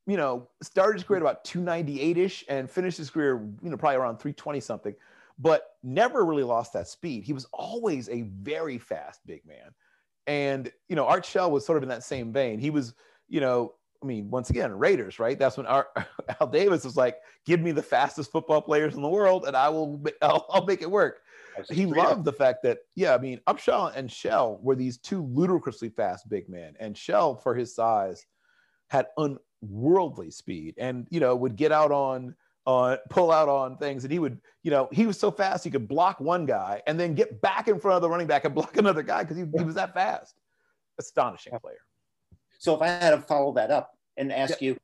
you 0.07 0.17
know, 0.17 0.49
started 0.63 0.95
his 0.95 1.05
career 1.05 1.21
about 1.21 1.45
298 1.45 2.19
ish 2.19 2.45
and 2.49 2.71
finished 2.71 2.99
his 2.99 3.09
career, 3.09 3.49
you 3.63 3.71
know, 3.71 3.77
probably 3.77 3.97
around 3.97 4.19
320 4.19 4.61
something, 4.61 4.95
but 5.39 5.77
never 5.83 6.25
really 6.25 6.43
lost 6.43 6.73
that 6.75 6.89
speed. 6.89 7.25
He 7.25 7.33
was 7.33 7.47
always 7.53 8.09
a 8.09 8.23
very 8.23 8.77
fast 8.77 9.21
big 9.27 9.47
man. 9.47 9.73
And, 10.31 10.71
you 10.89 10.95
know, 10.95 11.07
Art 11.07 11.27
Shell 11.27 11.51
was 11.51 11.67
sort 11.67 11.77
of 11.77 11.83
in 11.83 11.89
that 11.89 12.05
same 12.05 12.33
vein. 12.33 12.61
He 12.61 12.71
was, 12.71 12.95
you 13.29 13.41
know, 13.41 13.75
I 14.01 14.07
mean, 14.07 14.31
once 14.31 14.49
again, 14.49 14.73
Raiders, 14.79 15.19
right? 15.19 15.37
That's 15.37 15.57
when 15.57 15.67
Al 16.41 16.47
Davis 16.53 16.85
was 16.85 16.97
like, 16.97 17.17
"Give 17.47 17.61
me 17.61 17.73
the 17.73 17.83
fastest 17.83 18.31
football 18.31 18.63
players 18.63 18.95
in 18.95 19.03
the 19.03 19.09
world, 19.09 19.45
and 19.45 19.57
I 19.57 19.69
will, 19.69 20.01
I'll, 20.23 20.47
I'll 20.49 20.65
make 20.65 20.83
it 20.83 20.91
work." 20.91 21.19
he 21.69 21.85
loved 21.85 22.25
the 22.25 22.33
fact 22.33 22.63
that, 22.63 22.79
yeah, 22.95 23.13
I 23.13 23.19
mean, 23.19 23.41
Upshaw 23.49 23.93
and 23.95 24.11
Shell 24.11 24.61
were 24.63 24.77
these 24.77 24.99
two 24.99 25.27
ludicrously 25.27 25.89
fast 25.89 26.29
big 26.29 26.49
men, 26.49 26.75
and 26.79 26.97
Shell 26.97 27.35
for 27.35 27.57
his 27.57 27.75
size 27.75 28.25
had 28.89 29.09
unworldly 29.19 30.31
speed 30.31 30.75
and 30.79 31.09
you 31.11 31.19
know 31.19 31.35
would 31.35 31.57
get 31.57 31.73
out 31.73 31.91
on 31.91 32.37
uh, 32.67 32.97
pull 33.09 33.33
out 33.33 33.49
on 33.49 33.77
things 33.79 34.05
and 34.05 34.13
he 34.13 34.19
would 34.19 34.39
you 34.63 34.71
know 34.71 34.89
he 34.93 35.07
was 35.07 35.19
so 35.19 35.31
fast 35.31 35.65
he 35.65 35.71
could 35.71 35.89
block 35.89 36.21
one 36.21 36.45
guy 36.47 36.83
and 36.87 37.01
then 37.01 37.15
get 37.15 37.41
back 37.41 37.69
in 37.69 37.81
front 37.81 37.97
of 37.97 38.03
the 38.03 38.09
running 38.09 38.27
back 38.27 38.45
and 38.45 38.55
block 38.55 38.77
another 38.77 39.03
guy 39.03 39.23
because 39.23 39.37
he, 39.37 39.45
he, 39.57 39.65
was 39.65 39.75
that 39.75 39.95
fast 39.95 40.35
astonishing 40.99 41.59
player 41.61 41.79
so 42.59 42.75
if 42.75 42.83
i 42.83 42.87
had 42.87 43.11
to 43.11 43.19
follow 43.23 43.53
that 43.53 43.71
up 43.71 43.93
and 44.17 44.31
ask 44.31 44.61
yeah. 44.61 44.71
you 44.71 44.77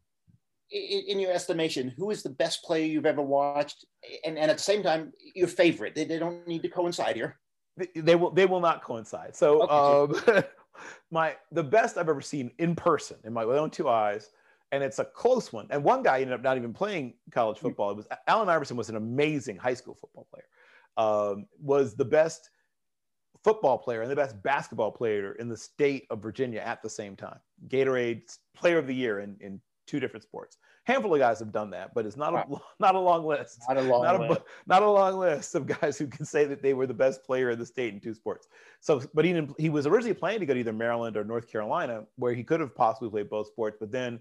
in 0.70 1.20
your 1.20 1.32
estimation, 1.32 1.92
who 1.96 2.10
is 2.10 2.22
the 2.22 2.30
best 2.30 2.62
player 2.64 2.84
you've 2.84 3.06
ever 3.06 3.22
watched? 3.22 3.84
And, 4.24 4.38
and 4.38 4.50
at 4.50 4.56
the 4.56 4.62
same 4.62 4.82
time, 4.82 5.12
your 5.34 5.48
favorite. 5.48 5.94
They, 5.94 6.04
they 6.04 6.18
don't 6.18 6.46
need 6.46 6.62
to 6.62 6.68
coincide 6.68 7.16
here. 7.16 7.38
They, 7.76 7.88
they 7.94 8.14
will 8.16 8.30
they 8.30 8.46
will 8.46 8.60
not 8.60 8.82
coincide. 8.82 9.36
So 9.36 9.62
okay. 9.62 10.38
um, 10.38 10.44
my 11.10 11.36
the 11.52 11.62
best 11.62 11.98
I've 11.98 12.08
ever 12.08 12.20
seen 12.20 12.50
in 12.58 12.74
person 12.74 13.18
in 13.24 13.32
my 13.32 13.44
own 13.44 13.70
two 13.70 13.88
eyes, 13.88 14.30
and 14.72 14.82
it's 14.82 14.98
a 14.98 15.04
close 15.04 15.52
one. 15.52 15.66
And 15.70 15.82
one 15.84 16.02
guy 16.02 16.20
ended 16.20 16.34
up 16.34 16.42
not 16.42 16.56
even 16.56 16.72
playing 16.72 17.14
college 17.30 17.56
mm-hmm. 17.56 17.68
football. 17.68 17.90
It 17.90 17.96
was 17.96 18.06
Allen 18.26 18.48
Iverson 18.48 18.76
was 18.76 18.88
an 18.88 18.96
amazing 18.96 19.56
high 19.56 19.74
school 19.74 19.94
football 19.94 20.26
player. 20.30 20.44
Um, 20.98 21.46
was 21.60 21.94
the 21.94 22.04
best 22.04 22.50
football 23.44 23.78
player 23.78 24.02
and 24.02 24.10
the 24.10 24.16
best 24.16 24.42
basketball 24.42 24.90
player 24.90 25.32
in 25.34 25.48
the 25.48 25.56
state 25.56 26.06
of 26.10 26.22
Virginia 26.22 26.60
at 26.60 26.82
the 26.82 26.90
same 26.90 27.14
time. 27.14 27.38
Gatorade 27.68 28.22
Player 28.56 28.78
of 28.78 28.86
the 28.86 28.94
Year 28.94 29.20
in, 29.20 29.36
in 29.40 29.60
two 29.86 30.00
different 30.00 30.24
sports. 30.24 30.58
Handful 30.84 31.14
of 31.14 31.20
guys 31.20 31.38
have 31.40 31.52
done 31.52 31.70
that, 31.70 31.94
but 31.94 32.06
it's 32.06 32.16
not 32.16 32.34
a 32.34 32.44
not 32.80 32.94
a 32.94 32.98
long 32.98 33.24
list. 33.24 33.60
Not 33.68 33.76
a 33.76 33.82
long 33.82 34.04
not 34.04 34.20
list. 34.20 34.40
A, 34.40 34.44
not 34.66 34.82
a 34.82 34.90
long 34.90 35.18
list 35.18 35.54
of 35.54 35.66
guys 35.66 35.98
who 35.98 36.06
can 36.06 36.24
say 36.24 36.44
that 36.44 36.62
they 36.62 36.74
were 36.74 36.86
the 36.86 36.94
best 36.94 37.24
player 37.24 37.50
in 37.50 37.58
the 37.58 37.66
state 37.66 37.92
in 37.92 38.00
two 38.00 38.14
sports. 38.14 38.48
So, 38.80 39.02
but 39.14 39.24
he 39.24 39.32
didn't, 39.32 39.54
he 39.60 39.68
was 39.68 39.86
originally 39.86 40.14
planning 40.14 40.40
to 40.40 40.46
go 40.46 40.54
to 40.54 40.60
either 40.60 40.72
Maryland 40.72 41.16
or 41.16 41.24
North 41.24 41.50
Carolina, 41.50 42.04
where 42.16 42.34
he 42.34 42.44
could 42.44 42.60
have 42.60 42.74
possibly 42.74 43.10
played 43.10 43.28
both 43.28 43.48
sports. 43.48 43.76
But 43.78 43.90
then 43.90 44.20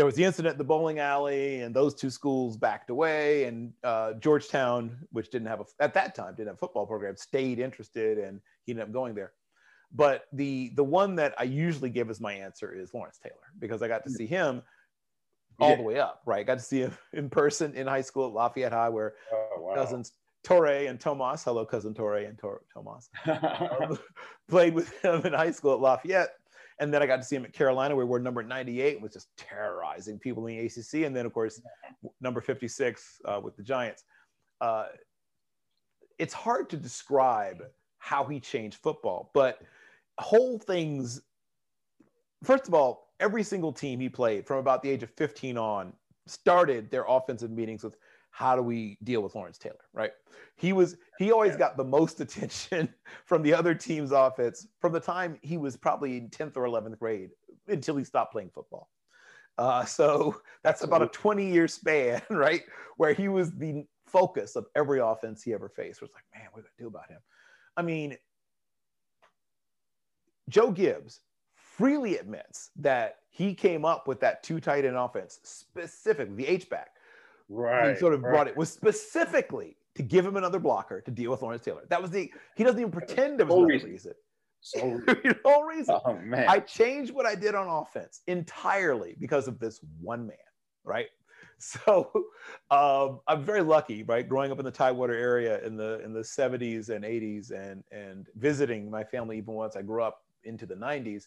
there 0.00 0.06
was 0.06 0.14
the 0.14 0.24
incident 0.24 0.52
at 0.52 0.56
the 0.56 0.64
bowling 0.64 0.98
alley, 0.98 1.60
and 1.60 1.76
those 1.76 1.94
two 1.94 2.08
schools 2.08 2.56
backed 2.56 2.88
away. 2.88 3.44
And 3.44 3.70
uh, 3.84 4.14
Georgetown, 4.14 4.96
which 5.12 5.28
didn't 5.28 5.48
have 5.48 5.60
a 5.60 5.64
at 5.78 5.92
that 5.92 6.14
time 6.14 6.34
didn't 6.34 6.46
have 6.46 6.54
a 6.54 6.58
football 6.58 6.86
program, 6.86 7.16
stayed 7.16 7.58
interested, 7.58 8.16
and 8.16 8.40
he 8.64 8.72
ended 8.72 8.86
up 8.86 8.92
going 8.94 9.14
there. 9.14 9.32
But 9.92 10.24
the 10.32 10.72
the 10.74 10.84
one 10.84 11.16
that 11.16 11.34
I 11.36 11.42
usually 11.42 11.90
give 11.90 12.08
as 12.08 12.18
my 12.18 12.32
answer 12.32 12.72
is 12.72 12.94
Lawrence 12.94 13.18
Taylor 13.22 13.52
because 13.58 13.82
I 13.82 13.88
got 13.88 14.02
to 14.04 14.10
see 14.10 14.24
him 14.24 14.62
all 15.60 15.68
yeah. 15.68 15.76
the 15.76 15.82
way 15.82 16.00
up, 16.00 16.22
right? 16.24 16.46
Got 16.46 16.60
to 16.60 16.64
see 16.64 16.78
him 16.78 16.96
in 17.12 17.28
person 17.28 17.74
in 17.74 17.86
high 17.86 18.00
school 18.00 18.28
at 18.28 18.32
Lafayette 18.32 18.72
High, 18.72 18.88
where 18.88 19.16
oh, 19.34 19.56
wow. 19.58 19.74
cousins 19.74 20.12
Torre 20.44 20.86
and 20.88 20.98
Tomas, 20.98 21.44
hello 21.44 21.66
cousin 21.66 21.92
Torre 21.92 22.24
and 22.24 22.38
Tor- 22.38 22.62
Tomas, 22.72 23.10
um, 23.26 23.98
played 24.48 24.72
with 24.72 24.90
him 25.02 25.26
in 25.26 25.34
high 25.34 25.50
school 25.50 25.74
at 25.74 25.80
Lafayette. 25.80 26.30
And 26.80 26.92
then 26.92 27.02
I 27.02 27.06
got 27.06 27.16
to 27.16 27.22
see 27.22 27.36
him 27.36 27.44
at 27.44 27.52
Carolina, 27.52 27.94
where 27.94 28.06
we're 28.06 28.18
number 28.18 28.42
98, 28.42 29.00
was 29.00 29.12
just 29.12 29.28
terrorizing 29.36 30.18
people 30.18 30.46
in 30.46 30.56
the 30.56 30.64
ACC. 30.64 31.06
And 31.06 31.14
then, 31.14 31.26
of 31.26 31.32
course, 31.34 31.60
number 32.22 32.40
56 32.40 33.20
uh, 33.26 33.40
with 33.42 33.54
the 33.56 33.62
Giants. 33.62 34.02
Uh, 34.62 34.86
it's 36.18 36.32
hard 36.32 36.70
to 36.70 36.78
describe 36.78 37.62
how 37.98 38.24
he 38.24 38.40
changed 38.40 38.78
football, 38.78 39.30
but 39.34 39.60
whole 40.18 40.58
things. 40.58 41.20
First 42.42 42.66
of 42.66 42.72
all, 42.72 43.12
every 43.20 43.42
single 43.42 43.72
team 43.72 44.00
he 44.00 44.08
played 44.08 44.46
from 44.46 44.56
about 44.56 44.82
the 44.82 44.88
age 44.88 45.02
of 45.02 45.10
15 45.10 45.58
on 45.58 45.92
started 46.26 46.90
their 46.90 47.04
offensive 47.06 47.50
meetings 47.50 47.84
with 47.84 47.96
how 48.30 48.56
do 48.56 48.62
we 48.62 48.96
deal 49.04 49.22
with 49.22 49.34
Lawrence 49.34 49.58
Taylor, 49.58 49.84
right? 49.92 50.12
He 50.56 50.72
was 50.72 50.96
he 51.18 51.32
always 51.32 51.56
got 51.56 51.76
the 51.76 51.84
most 51.84 52.20
attention 52.24 52.92
from 53.26 53.42
the 53.42 53.52
other 53.52 53.74
team's 53.74 54.12
offense 54.12 54.66
from 54.80 54.92
the 54.92 55.00
time 55.00 55.38
he 55.42 55.56
was 55.56 55.76
probably 55.76 56.16
in 56.16 56.28
10th 56.30 56.56
or 56.56 56.64
11th 56.64 56.98
grade 56.98 57.30
until 57.68 57.96
he 57.96 58.04
stopped 58.04 58.32
playing 58.32 58.50
football. 58.54 58.88
Uh, 59.58 59.84
so 59.84 60.40
that's 60.62 60.82
about 60.82 61.02
a 61.02 61.08
20 61.08 61.50
year 61.50 61.68
span, 61.68 62.22
right? 62.30 62.62
Where 62.96 63.12
he 63.12 63.28
was 63.28 63.52
the 63.52 63.84
focus 64.06 64.56
of 64.56 64.66
every 64.74 65.00
offense 65.00 65.42
he 65.42 65.52
ever 65.52 65.68
faced. 65.68 65.98
It 65.98 66.04
was 66.04 66.14
like, 66.14 66.24
man, 66.34 66.48
what 66.52 66.60
are 66.60 66.62
we 66.62 66.68
gonna 66.68 66.90
do 66.90 66.96
about 66.96 67.10
him? 67.10 67.20
I 67.76 67.82
mean, 67.82 68.16
Joe 70.48 70.70
Gibbs 70.70 71.20
freely 71.54 72.18
admits 72.18 72.70
that 72.76 73.16
he 73.30 73.54
came 73.54 73.84
up 73.84 74.08
with 74.08 74.20
that 74.20 74.42
two 74.42 74.60
tight 74.60 74.84
end 74.84 74.96
offense 74.96 75.40
specifically, 75.44 76.34
the 76.34 76.46
H 76.46 76.68
back. 76.68 76.90
Right. 77.50 77.94
He 77.94 77.98
sort 77.98 78.14
of 78.14 78.22
right. 78.22 78.30
brought 78.30 78.48
it 78.48 78.56
was 78.56 78.70
specifically 78.70 79.76
to 79.96 80.02
give 80.02 80.24
him 80.24 80.36
another 80.36 80.60
blocker 80.60 81.00
to 81.00 81.10
deal 81.10 81.32
with 81.32 81.42
Lawrence 81.42 81.64
Taylor. 81.64 81.82
That 81.88 82.00
was 82.00 82.10
the 82.12 82.30
he 82.56 82.64
doesn't 82.64 82.78
even 82.78 82.92
pretend 82.92 83.38
there 83.38 83.46
was 83.46 83.56
no 83.56 83.62
reason. 83.64 83.90
reason. 83.90 84.12
So 84.60 85.02
no 85.44 85.62
reason. 85.62 85.98
Oh 86.04 86.14
man. 86.14 86.46
I 86.48 86.60
changed 86.60 87.12
what 87.12 87.26
I 87.26 87.34
did 87.34 87.56
on 87.56 87.66
offense 87.66 88.20
entirely 88.28 89.16
because 89.18 89.48
of 89.48 89.58
this 89.58 89.80
one 90.00 90.26
man, 90.26 90.36
right? 90.84 91.06
So 91.62 92.10
um, 92.70 93.20
I'm 93.28 93.44
very 93.44 93.60
lucky, 93.60 94.02
right? 94.02 94.26
Growing 94.26 94.50
up 94.50 94.58
in 94.58 94.64
the 94.64 94.70
Tidewater 94.70 95.12
area 95.12 95.62
in 95.62 95.76
the 95.76 96.02
in 96.02 96.14
the 96.14 96.20
70s 96.20 96.88
and 96.88 97.04
80s, 97.04 97.50
and 97.50 97.84
and 97.92 98.28
visiting 98.34 98.90
my 98.90 99.04
family 99.04 99.36
even 99.36 99.52
once 99.52 99.76
I 99.76 99.82
grew 99.82 100.02
up 100.02 100.24
into 100.44 100.64
the 100.64 100.74
90s. 100.74 101.26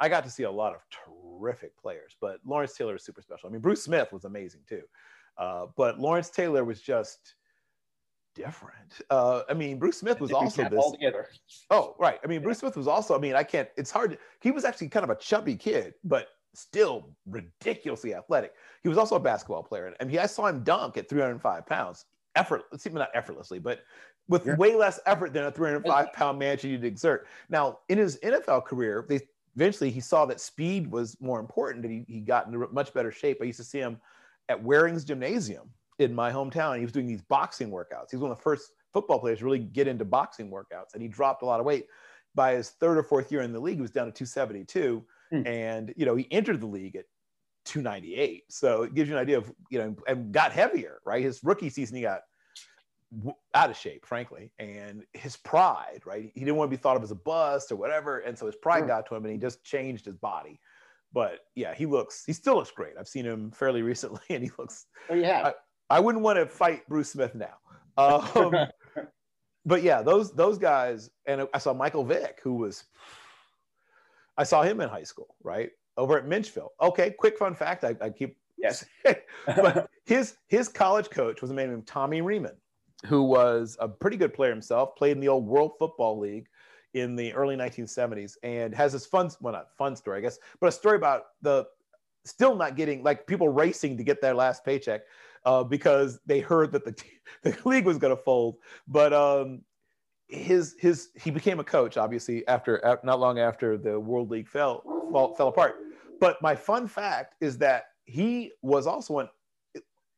I 0.00 0.08
got 0.08 0.24
to 0.24 0.30
see 0.30 0.44
a 0.44 0.50
lot 0.50 0.74
of 0.74 0.80
terrific 0.90 1.76
players, 1.76 2.16
but 2.18 2.38
Lawrence 2.46 2.74
Taylor 2.74 2.96
is 2.96 3.04
super 3.04 3.20
special. 3.20 3.50
I 3.50 3.52
mean, 3.52 3.60
Bruce 3.60 3.84
Smith 3.84 4.10
was 4.10 4.24
amazing 4.24 4.62
too, 4.66 4.84
uh, 5.38 5.66
but 5.76 5.98
Lawrence 5.98 6.30
Taylor 6.30 6.64
was 6.64 6.80
just 6.80 7.34
different. 8.34 9.00
Uh, 9.10 9.42
I 9.48 9.54
mean, 9.54 9.78
Bruce 9.78 9.98
Smith 9.98 10.20
was 10.20 10.32
also 10.32 10.68
this. 10.68 10.78
Altogether. 10.78 11.28
Oh, 11.70 11.94
right. 11.98 12.18
I 12.22 12.26
mean, 12.26 12.42
Bruce 12.42 12.58
Smith 12.58 12.76
was 12.76 12.86
also. 12.86 13.16
I 13.16 13.18
mean, 13.18 13.34
I 13.34 13.42
can't. 13.42 13.68
It's 13.76 13.90
hard. 13.90 14.12
To, 14.12 14.18
he 14.40 14.50
was 14.50 14.64
actually 14.64 14.88
kind 14.88 15.04
of 15.04 15.10
a 15.10 15.16
chubby 15.16 15.56
kid, 15.56 15.94
but 16.04 16.28
still 16.54 17.10
ridiculously 17.26 18.14
athletic. 18.14 18.52
He 18.82 18.88
was 18.88 18.98
also 18.98 19.16
a 19.16 19.20
basketball 19.20 19.62
player, 19.62 19.94
and 20.00 20.10
he, 20.10 20.18
I 20.18 20.26
saw 20.26 20.46
him 20.46 20.62
dunk 20.62 20.96
at 20.96 21.08
305 21.08 21.66
pounds. 21.66 22.06
Effort, 22.36 22.64
not 22.92 23.10
effortlessly, 23.14 23.60
but 23.60 23.80
with 24.28 24.46
yeah. 24.46 24.56
way 24.56 24.74
less 24.74 24.98
effort 25.06 25.32
than 25.32 25.44
a 25.44 25.52
305 25.52 26.12
pound 26.12 26.38
man 26.38 26.58
should 26.58 26.84
exert. 26.84 27.26
Now, 27.48 27.78
in 27.88 27.98
his 27.98 28.18
NFL 28.24 28.64
career, 28.64 29.04
they 29.08 29.20
eventually 29.54 29.90
he 29.90 30.00
saw 30.00 30.26
that 30.26 30.40
speed 30.40 30.90
was 30.90 31.16
more 31.20 31.38
important 31.38 31.84
and 31.84 32.04
he, 32.08 32.12
he 32.12 32.20
got 32.20 32.46
into 32.46 32.66
much 32.72 32.92
better 32.92 33.12
shape. 33.12 33.38
I 33.40 33.44
used 33.44 33.58
to 33.58 33.64
see 33.64 33.78
him 33.78 34.00
at 34.48 34.62
Waring's 34.62 35.04
Gymnasium 35.04 35.70
in 35.98 36.14
my 36.14 36.30
hometown. 36.30 36.76
He 36.76 36.82
was 36.82 36.92
doing 36.92 37.06
these 37.06 37.22
boxing 37.22 37.70
workouts. 37.70 38.10
He 38.10 38.16
was 38.16 38.22
one 38.22 38.30
of 38.30 38.38
the 38.38 38.42
first 38.42 38.72
football 38.92 39.18
players 39.18 39.40
to 39.40 39.44
really 39.44 39.58
get 39.58 39.88
into 39.88 40.04
boxing 40.04 40.50
workouts 40.50 40.94
and 40.94 41.02
he 41.02 41.08
dropped 41.08 41.42
a 41.42 41.46
lot 41.46 41.60
of 41.60 41.66
weight. 41.66 41.86
By 42.34 42.54
his 42.54 42.70
third 42.70 42.98
or 42.98 43.04
fourth 43.04 43.30
year 43.30 43.42
in 43.42 43.52
the 43.52 43.60
league, 43.60 43.76
he 43.76 43.82
was 43.82 43.92
down 43.92 44.06
to 44.06 44.12
272. 44.12 45.04
Hmm. 45.30 45.46
And, 45.46 45.94
you 45.96 46.04
know, 46.04 46.16
he 46.16 46.26
entered 46.32 46.60
the 46.60 46.66
league 46.66 46.96
at 46.96 47.04
298. 47.64 48.44
So 48.48 48.82
it 48.82 48.94
gives 48.94 49.08
you 49.08 49.16
an 49.16 49.22
idea 49.22 49.38
of, 49.38 49.52
you 49.70 49.78
know, 49.78 49.96
and 50.08 50.32
got 50.32 50.52
heavier, 50.52 50.98
right? 51.04 51.22
His 51.22 51.44
rookie 51.44 51.70
season, 51.70 51.96
he 51.96 52.02
got 52.02 52.22
out 53.54 53.70
of 53.70 53.76
shape, 53.76 54.04
frankly, 54.04 54.50
and 54.58 55.04
his 55.12 55.36
pride, 55.36 56.00
right? 56.04 56.32
He 56.34 56.40
didn't 56.40 56.56
want 56.56 56.70
to 56.70 56.76
be 56.76 56.80
thought 56.80 56.96
of 56.96 57.02
as 57.02 57.10
a 57.10 57.16
bust 57.16 57.70
or 57.70 57.76
whatever, 57.76 58.18
and 58.20 58.36
so 58.36 58.46
his 58.46 58.56
pride 58.56 58.80
sure. 58.80 58.88
got 58.88 59.06
to 59.06 59.14
him, 59.14 59.24
and 59.24 59.32
he 59.32 59.38
just 59.38 59.62
changed 59.64 60.04
his 60.04 60.16
body. 60.16 60.58
But 61.14 61.38
yeah, 61.54 61.74
he 61.74 61.86
looks, 61.86 62.24
he 62.26 62.32
still 62.32 62.56
looks 62.56 62.72
great. 62.72 62.94
I've 62.98 63.08
seen 63.08 63.24
him 63.24 63.52
fairly 63.52 63.82
recently, 63.82 64.20
and 64.30 64.42
he 64.42 64.50
looks. 64.58 64.86
Oh, 65.08 65.14
yeah. 65.14 65.52
I, 65.90 65.96
I 65.96 66.00
wouldn't 66.00 66.24
want 66.24 66.38
to 66.38 66.46
fight 66.46 66.86
Bruce 66.88 67.12
Smith 67.12 67.34
now. 67.34 67.54
Um, 67.96 68.54
but 69.64 69.82
yeah, 69.82 70.02
those 70.02 70.34
those 70.34 70.58
guys, 70.58 71.10
and 71.26 71.46
I 71.54 71.58
saw 71.58 71.72
Michael 71.72 72.04
Vick, 72.04 72.40
who 72.42 72.54
was, 72.54 72.84
I 74.36 74.42
saw 74.42 74.62
him 74.62 74.80
in 74.80 74.88
high 74.88 75.04
school, 75.04 75.36
right 75.42 75.70
over 75.96 76.18
at 76.18 76.26
Menchville. 76.26 76.70
Okay, 76.82 77.10
quick 77.10 77.38
fun 77.38 77.54
fact. 77.54 77.84
I, 77.84 77.94
I 78.00 78.10
keep 78.10 78.36
yes, 78.58 78.84
but 79.46 79.88
his 80.06 80.36
his 80.48 80.68
college 80.68 81.10
coach 81.10 81.40
was 81.40 81.52
a 81.52 81.54
man 81.54 81.70
named 81.70 81.86
Tommy 81.86 82.22
Reamon 82.22 82.56
who 83.06 83.22
was 83.22 83.76
a 83.80 83.88
pretty 83.88 84.16
good 84.16 84.32
player 84.32 84.50
himself, 84.50 84.96
played 84.96 85.12
in 85.12 85.20
the 85.20 85.28
old 85.28 85.46
World 85.46 85.72
Football 85.78 86.18
League 86.18 86.46
in 86.94 87.16
the 87.16 87.32
early 87.34 87.56
1970s, 87.56 88.36
and 88.42 88.74
has 88.74 88.92
this 88.92 89.06
fun, 89.06 89.30
well, 89.40 89.52
not 89.52 89.76
fun 89.76 89.96
story, 89.96 90.18
I 90.18 90.20
guess, 90.22 90.38
but 90.60 90.68
a 90.68 90.72
story 90.72 90.96
about 90.96 91.24
the 91.42 91.66
still 92.24 92.56
not 92.56 92.76
getting 92.76 93.02
like 93.02 93.26
people 93.26 93.48
racing 93.48 93.96
to 93.98 94.04
get 94.04 94.20
their 94.20 94.34
last 94.34 94.64
paycheck 94.64 95.02
uh, 95.44 95.62
because 95.62 96.18
they 96.26 96.40
heard 96.40 96.72
that 96.72 96.84
the, 96.84 96.94
the 97.42 97.56
league 97.68 97.84
was 97.84 97.98
going 97.98 98.16
to 98.16 98.22
fold. 98.22 98.56
But 98.88 99.12
um, 99.12 99.62
his 100.28 100.74
his 100.78 101.10
he 101.14 101.30
became 101.30 101.60
a 101.60 101.64
coach 101.64 101.96
obviously 101.96 102.46
after 102.48 102.98
not 103.04 103.20
long 103.20 103.38
after 103.38 103.76
the 103.76 104.00
World 104.00 104.30
League 104.30 104.48
fell 104.48 104.82
fell, 105.12 105.34
fell 105.34 105.48
apart. 105.48 105.76
But 106.20 106.40
my 106.40 106.54
fun 106.54 106.86
fact 106.86 107.34
is 107.40 107.58
that 107.58 107.84
he 108.04 108.52
was 108.62 108.86
also 108.86 109.18
an 109.18 109.28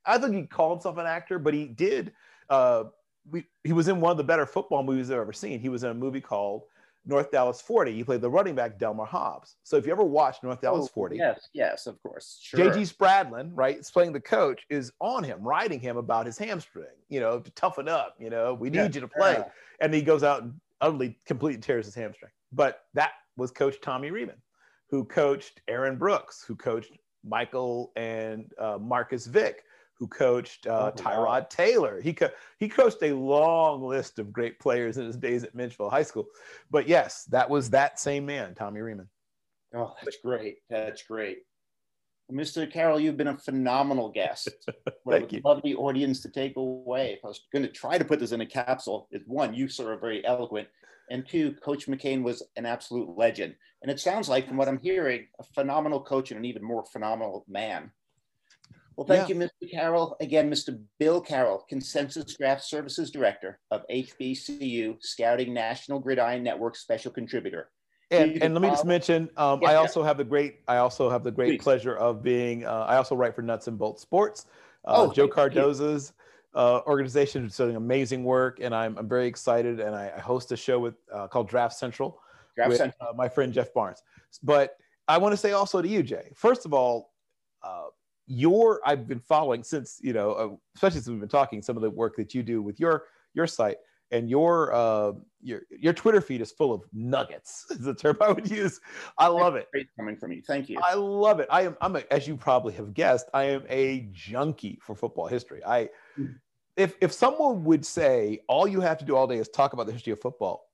I 0.05 0.19
think 0.19 0.35
he 0.35 0.43
called 0.45 0.79
himself 0.79 0.99
an 0.99 1.07
actor, 1.07 1.39
but 1.39 1.53
he 1.53 1.67
did 1.67 2.13
uh, 2.49 2.85
we, 3.31 3.45
he 3.65 3.73
was 3.73 3.89
in 3.89 4.01
one 4.01 4.11
of 4.11 4.17
the 4.17 4.25
better 4.25 4.47
football 4.47 4.83
movies 4.83 5.11
I've 5.11 5.19
ever 5.19 5.33
seen. 5.33 5.61
He 5.61 5.69
was 5.69 5.85
in 5.85 5.91
a 5.91 5.95
movie 5.95 6.21
called 6.21 6.63
North 7.07 7.31
Dallas 7.31 7.61
40. 7.61 7.95
He 7.95 8.05
played 8.05 8.21
the 8.21 8.31
running 8.31 8.55
back 8.55 8.79
Delmar 8.79 9.07
Hobbs. 9.07 9.57
So 9.63 9.77
if 9.77 9.87
you 9.87 9.93
ever 9.93 10.05
watched 10.05 10.43
North 10.43 10.61
Dallas 10.61 10.87
oh, 10.87 10.93
40, 10.93 11.17
yes, 11.17 11.49
yes, 11.53 11.87
of 11.87 12.03
course. 12.03 12.39
Sure. 12.43 12.71
JG 12.71 12.93
Spradlin, 12.93 13.51
right, 13.55 13.79
is 13.79 13.91
playing 13.91 14.13
the 14.13 14.21
coach, 14.21 14.65
is 14.69 14.93
on 15.01 15.23
him, 15.23 15.41
riding 15.43 15.81
him 15.81 15.97
about 15.97 16.27
his 16.27 16.37
hamstring, 16.37 16.87
you 17.09 17.21
know, 17.21 17.39
to 17.39 17.51
toughen 17.53 17.89
up, 17.89 18.15
you 18.19 18.31
know, 18.31 18.55
we 18.55 18.71
need 18.71 18.79
yeah, 18.79 18.85
you 18.85 19.01
to 19.01 19.09
play. 19.09 19.35
Yeah. 19.39 19.45
And 19.81 19.95
he 19.95 20.03
goes 20.03 20.23
out 20.23 20.43
and 20.43 20.55
utterly 20.81 21.19
completely 21.27 21.61
tears 21.61 21.87
his 21.87 21.95
hamstring. 21.95 22.33
But 22.53 22.83
that 22.95 23.13
was 23.37 23.51
coach 23.51 23.81
Tommy 23.81 24.11
Reamon, 24.11 24.41
who 24.91 25.05
coached 25.05 25.61
Aaron 25.69 25.97
Brooks, 25.97 26.45
who 26.47 26.57
coached 26.57 26.93
Michael 27.25 27.93
and 27.97 28.51
uh, 28.59 28.79
Marcus 28.81 29.27
Vick, 29.27 29.63
who 29.99 30.07
coached 30.07 30.67
uh, 30.67 30.93
oh, 30.93 31.03
Tyrod. 31.03 31.49
Taylor. 31.49 32.01
He 32.01 32.13
co- 32.13 32.31
he 32.59 32.69
coached 32.69 33.03
a 33.03 33.13
long 33.13 33.83
list 33.83 34.19
of 34.19 34.33
great 34.33 34.59
players 34.61 34.99
in 34.99 35.07
his 35.07 35.17
days 35.17 35.43
at 35.45 35.57
Menchville 35.57 35.91
High 35.91 36.03
School. 36.03 36.27
But 36.71 36.89
yes, 36.89 37.25
that 37.25 37.49
was 37.49 37.71
that 37.71 37.99
same 37.99 38.27
man, 38.27 38.55
Tommy 38.55 38.81
Reamon. 38.81 39.09
Oh, 39.75 39.95
that's 40.03 40.19
great. 40.23 40.57
That's 40.71 41.03
great. 41.03 41.39
Mr. 42.31 42.71
Carroll, 42.71 42.99
you've 42.99 43.17
been 43.17 43.29
a 43.29 43.39
phenomenal 43.39 44.11
guest. 44.11 44.49
What 45.05 45.21
Thank 45.21 45.33
you. 45.35 45.41
love 45.45 45.63
the 45.63 45.77
audience 45.77 46.21
to 46.23 46.29
take 46.29 46.57
away. 46.57 47.13
If 47.13 47.25
I 47.25 47.29
was 47.29 47.47
going 47.53 47.63
to 47.63 47.71
try 47.71 47.97
to 47.97 48.05
put 48.05 48.19
this 48.19 48.33
in 48.33 48.41
a 48.41 48.47
capsule, 48.47 49.07
is 49.13 49.23
one, 49.25 49.55
you 49.55 49.69
sir 49.69 49.93
are 49.93 49.97
very 49.97 50.27
eloquent, 50.27 50.67
and 51.11 51.25
two, 51.25 51.53
Coach 51.63 51.87
McCain 51.87 52.25
was 52.25 52.43
an 52.57 52.67
absolute 52.67 53.17
legend. 53.17 53.55
And 53.83 53.91
it 53.91 54.01
sounds 54.01 54.29
like, 54.29 54.49
from 54.49 54.57
what 54.57 54.67
I'm 54.67 54.81
hearing, 54.81 55.29
a 55.39 55.45
phenomenal 55.45 56.01
coach 56.01 56.33
and 56.33 56.39
an 56.39 56.45
even 56.45 56.65
more 56.65 56.85
phenomenal 56.93 57.45
man. 57.47 57.93
Well, 58.97 59.07
thank 59.07 59.29
yeah. 59.29 59.35
you, 59.35 59.41
Mr. 59.41 59.71
Carroll. 59.71 60.17
Again, 60.21 60.51
Mr. 60.51 60.81
Bill 60.99 61.21
Carroll, 61.21 61.65
Consensus 61.69 62.35
Draft 62.37 62.65
Services 62.65 63.11
Director 63.11 63.59
of 63.71 63.85
HBCU 63.91 64.97
Scouting 65.01 65.53
National 65.53 66.01
Gridiron 66.01 66.43
Network 66.43 66.77
Special 66.77 67.13
Contributor. 67.13 67.71
And, 68.11 68.43
and 68.43 68.55
let 68.55 68.63
me 68.63 68.69
just 68.69 68.85
mention, 68.85 69.29
um, 69.37 69.61
I 69.67 69.75
also 69.75 70.03
have 70.03 70.17
the 70.17 70.25
great, 70.25 70.61
I 70.69 70.77
also 70.77 71.11
have 71.11 71.25
the 71.25 71.31
great 71.31 71.59
Please. 71.59 71.63
pleasure 71.63 71.97
of 71.97 72.23
being, 72.23 72.65
uh, 72.65 72.87
I 72.89 72.97
also 72.97 73.17
write 73.17 73.35
for 73.35 73.43
Nuts 73.43 73.67
and 73.67 73.77
Bolts 73.77 74.01
Sports. 74.01 74.47
Uh, 74.85 75.09
oh, 75.09 75.13
Joe 75.13 75.29
Cardoza's 75.29 76.13
uh, 76.55 76.81
organization 76.87 77.45
is 77.47 77.57
doing 77.57 77.77
amazing 77.77 78.25
work, 78.25 78.61
and 78.63 78.75
I'm, 78.75 78.97
I'm 78.97 79.09
very 79.09 79.27
excited. 79.27 79.81
And 79.81 79.95
I, 79.95 80.13
I 80.17 80.21
host 80.21 80.53
a 80.53 80.57
show 80.57 80.79
with 80.79 80.95
uh, 81.13 81.27
called 81.27 81.49
Draft 81.49 81.75
Central 81.75 82.21
Draft 82.55 82.71
with 82.71 82.79
Central. 82.79 83.09
Uh, 83.11 83.13
my 83.15 83.29
friend 83.29 83.53
Jeff 83.53 83.75
Barnes. 83.75 84.03
But 84.43 84.77
I 85.09 85.19
want 85.19 85.33
to 85.33 85.37
say 85.37 85.53
also 85.53 85.83
to 85.83 85.89
you, 85.89 86.03
Jay. 86.03 86.31
First 86.35 86.65
of 86.65 86.73
all, 86.73 87.13
uh, 87.63 87.87
your 88.27 88.81
I've 88.85 89.07
been 89.07 89.21
following 89.21 89.63
since 89.63 89.99
you 90.03 90.13
know, 90.13 90.61
especially 90.75 91.01
since 91.01 91.09
we've 91.09 91.21
been 91.21 91.29
talking, 91.29 91.63
some 91.63 91.77
of 91.77 91.83
the 91.83 91.91
work 91.91 92.17
that 92.17 92.35
you 92.35 92.43
do 92.43 92.63
with 92.63 92.81
your 92.81 93.05
your 93.35 93.47
site 93.47 93.79
and 94.11 94.31
your 94.31 94.73
uh, 94.73 95.13
your 95.43 95.63
your 95.71 95.93
Twitter 95.93 96.21
feed 96.21 96.41
is 96.41 96.53
full 96.53 96.73
of 96.73 96.83
nuggets. 96.93 97.67
Is 97.71 97.81
the 97.81 97.95
term 97.95 98.17
I 98.21 98.33
would 98.33 98.51
use. 98.51 98.81
I 99.19 99.29
love 99.29 99.57
it. 99.57 99.69
Great 99.73 99.89
coming 99.97 100.17
from 100.17 100.33
you. 100.33 100.43
Thank 100.47 100.69
you. 100.69 100.79
I 100.83 100.95
love 100.95 101.41
it. 101.41 101.49
I 101.51 101.63
am. 101.63 101.77
I'm 101.81 101.97
a, 101.97 102.03
as 102.11 102.27
you 102.27 102.37
probably 102.37 102.75
have 102.75 102.95
guessed. 102.95 103.29
I 103.35 103.45
am 103.45 103.65
a 103.69 104.09
junkie 104.13 104.79
for 104.83 104.95
football 104.95 105.27
history. 105.27 105.65
I 105.65 105.89
hmm. 106.15 106.27
if 106.77 106.95
if 107.01 107.13
someone 107.13 107.65
would 107.65 107.85
say 107.85 108.41
all 108.49 108.69
you 108.69 108.81
have 108.81 108.99
to 108.99 109.05
do 109.05 109.17
all 109.17 109.27
day 109.27 109.39
is 109.39 109.49
talk 109.49 109.73
about 109.73 109.87
the 109.87 109.93
history 109.93 110.13
of 110.13 110.21
football, 110.21 110.66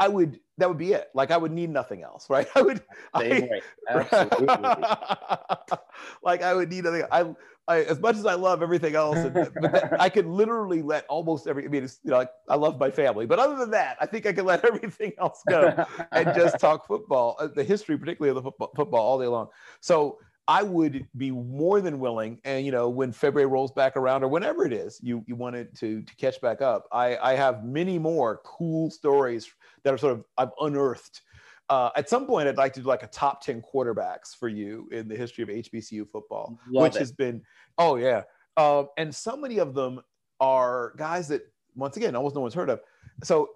I 0.00 0.08
would 0.08 0.40
that 0.56 0.68
would 0.68 0.78
be 0.78 0.92
it. 0.92 1.10
Like 1.14 1.30
I 1.30 1.36
would 1.36 1.52
need 1.52 1.70
nothing 1.70 2.02
else, 2.02 2.28
right? 2.30 2.48
I 2.54 2.62
would 2.62 2.82
I, 3.14 3.60
Absolutely. 3.88 4.46
like 6.22 6.42
I 6.42 6.54
would 6.54 6.70
need 6.70 6.84
nothing. 6.84 7.04
I 7.10 7.34
I, 7.68 7.82
as 7.82 8.00
much 8.00 8.16
as 8.16 8.26
I 8.26 8.34
love 8.34 8.62
everything 8.64 8.96
else, 8.96 9.18
and, 9.18 9.32
but 9.32 9.54
that, 9.54 10.00
I 10.00 10.08
could 10.08 10.26
literally 10.26 10.82
let 10.82 11.06
almost 11.06 11.46
every. 11.46 11.64
I 11.64 11.68
mean, 11.68 11.84
it's, 11.84 12.00
you 12.02 12.10
know, 12.10 12.16
like, 12.16 12.30
I 12.48 12.56
love 12.56 12.80
my 12.80 12.90
family, 12.90 13.26
but 13.26 13.38
other 13.38 13.54
than 13.54 13.70
that, 13.70 13.96
I 14.00 14.06
think 14.06 14.26
I 14.26 14.32
could 14.32 14.44
let 14.44 14.64
everything 14.64 15.12
else 15.18 15.40
go 15.48 15.86
and 16.10 16.34
just 16.34 16.58
talk 16.58 16.88
football, 16.88 17.36
uh, 17.38 17.46
the 17.46 17.62
history, 17.62 17.96
particularly 17.96 18.36
of 18.36 18.42
the 18.42 18.50
football, 18.50 18.72
football, 18.74 19.00
all 19.00 19.20
day 19.20 19.28
long. 19.28 19.50
So 19.78 20.18
I 20.48 20.62
would 20.62 21.06
be 21.16 21.30
more 21.30 21.80
than 21.80 22.00
willing, 22.00 22.40
and 22.44 22.66
you 22.66 22.72
know, 22.72 22.88
when 22.88 23.12
February 23.12 23.46
rolls 23.46 23.70
back 23.72 23.96
around 23.96 24.24
or 24.24 24.28
whenever 24.28 24.64
it 24.64 24.72
is, 24.72 24.98
you 25.02 25.24
you 25.26 25.36
wanted 25.36 25.76
to 25.78 26.02
to 26.02 26.16
catch 26.16 26.40
back 26.40 26.60
up. 26.60 26.86
I 26.92 27.16
I 27.16 27.34
have 27.34 27.64
many 27.64 27.98
more 27.98 28.40
cool 28.44 28.90
stories 28.90 29.50
that 29.84 29.94
are 29.94 29.98
sort 29.98 30.12
of 30.14 30.24
I've 30.36 30.50
unearthed 30.60 31.22
uh, 31.70 31.88
at 31.94 32.08
some 32.08 32.26
point, 32.26 32.48
I'd 32.48 32.56
like 32.56 32.72
to 32.74 32.80
do 32.80 32.86
like 32.86 33.04
a 33.04 33.06
top 33.06 33.42
10 33.42 33.62
quarterbacks 33.62 34.34
for 34.34 34.48
you 34.48 34.88
in 34.90 35.06
the 35.06 35.14
history 35.14 35.44
of 35.44 35.48
HBCU 35.48 36.10
football, 36.10 36.58
Love 36.68 36.82
which 36.82 36.96
it. 36.96 36.98
has 36.98 37.12
been, 37.12 37.42
oh, 37.78 37.94
yeah. 37.94 38.22
Uh, 38.56 38.84
and 38.98 39.14
so 39.14 39.36
many 39.36 39.58
of 39.58 39.72
them 39.72 40.00
are 40.40 40.92
guys 40.96 41.28
that, 41.28 41.42
once 41.76 41.96
again, 41.96 42.16
almost 42.16 42.34
no 42.34 42.40
one's 42.40 42.54
heard 42.54 42.70
of. 42.70 42.80
So 43.22 43.50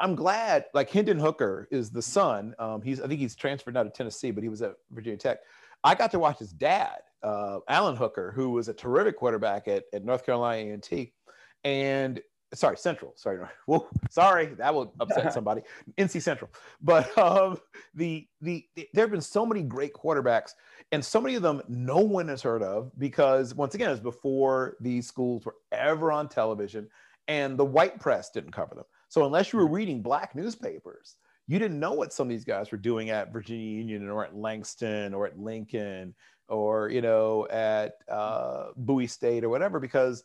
I'm 0.00 0.14
glad, 0.14 0.64
like 0.72 0.88
Hendon 0.88 1.18
Hooker 1.18 1.68
is 1.70 1.90
the 1.90 2.00
son. 2.00 2.54
Um, 2.58 2.80
he's, 2.80 2.98
I 2.98 3.08
think 3.08 3.20
he's 3.20 3.36
transferred 3.36 3.74
now 3.74 3.82
to 3.82 3.90
Tennessee, 3.90 4.30
but 4.30 4.42
he 4.42 4.48
was 4.48 4.62
at 4.62 4.72
Virginia 4.90 5.18
Tech. 5.18 5.40
I 5.84 5.94
got 5.94 6.10
to 6.12 6.18
watch 6.18 6.38
his 6.38 6.52
dad, 6.52 6.98
uh, 7.22 7.58
Alan 7.68 7.96
Hooker, 7.96 8.32
who 8.34 8.50
was 8.50 8.68
a 8.68 8.74
terrific 8.74 9.16
quarterback 9.16 9.68
at, 9.68 9.84
at 9.92 10.04
North 10.04 10.24
Carolina 10.24 10.74
A&T. 10.74 11.12
And 11.64 12.20
sorry, 12.54 12.76
Central. 12.76 13.12
Sorry, 13.16 13.38
well, 13.66 13.88
sorry, 14.10 14.46
that 14.46 14.74
will 14.74 14.94
upset 15.00 15.32
somebody. 15.34 15.62
NC 15.98 16.22
Central, 16.22 16.50
but 16.80 17.16
um, 17.18 17.58
the, 17.94 18.26
the, 18.40 18.64
the 18.76 18.88
there 18.92 19.04
have 19.04 19.10
been 19.10 19.20
so 19.20 19.44
many 19.44 19.62
great 19.62 19.92
quarterbacks, 19.92 20.52
and 20.92 21.04
so 21.04 21.20
many 21.20 21.34
of 21.34 21.42
them 21.42 21.62
no 21.68 21.98
one 21.98 22.28
has 22.28 22.42
heard 22.42 22.62
of 22.62 22.92
because 22.98 23.54
once 23.54 23.74
again, 23.74 23.90
it's 23.90 24.00
before 24.00 24.76
these 24.80 25.06
schools 25.06 25.44
were 25.44 25.56
ever 25.72 26.12
on 26.12 26.28
television, 26.28 26.88
and 27.28 27.58
the 27.58 27.64
white 27.64 28.00
press 28.00 28.30
didn't 28.30 28.52
cover 28.52 28.74
them. 28.74 28.84
So 29.08 29.26
unless 29.26 29.52
you 29.52 29.58
were 29.58 29.66
mm-hmm. 29.66 29.74
reading 29.74 30.02
black 30.02 30.34
newspapers, 30.34 31.16
you 31.48 31.58
didn't 31.58 31.80
know 31.80 31.92
what 31.92 32.12
some 32.12 32.26
of 32.26 32.30
these 32.30 32.44
guys 32.44 32.70
were 32.70 32.78
doing 32.78 33.10
at 33.10 33.32
Virginia 33.32 33.78
Union 33.78 34.08
or 34.08 34.24
at 34.24 34.36
Langston 34.36 35.14
or 35.14 35.26
at 35.26 35.38
Lincoln 35.38 36.14
or 36.48 36.88
you 36.88 37.00
know 37.00 37.46
at 37.50 37.94
uh, 38.08 38.68
Bowie 38.76 39.06
State 39.06 39.44
or 39.44 39.48
whatever 39.48 39.80
because 39.80 40.24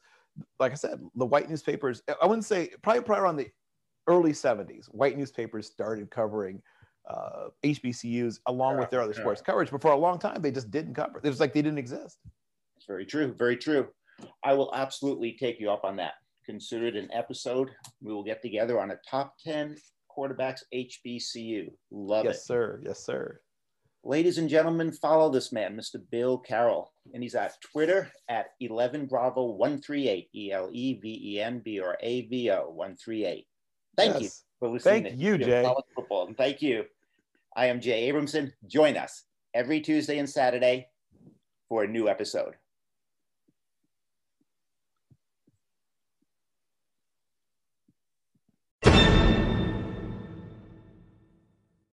like 0.59 0.71
I 0.71 0.75
said, 0.75 0.99
the 1.15 1.25
white 1.25 1.49
newspapers, 1.49 2.01
I 2.21 2.25
wouldn't 2.25 2.45
say 2.45 2.71
probably 2.81 3.01
probably 3.01 3.23
around 3.23 3.37
the 3.37 3.49
early 4.07 4.31
70s, 4.31 4.85
white 4.87 5.17
newspapers 5.17 5.67
started 5.67 6.09
covering 6.09 6.61
uh, 7.09 7.47
HBCUs 7.63 8.39
along 8.47 8.75
yeah, 8.75 8.79
with 8.79 8.89
their 8.89 9.01
other 9.01 9.13
yeah. 9.13 9.19
sports 9.19 9.41
coverage. 9.41 9.71
But 9.71 9.81
for 9.81 9.91
a 9.91 9.97
long 9.97 10.19
time, 10.19 10.41
they 10.41 10.51
just 10.51 10.71
didn't 10.71 10.93
cover. 10.93 11.19
It 11.23 11.29
was 11.29 11.39
like 11.39 11.53
they 11.53 11.61
didn't 11.61 11.77
exist. 11.79 12.19
It's 12.75 12.85
very 12.85 13.05
true. 13.05 13.33
Very 13.37 13.57
true. 13.57 13.87
I 14.43 14.53
will 14.53 14.73
absolutely 14.73 15.37
take 15.39 15.59
you 15.59 15.71
up 15.71 15.83
on 15.83 15.95
that. 15.97 16.13
Consider 16.45 16.87
it 16.87 16.95
an 16.95 17.09
episode. 17.13 17.69
We 18.01 18.13
will 18.13 18.23
get 18.23 18.41
together 18.41 18.79
on 18.79 18.91
a 18.91 18.99
top 19.09 19.35
10 19.45 19.75
quarterbacks 20.17 20.61
HBCU. 20.73 21.71
Love 21.91 22.25
yes, 22.25 22.35
it. 22.35 22.37
Yes, 22.37 22.45
sir. 22.45 22.81
Yes, 22.83 22.99
sir. 23.05 23.39
Ladies 24.03 24.37
and 24.37 24.47
gentlemen, 24.47 24.91
follow 24.91 25.29
this 25.29 25.51
man, 25.51 25.75
Mr. 25.75 26.01
Bill 26.11 26.37
Carroll. 26.37 26.93
And 27.13 27.21
he's 27.21 27.35
at 27.35 27.59
Twitter 27.61 28.09
at 28.29 28.47
11 28.61 29.07
Bravo 29.07 29.45
138, 29.51 30.29
E 30.33 30.51
L 30.51 30.69
E 30.71 30.93
V 30.93 31.21
E 31.23 31.41
N 31.41 31.61
B 31.63 31.79
R 31.79 31.97
A 32.01 32.21
V 32.27 32.51
O 32.51 32.69
138. 32.69 33.45
Thank 33.97 34.13
yes. 34.13 34.21
you 34.21 34.29
for 34.59 34.69
listening. 34.69 35.03
Thank 35.03 35.19
you, 35.19 35.37
Jay. 35.37 35.69
Football. 35.95 36.27
And 36.27 36.37
thank 36.37 36.61
you. 36.61 36.85
I 37.55 37.65
am 37.65 37.81
Jay 37.81 38.09
Abramson. 38.09 38.51
Join 38.67 38.95
us 38.95 39.23
every 39.53 39.81
Tuesday 39.81 40.19
and 40.19 40.29
Saturday 40.29 40.87
for 41.67 41.83
a 41.83 41.87
new 41.87 42.07
episode. 42.07 42.53